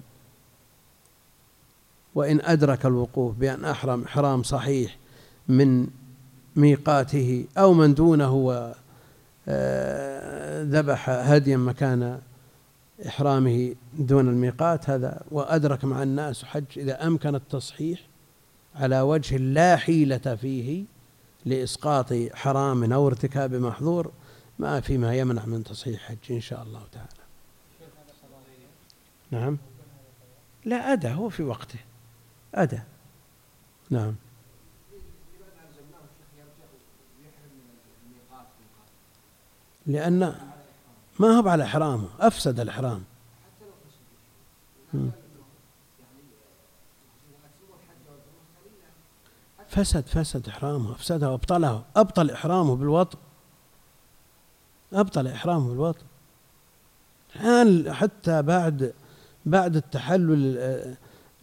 وإن 2.16 2.42
أدرك 2.42 2.86
الوقوف 2.86 3.36
بأن 3.36 3.66
أحرم 3.66 4.04
إحرام 4.04 4.44
صحيح 4.44 4.98
من 5.48 5.88
ميقاته 6.56 7.46
أو 7.58 7.74
من 7.74 7.94
دونه 7.94 8.74
آه، 9.48 10.64
ذبح 10.64 11.10
هديا 11.10 11.58
مكان 11.58 12.20
إحرامه 13.08 13.76
دون 14.00 14.30
الميقات 14.30 14.90
هذا 14.90 15.22
وأدرك 15.32 15.86
مع 15.86 16.04
الناس 16.04 16.46
حج 16.46 16.64
إذا 16.78 17.08
أمكن 17.08 17.36
التصحيح 17.36 18.00
على 18.76 19.02
وجه 19.02 19.38
لا 19.38 19.76
حيلة 19.76 20.36
فيه 20.36 20.86
لإسقاط 21.46 22.14
حرام 22.34 22.94
أو 22.94 23.08
ارتكاب 23.08 23.56
محظور 23.56 24.12
ما 24.60 24.82
فيما 24.82 25.16
يمنع 25.16 25.46
من 25.46 25.64
تصحيح 25.64 26.02
حج 26.02 26.32
إن 26.32 26.42
شاء 26.42 26.64
الله 26.64 26.82
تعالى. 26.92 27.10
نعم. 29.32 29.58
لا 30.66 30.94
أدى 30.94 31.08
هو 31.08 31.30
في 31.30 31.44
وقته. 31.44 31.80
أدى. 32.56 32.80
نعم. 33.90 34.16
لأن 39.86 40.36
ما 41.20 41.28
هو 41.28 41.50
على 41.50 41.64
إحرامه 41.64 42.10
أفسد 42.20 42.60
الإحرام. 42.60 43.04
فسد 49.74 50.08
فسد 50.08 50.48
إحرامه 50.48 50.92
أفسده 50.92 51.32
وأبطله 51.32 51.84
أبطل 51.96 52.32
إحرامه 52.32 52.76
بالوطن. 52.76 53.18
أبطل 54.94 55.28
إحرامه 55.28 55.70
بالوطن. 55.70 56.06
الآن 57.36 57.94
حتى 57.94 58.42
بعد 58.42 58.94
بعد 59.46 59.76
التحلل 59.76 60.58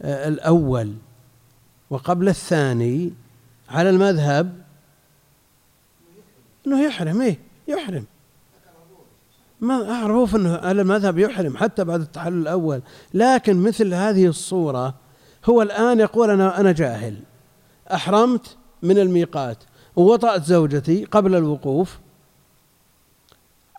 الأول 0.01 0.95
وقبل 1.89 2.29
الثاني 2.29 3.13
على 3.69 3.89
المذهب 3.89 4.61
أنه 6.67 6.85
يحرم 6.85 7.21
إيه؟ 7.21 7.39
يحرم. 7.67 8.05
ما 9.61 9.91
أعرف 9.91 10.35
أنه 10.35 10.57
على 10.57 10.81
المذهب 10.81 11.17
يحرم 11.17 11.57
حتى 11.57 11.83
بعد 11.83 12.01
التحلل 12.01 12.41
الأول. 12.41 12.81
لكن 13.13 13.57
مثل 13.57 13.93
هذه 13.93 14.27
الصورة 14.27 14.93
هو 15.49 15.61
الآن 15.61 15.99
يقول 15.99 16.29
أنا 16.29 16.59
أنا 16.59 16.71
جاهل. 16.71 17.17
أحرمت 17.93 18.57
من 18.81 18.97
الميقات 18.97 19.57
ووطأت 19.95 20.45
زوجتي 20.45 21.05
قبل 21.05 21.35
الوقوف. 21.35 21.99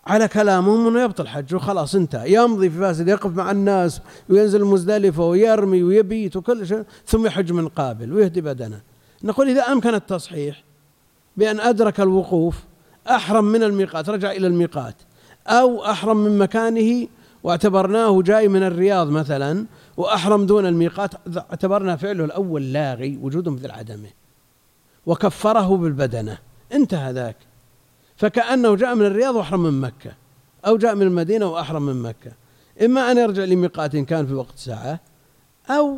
على 0.07 0.27
كلامهم 0.27 0.87
إنه 0.87 1.01
يبطل 1.01 1.27
حجه 1.27 1.57
خلاص 1.57 1.95
انتهى. 1.95 2.33
يمضي 2.33 2.69
في 2.69 2.79
فاسد 2.79 3.07
يقف 3.07 3.35
مع 3.35 3.51
الناس 3.51 4.01
وينزل 4.29 4.65
مزدلفه 4.65 5.23
ويرمي 5.23 5.83
ويبيت 5.83 6.35
وكل 6.35 6.67
شيء 6.67 6.83
ثم 7.07 7.25
يحج 7.25 7.51
من 7.51 7.67
قابل 7.67 8.13
ويهدي 8.13 8.41
بدنه. 8.41 8.81
نقول 9.23 9.49
إذا 9.49 9.61
أمكن 9.61 9.93
التصحيح 9.93 10.63
بأن 11.37 11.59
أدرك 11.59 11.99
الوقوف 11.99 12.55
أحرم 13.09 13.45
من 13.45 13.63
الميقات 13.63 14.09
رجع 14.09 14.31
إلى 14.31 14.47
الميقات 14.47 14.95
أو 15.47 15.85
أحرم 15.85 16.17
من 16.17 16.37
مكانه 16.37 17.07
واعتبرناه 17.43 18.21
جاي 18.21 18.47
من 18.47 18.63
الرياض 18.63 19.09
مثلا 19.09 19.65
وأحرم 19.97 20.45
دون 20.45 20.65
الميقات. 20.65 21.37
اعتبرنا 21.37 21.95
فعله 21.95 22.25
الأول 22.25 22.73
لاغي 22.73 23.17
وجوده 23.17 23.51
مثل 23.51 23.71
عدمه 23.71 24.09
وكفره 25.05 25.77
بالبدنة. 25.77 26.37
انتهى 26.73 27.13
ذاك. 27.13 27.37
فكأنه 28.15 28.75
جاء 28.75 28.95
من 28.95 29.05
الرياض 29.05 29.35
وأحرم 29.35 29.63
من 29.63 29.81
مكة 29.81 30.11
أو 30.67 30.77
جاء 30.77 30.95
من 30.95 31.01
المدينة 31.01 31.45
وأحرم 31.45 31.85
من 31.85 32.01
مكة. 32.01 32.31
إما 32.85 33.11
أن 33.11 33.17
يرجع 33.17 33.43
لميقات 33.43 33.95
كان 33.95 34.27
في 34.27 34.33
وقت 34.33 34.57
ساعة 34.57 34.99
أو 35.69 35.97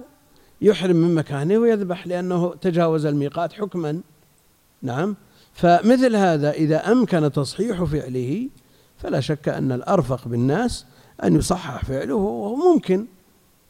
يحرم 0.62 0.96
من 0.96 1.16
مكانه 1.16 1.58
ويذبح 1.58 2.08
لأنه 2.08 2.56
تجاوز 2.62 3.06
الميقات 3.06 3.54
حكما. 3.54 4.02
نعم. 4.82 5.16
فمثل 5.54 6.16
هذا 6.16 6.52
إذا 6.52 6.92
أمكن 6.92 7.32
تصحيح 7.32 7.84
فعله 7.84 8.50
فلا 8.98 9.20
شك 9.20 9.50
أن 9.50 9.72
الأرفق 9.72 10.28
بالناس 10.28 10.86
أن 11.24 11.36
يصحح 11.36 11.86
فعله 11.86 12.16
وهو 12.16 12.56
ممكن. 12.56 13.06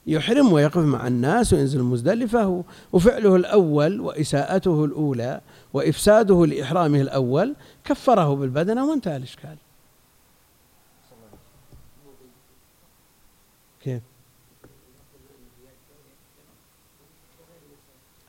يحرم 0.08 0.53
ويقف 0.53 0.78
مع 0.78 1.08
الناس 1.08 1.53
وينزل 1.53 1.84
مزدلفة 1.84 2.64
وفعله 2.93 3.36
الأول 3.36 4.01
وإساءته 4.01 4.86
الأولى 4.86 5.41
وإفساده 5.74 6.45
لإحرامه 6.45 7.01
الأول 7.01 7.56
كفره 7.84 8.36
بالبدنة 8.36 8.89
وانتهى 8.89 9.18
الإشكال. 9.18 9.56
كيف؟ 13.84 14.01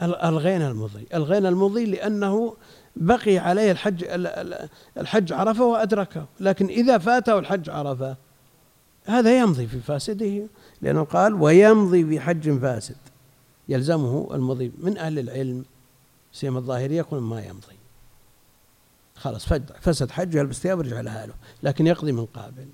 الغين 0.02 0.62
المضي. 0.62 1.06
الغين 1.14 1.46
المضي 1.46 1.84
لأنه 1.86 2.56
بقي 2.96 3.38
عليه 3.38 3.70
الحج 3.70 4.04
الحج 4.96 5.32
عرفة 5.32 5.64
وأدركه. 5.64 6.26
لكن 6.40 6.66
إذا 6.66 6.98
فاته 6.98 7.38
الحج 7.38 7.70
عرفة 7.70 8.16
هذا 9.06 9.38
يمضي 9.38 9.66
في 9.66 9.80
فاسده 9.80 10.46
لأنه 10.82 11.04
قال 11.04 11.34
ويمضي 11.34 12.04
في 12.06 12.20
حج 12.20 12.58
فاسد. 12.58 12.96
يلزمه 13.68 14.28
المضي 14.34 14.72
من 14.78 14.98
أهل 14.98 15.18
العلم 15.18 15.64
سيما 16.32 16.58
الظاهرية 16.58 16.96
يقول 16.96 17.22
ما 17.22 17.44
يمضي. 17.44 17.76
خلاص 19.16 19.46
فسد 19.80 20.10
حج 20.10 20.34
يلبس 20.34 20.56
ثياب 20.56 20.78
ويرجع 20.78 21.00
لحاله 21.00 21.34
لكن 21.62 21.86
يقضي 21.86 22.12
من 22.12 22.26
قابل. 22.26 22.68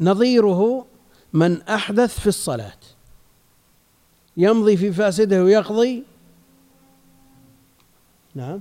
نظيره 0.00 0.86
من 1.32 1.62
أحدث 1.62 2.20
في 2.20 2.26
الصلاة. 2.26 2.78
يمضي 4.36 4.76
في 4.76 4.92
فاسده 4.92 5.44
ويقضي؟ 5.44 6.04
نعم. 8.34 8.60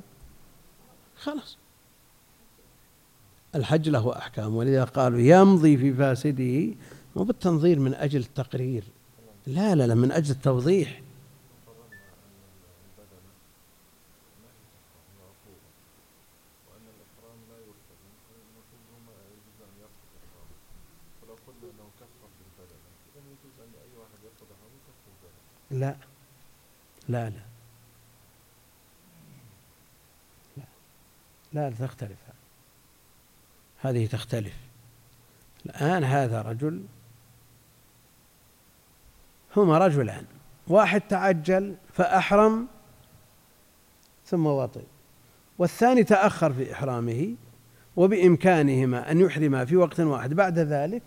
خلاص. 1.17 1.57
الحج 3.55 3.89
له 3.89 4.17
أحكام 4.17 4.55
ولذا 4.55 4.83
قالوا 4.83 5.19
يمضي 5.19 5.77
في 5.77 5.93
فاسده 5.93 6.75
مو 7.15 7.23
بالتنظير 7.23 7.79
من 7.79 7.93
أجل 7.93 8.19
التقرير. 8.19 8.83
لا 9.47 9.75
لا 9.75 9.87
لا 9.87 9.95
من 9.95 10.11
أجل 10.11 10.31
التوضيح. 10.31 11.01
لا 25.71 25.95
لا 27.09 27.29
لا. 27.29 27.41
لا 31.53 31.69
لا 31.69 31.87
تختلف. 31.87 32.17
هذه 33.85 34.05
تختلف. 34.05 34.53
الآن 35.65 36.03
هذا 36.03 36.41
رجل 36.41 36.83
هما 39.57 39.77
رجلان. 39.77 40.25
واحد 40.67 41.01
تعجل 41.01 41.75
فأحرم 41.93 42.67
ثم 44.25 44.45
وطئ 44.45 44.83
والثاني 45.57 46.03
تأخر 46.03 46.53
في 46.53 46.73
إحرامه 46.73 47.35
وبإمكانهما 47.95 49.11
أن 49.11 49.19
يحرما 49.21 49.65
في 49.65 49.75
وقت 49.75 49.99
واحد. 49.99 50.33
بعد 50.33 50.59
ذلك 50.59 51.01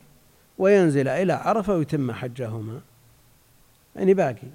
وينزل 0.58 1.08
إلى 1.08 1.32
عرفة 1.32 1.76
ويتم 1.76 2.12
حجهما. 2.12 2.80
يعني 3.96 4.14
باقي. 4.14 4.48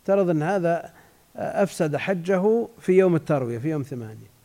افترض 0.00 0.30
أن 0.30 0.42
هذا 0.42 0.92
أفسد 1.36 1.96
حجه 1.96 2.68
في 2.80 2.92
يوم 2.92 3.14
التروية 3.16 3.58
في 3.58 3.70
يوم 3.70 3.82
ثمانية. 3.82 4.37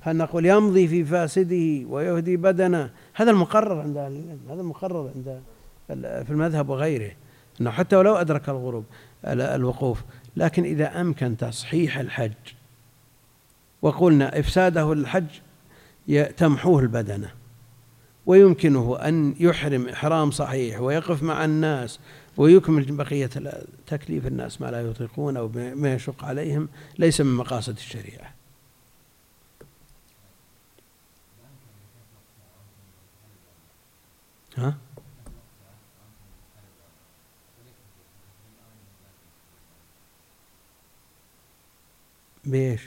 هل 0.00 0.16
نقول 0.16 0.46
يمضي 0.46 0.88
في 0.88 1.04
فاسده 1.04 1.86
ويهدي 1.88 2.36
بدنه؟ 2.36 2.90
هذا 3.14 3.30
المقرر 3.30 3.80
عند 3.80 3.96
أهل 3.96 4.12
العلم 4.12 4.40
هذا 4.50 4.60
المقرر 4.60 5.10
عند 5.14 5.40
في 6.24 6.30
المذهب 6.30 6.68
وغيره 6.68 7.10
أنه 7.60 7.70
حتى 7.70 7.96
ولو 7.96 8.14
أدرك 8.14 8.48
الغروب 8.48 8.84
الوقوف 9.24 10.02
لكن 10.36 10.64
إذا 10.64 11.00
أمكن 11.00 11.36
تصحيح 11.36 11.98
الحج 11.98 12.32
وقلنا 13.82 14.38
إفساده 14.38 14.92
الحج 14.92 15.26
تمحوه 16.36 16.80
البدنة. 16.80 17.30
ويمكنه 18.26 18.98
أن 18.98 19.34
يحرم 19.40 19.88
إحرام 19.88 20.30
صحيح 20.30 20.80
ويقف 20.80 21.22
مع 21.22 21.44
الناس 21.44 22.00
ويكمل 22.36 22.92
بقية 22.92 23.30
تكليف 23.86 24.26
الناس 24.26 24.60
ما 24.60 24.70
لا 24.70 24.80
يطيقون 24.80 25.36
أو 25.36 25.50
ما 25.54 25.94
يشق 25.94 26.24
عليهم 26.24 26.68
ليس 26.98 27.20
من 27.20 27.34
مقاصد 27.36 27.76
الشريعة. 27.76 28.37
ها؟ 34.58 34.74
بإيش؟ 42.44 42.82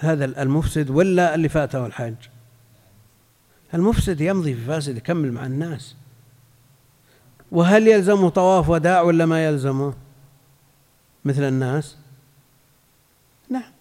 هذا 0.00 0.24
المفسد 0.42 0.90
ولا 0.90 1.34
اللي 1.34 1.48
فاته 1.48 1.86
الحج؟ 1.86 2.14
المفسد 3.74 4.20
يمضي 4.20 4.54
في 4.54 4.64
فاسد 4.64 4.96
يكمل 4.96 5.32
مع 5.32 5.46
الناس 5.46 5.96
وهل 7.52 7.88
يلزمه 7.88 8.28
طواف 8.28 8.68
وداع 8.68 9.00
ولا 9.00 9.26
ما 9.26 9.46
يلزمه 9.46 9.94
مثل 11.24 11.42
الناس 11.42 11.96
نعم 13.50 13.72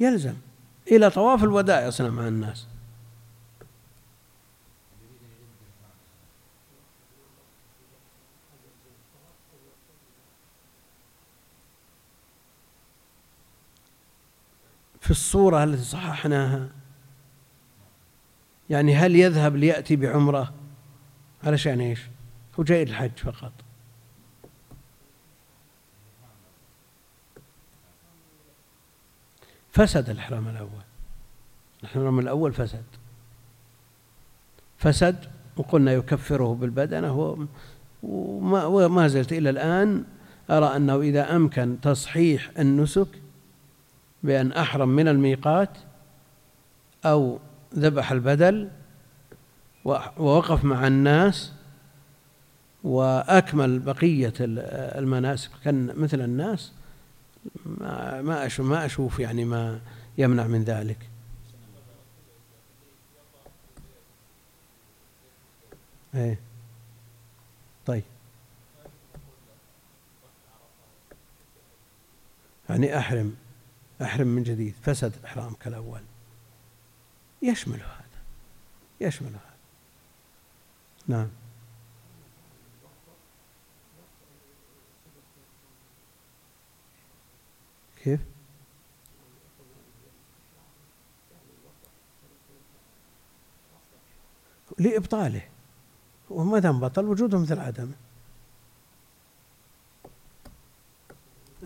يلزم 0.00 0.34
إلى 0.92 1.10
طواف 1.10 1.44
الوداع 1.44 1.86
يصنع 1.86 2.08
مع 2.08 2.28
الناس 2.28 2.66
في 15.08 15.12
الصورة 15.12 15.64
التي 15.64 15.82
صححناها؟ 15.82 16.68
يعني 18.70 18.96
هل 18.96 19.16
يذهب 19.16 19.56
ليأتي 19.56 19.96
بعمرة؟ 19.96 20.54
علشان 21.44 21.80
إيش؟ 21.80 22.00
هو 22.58 22.64
جاي 22.64 22.82
الحج 22.82 23.10
فقط. 23.16 23.52
فسد 29.72 30.10
الإحرام 30.10 30.48
الأول. 30.48 30.84
الإحرام 31.80 32.18
الأول 32.18 32.52
فسد. 32.52 32.84
فسد 34.78 35.24
وقلنا 35.56 35.92
يكفره 35.92 36.54
بالبدنة 36.54 37.38
وما, 38.02 38.64
وما 38.64 39.08
زلت 39.08 39.32
إلى 39.32 39.50
الآن 39.50 40.04
أرى 40.50 40.76
أنه 40.76 41.00
إذا 41.00 41.36
أمكن 41.36 41.80
تصحيح 41.82 42.50
النسك 42.58 43.08
بأن 44.22 44.52
أحرم 44.52 44.88
من 44.88 45.08
الميقات 45.08 45.78
أو 47.04 47.38
ذبح 47.74 48.12
البدل 48.12 48.70
ووقف 49.84 50.64
مع 50.64 50.86
الناس 50.86 51.52
وأكمل 52.84 53.78
بقية 53.78 54.32
المناسك. 54.40 55.50
كان 55.64 55.92
مثل 55.96 56.20
الناس 56.20 56.72
ما 57.76 58.46
أشوف 58.46 58.66
ما 58.66 58.84
أشوف 58.84 59.18
يعني 59.18 59.44
ما 59.44 59.80
يمنع 60.18 60.46
من 60.46 60.64
ذلك. 60.64 60.98
إيه. 66.14 66.40
طيب. 67.86 68.02
يعني 72.70 72.98
أحرم. 72.98 73.36
أحرم 74.02 74.26
من 74.26 74.42
جديد. 74.42 74.74
فسد 74.82 75.24
إحرامك 75.24 75.66
الأول. 75.66 76.00
يشمل 77.42 77.80
هذا. 77.80 78.04
يشمل 79.00 79.28
هذا. 79.28 79.56
نعم. 81.06 81.28
كيف؟ 88.04 88.20
لإبطاله. 94.78 95.48
وما 96.30 96.58
دام 96.58 96.80
بطل؟ 96.80 97.04
وجوده 97.04 97.38
مثل 97.38 97.58
عدمه. 97.58 98.07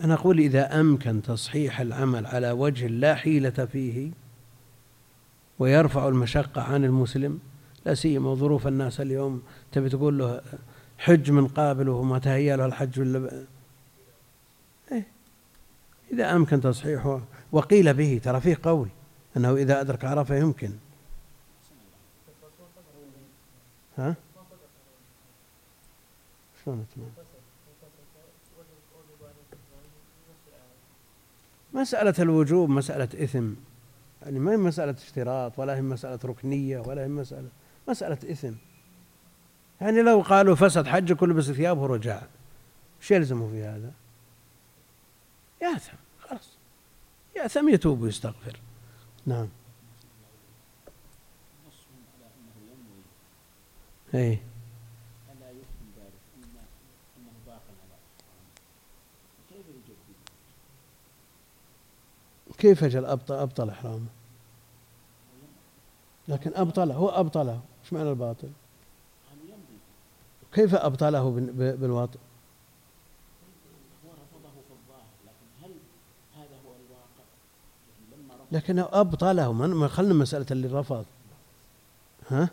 أنا 0.01 0.13
أقول 0.13 0.39
إذا 0.39 0.79
أمكن 0.79 1.21
تصحيح 1.21 1.79
العمل 1.79 2.25
على 2.25 2.51
وجه 2.51 2.87
لا 2.87 3.15
حيلة 3.15 3.49
فيه 3.49 4.11
ويرفع 5.59 6.07
المشقة 6.07 6.61
عن 6.61 6.85
المسلم 6.85 7.39
لا 7.85 7.93
سيما 7.93 8.35
ظروف 8.35 8.67
الناس 8.67 9.01
اليوم 9.01 9.43
تبي 9.71 9.89
تقول 9.89 10.17
له 10.17 10.41
حج 10.97 11.31
من 11.31 11.47
قابل 11.47 11.89
وما 11.89 12.19
تهيأ 12.19 12.55
له 12.55 12.65
الحج 12.65 12.99
ولا 12.99 13.43
إيه. 14.91 15.07
إذا 16.11 16.35
أمكن 16.35 16.61
تصحيحه 16.61 17.21
وقيل 17.51 17.93
به 17.93 18.21
ترى 18.23 18.41
فيه 18.41 18.57
قول 18.63 18.89
أنه 19.37 19.55
إذا 19.55 19.81
أدرك 19.81 20.05
عرفة 20.05 20.35
يمكن. 20.35 20.71
ها؟ 23.97 24.15
شلون 26.65 26.85
مسألة 31.73 32.13
الوجوب 32.19 32.69
مسألة 32.69 33.23
إثم. 33.23 33.53
يعني 34.21 34.39
ما 34.39 34.51
هي 34.51 34.57
مسألة 34.57 34.91
اشتراط 34.91 35.59
ولا 35.59 35.75
هي 35.75 35.81
مسألة 35.81 36.19
ركنية 36.25 36.79
ولا 36.79 37.03
هي 37.03 37.07
مسألة 37.07 37.49
مسألة 37.87 38.17
إثم. 38.31 38.53
يعني 39.81 40.01
لو 40.01 40.21
قالوا 40.21 40.55
فسد 40.55 40.87
حج 40.87 41.13
كل 41.13 41.33
بس 41.33 41.51
ثيابه 41.51 41.81
ورجع 41.81 42.21
إيش 43.01 43.11
يلزمه 43.11 43.49
في 43.49 43.63
هذا؟ 43.63 43.91
يأثم 45.61 45.97
خلاص. 46.19 46.57
يأثم 47.35 47.69
يتوب 47.69 48.01
ويستغفر. 48.01 48.59
نعم. 49.25 49.47
إيه. 54.13 54.52
كيف 62.63 62.83
أجل 62.83 63.05
أبطل, 63.05 63.35
أبطل 63.35 63.69
إحرامه؟ 63.69 64.07
لكن 66.27 66.51
أبطله 66.55 66.95
هو 66.95 67.09
أبطله 67.09 67.61
إيش 67.83 67.93
معنى 67.93 68.09
الباطل؟ 68.09 68.49
كيف 70.53 70.75
أبطله 70.75 71.31
بالوطء 71.55 72.19
لكنه 78.51 78.89
أبطله 78.91 79.51
ما 79.51 79.87
خلنا 79.87 80.13
مسألة 80.13 80.45
اللي 80.51 80.67
رفض. 80.67 81.05
ها؟ 82.29 82.49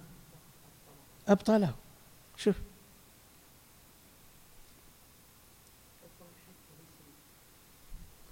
أبطله. 1.28 1.74
شوف. 2.36 2.56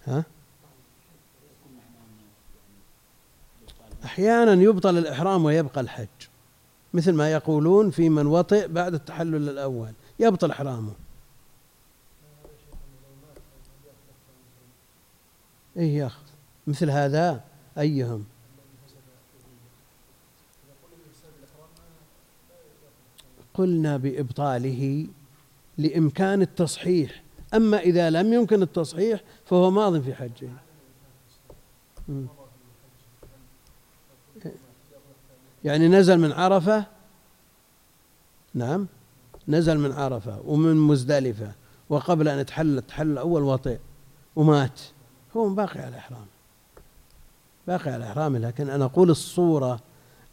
ها؟ 0.06 0.24
أحيانا 4.18 4.62
يبطل 4.62 4.98
الإحرام 4.98 5.44
ويبقى 5.44 5.80
الحج. 5.80 6.08
مثل 6.94 7.12
ما 7.12 7.32
يقولون 7.32 7.90
في 7.90 8.08
من 8.08 8.26
وطئ 8.26 8.68
بعد 8.68 8.94
التحلل 8.94 9.48
الأول 9.48 9.92
يبطل 10.18 10.50
إحرامه. 10.50 10.92
إيه 15.76 15.98
ياخذ 15.98 16.22
مثل 16.66 16.90
هذا 16.90 17.44
أيهم؟ 17.78 18.24
قلنا 23.54 23.96
بإبطاله 23.96 25.06
لإمكان 25.78 26.42
التصحيح. 26.42 27.22
أما 27.54 27.78
إذا 27.78 28.10
لم 28.10 28.32
يمكن 28.32 28.62
التصحيح 28.62 29.20
فهو 29.44 29.70
ماض 29.70 30.00
في 30.00 30.14
حجه. 30.14 30.50
يعني 35.64 35.88
نزل 35.88 36.18
من 36.18 36.32
عرفة. 36.32 36.86
نعم 38.54 38.86
نزل 39.48 39.78
من 39.78 39.92
عرفة 39.92 40.40
ومن 40.44 40.76
مزدلفة 40.76 41.52
وقبل 41.88 42.28
أن 42.28 42.38
يتحلل 42.38 42.78
التحلل 42.78 43.12
الأول 43.12 43.42
وطئ 43.42 43.78
ومات. 44.36 44.80
هو 45.36 45.48
باقي 45.48 45.80
على 45.80 45.98
إحرامه. 45.98 46.26
باقي 47.66 47.90
على 47.90 48.04
إحرامه 48.04 48.38
لكن 48.38 48.70
أنا 48.70 48.84
أقول 48.84 49.10
الصورة 49.10 49.80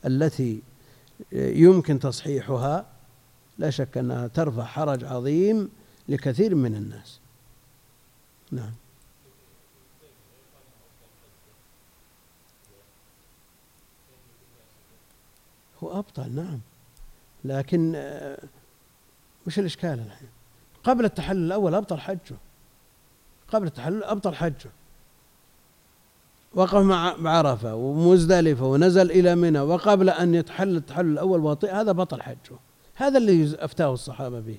التي 0.06 0.62
يمكن 1.32 2.00
تصحيحها 2.00 2.86
لا 3.58 3.70
شك 3.70 3.98
أنها 3.98 4.28
ترفع 4.28 4.64
حرج 4.64 5.04
عظيم 5.04 5.70
لكثير 6.10 6.56
من 6.56 6.76
الناس. 6.76 7.20
نعم. 8.52 8.72
هو 15.86 16.00
أبطل 16.00 16.36
نعم. 16.36 16.60
لكن 17.46 17.94
آه، 17.96 18.38
وش 19.48 19.60
الإشكال 19.60 20.00
الحين. 20.00 20.30
قبل 20.84 21.06
التحلل 21.06 21.46
الأول 21.46 21.76
أبطل 21.76 22.00
حجه. 22.00 22.36
قبل 23.48 23.68
التحلل 23.68 24.04
أبطل 24.04 24.36
حجه. 24.36 24.70
وقف 26.54 26.76
مع 26.76 27.16
عرفة 27.30 27.76
ومزدلفة 27.76 28.66
ونزل 28.66 29.12
إلى 29.12 29.36
منى 29.36 29.60
وقبل 29.60 30.10
أن 30.10 30.36
يتحلل 30.36 30.78
التحلل 30.78 31.12
الأول 31.12 31.40
واطئ 31.40 31.72
هذا 31.72 31.92
بطل 31.92 32.22
حجه. 32.22 32.58
هذا 32.96 33.18
اللي 33.18 33.56
أفتاه 33.60 33.94
الصحابة 33.94 34.40
به. 34.40 34.58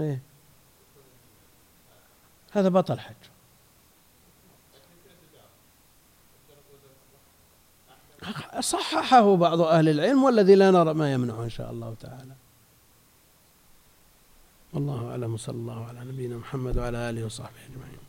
إيه. 0.00 0.22
هذا 2.52 2.68
بطل 2.68 2.98
حج 2.98 3.33
صححه 8.60 9.36
بعض 9.36 9.60
أهل 9.60 9.88
العلم 9.88 10.24
والذي 10.24 10.54
لا 10.54 10.70
نرى 10.70 10.94
ما 10.94 11.12
يمنعه 11.12 11.44
إن 11.44 11.50
شاء 11.50 11.70
الله 11.70 11.94
تعالى. 12.00 12.34
والله 14.72 15.10
أعلم 15.10 15.34
وصلى 15.34 15.56
الله 15.56 15.86
على 15.86 16.00
نبينا 16.00 16.36
محمد 16.36 16.78
وعلى 16.78 17.10
آله 17.10 17.24
وصحبه 17.24 17.60
أجمعين. 17.70 18.03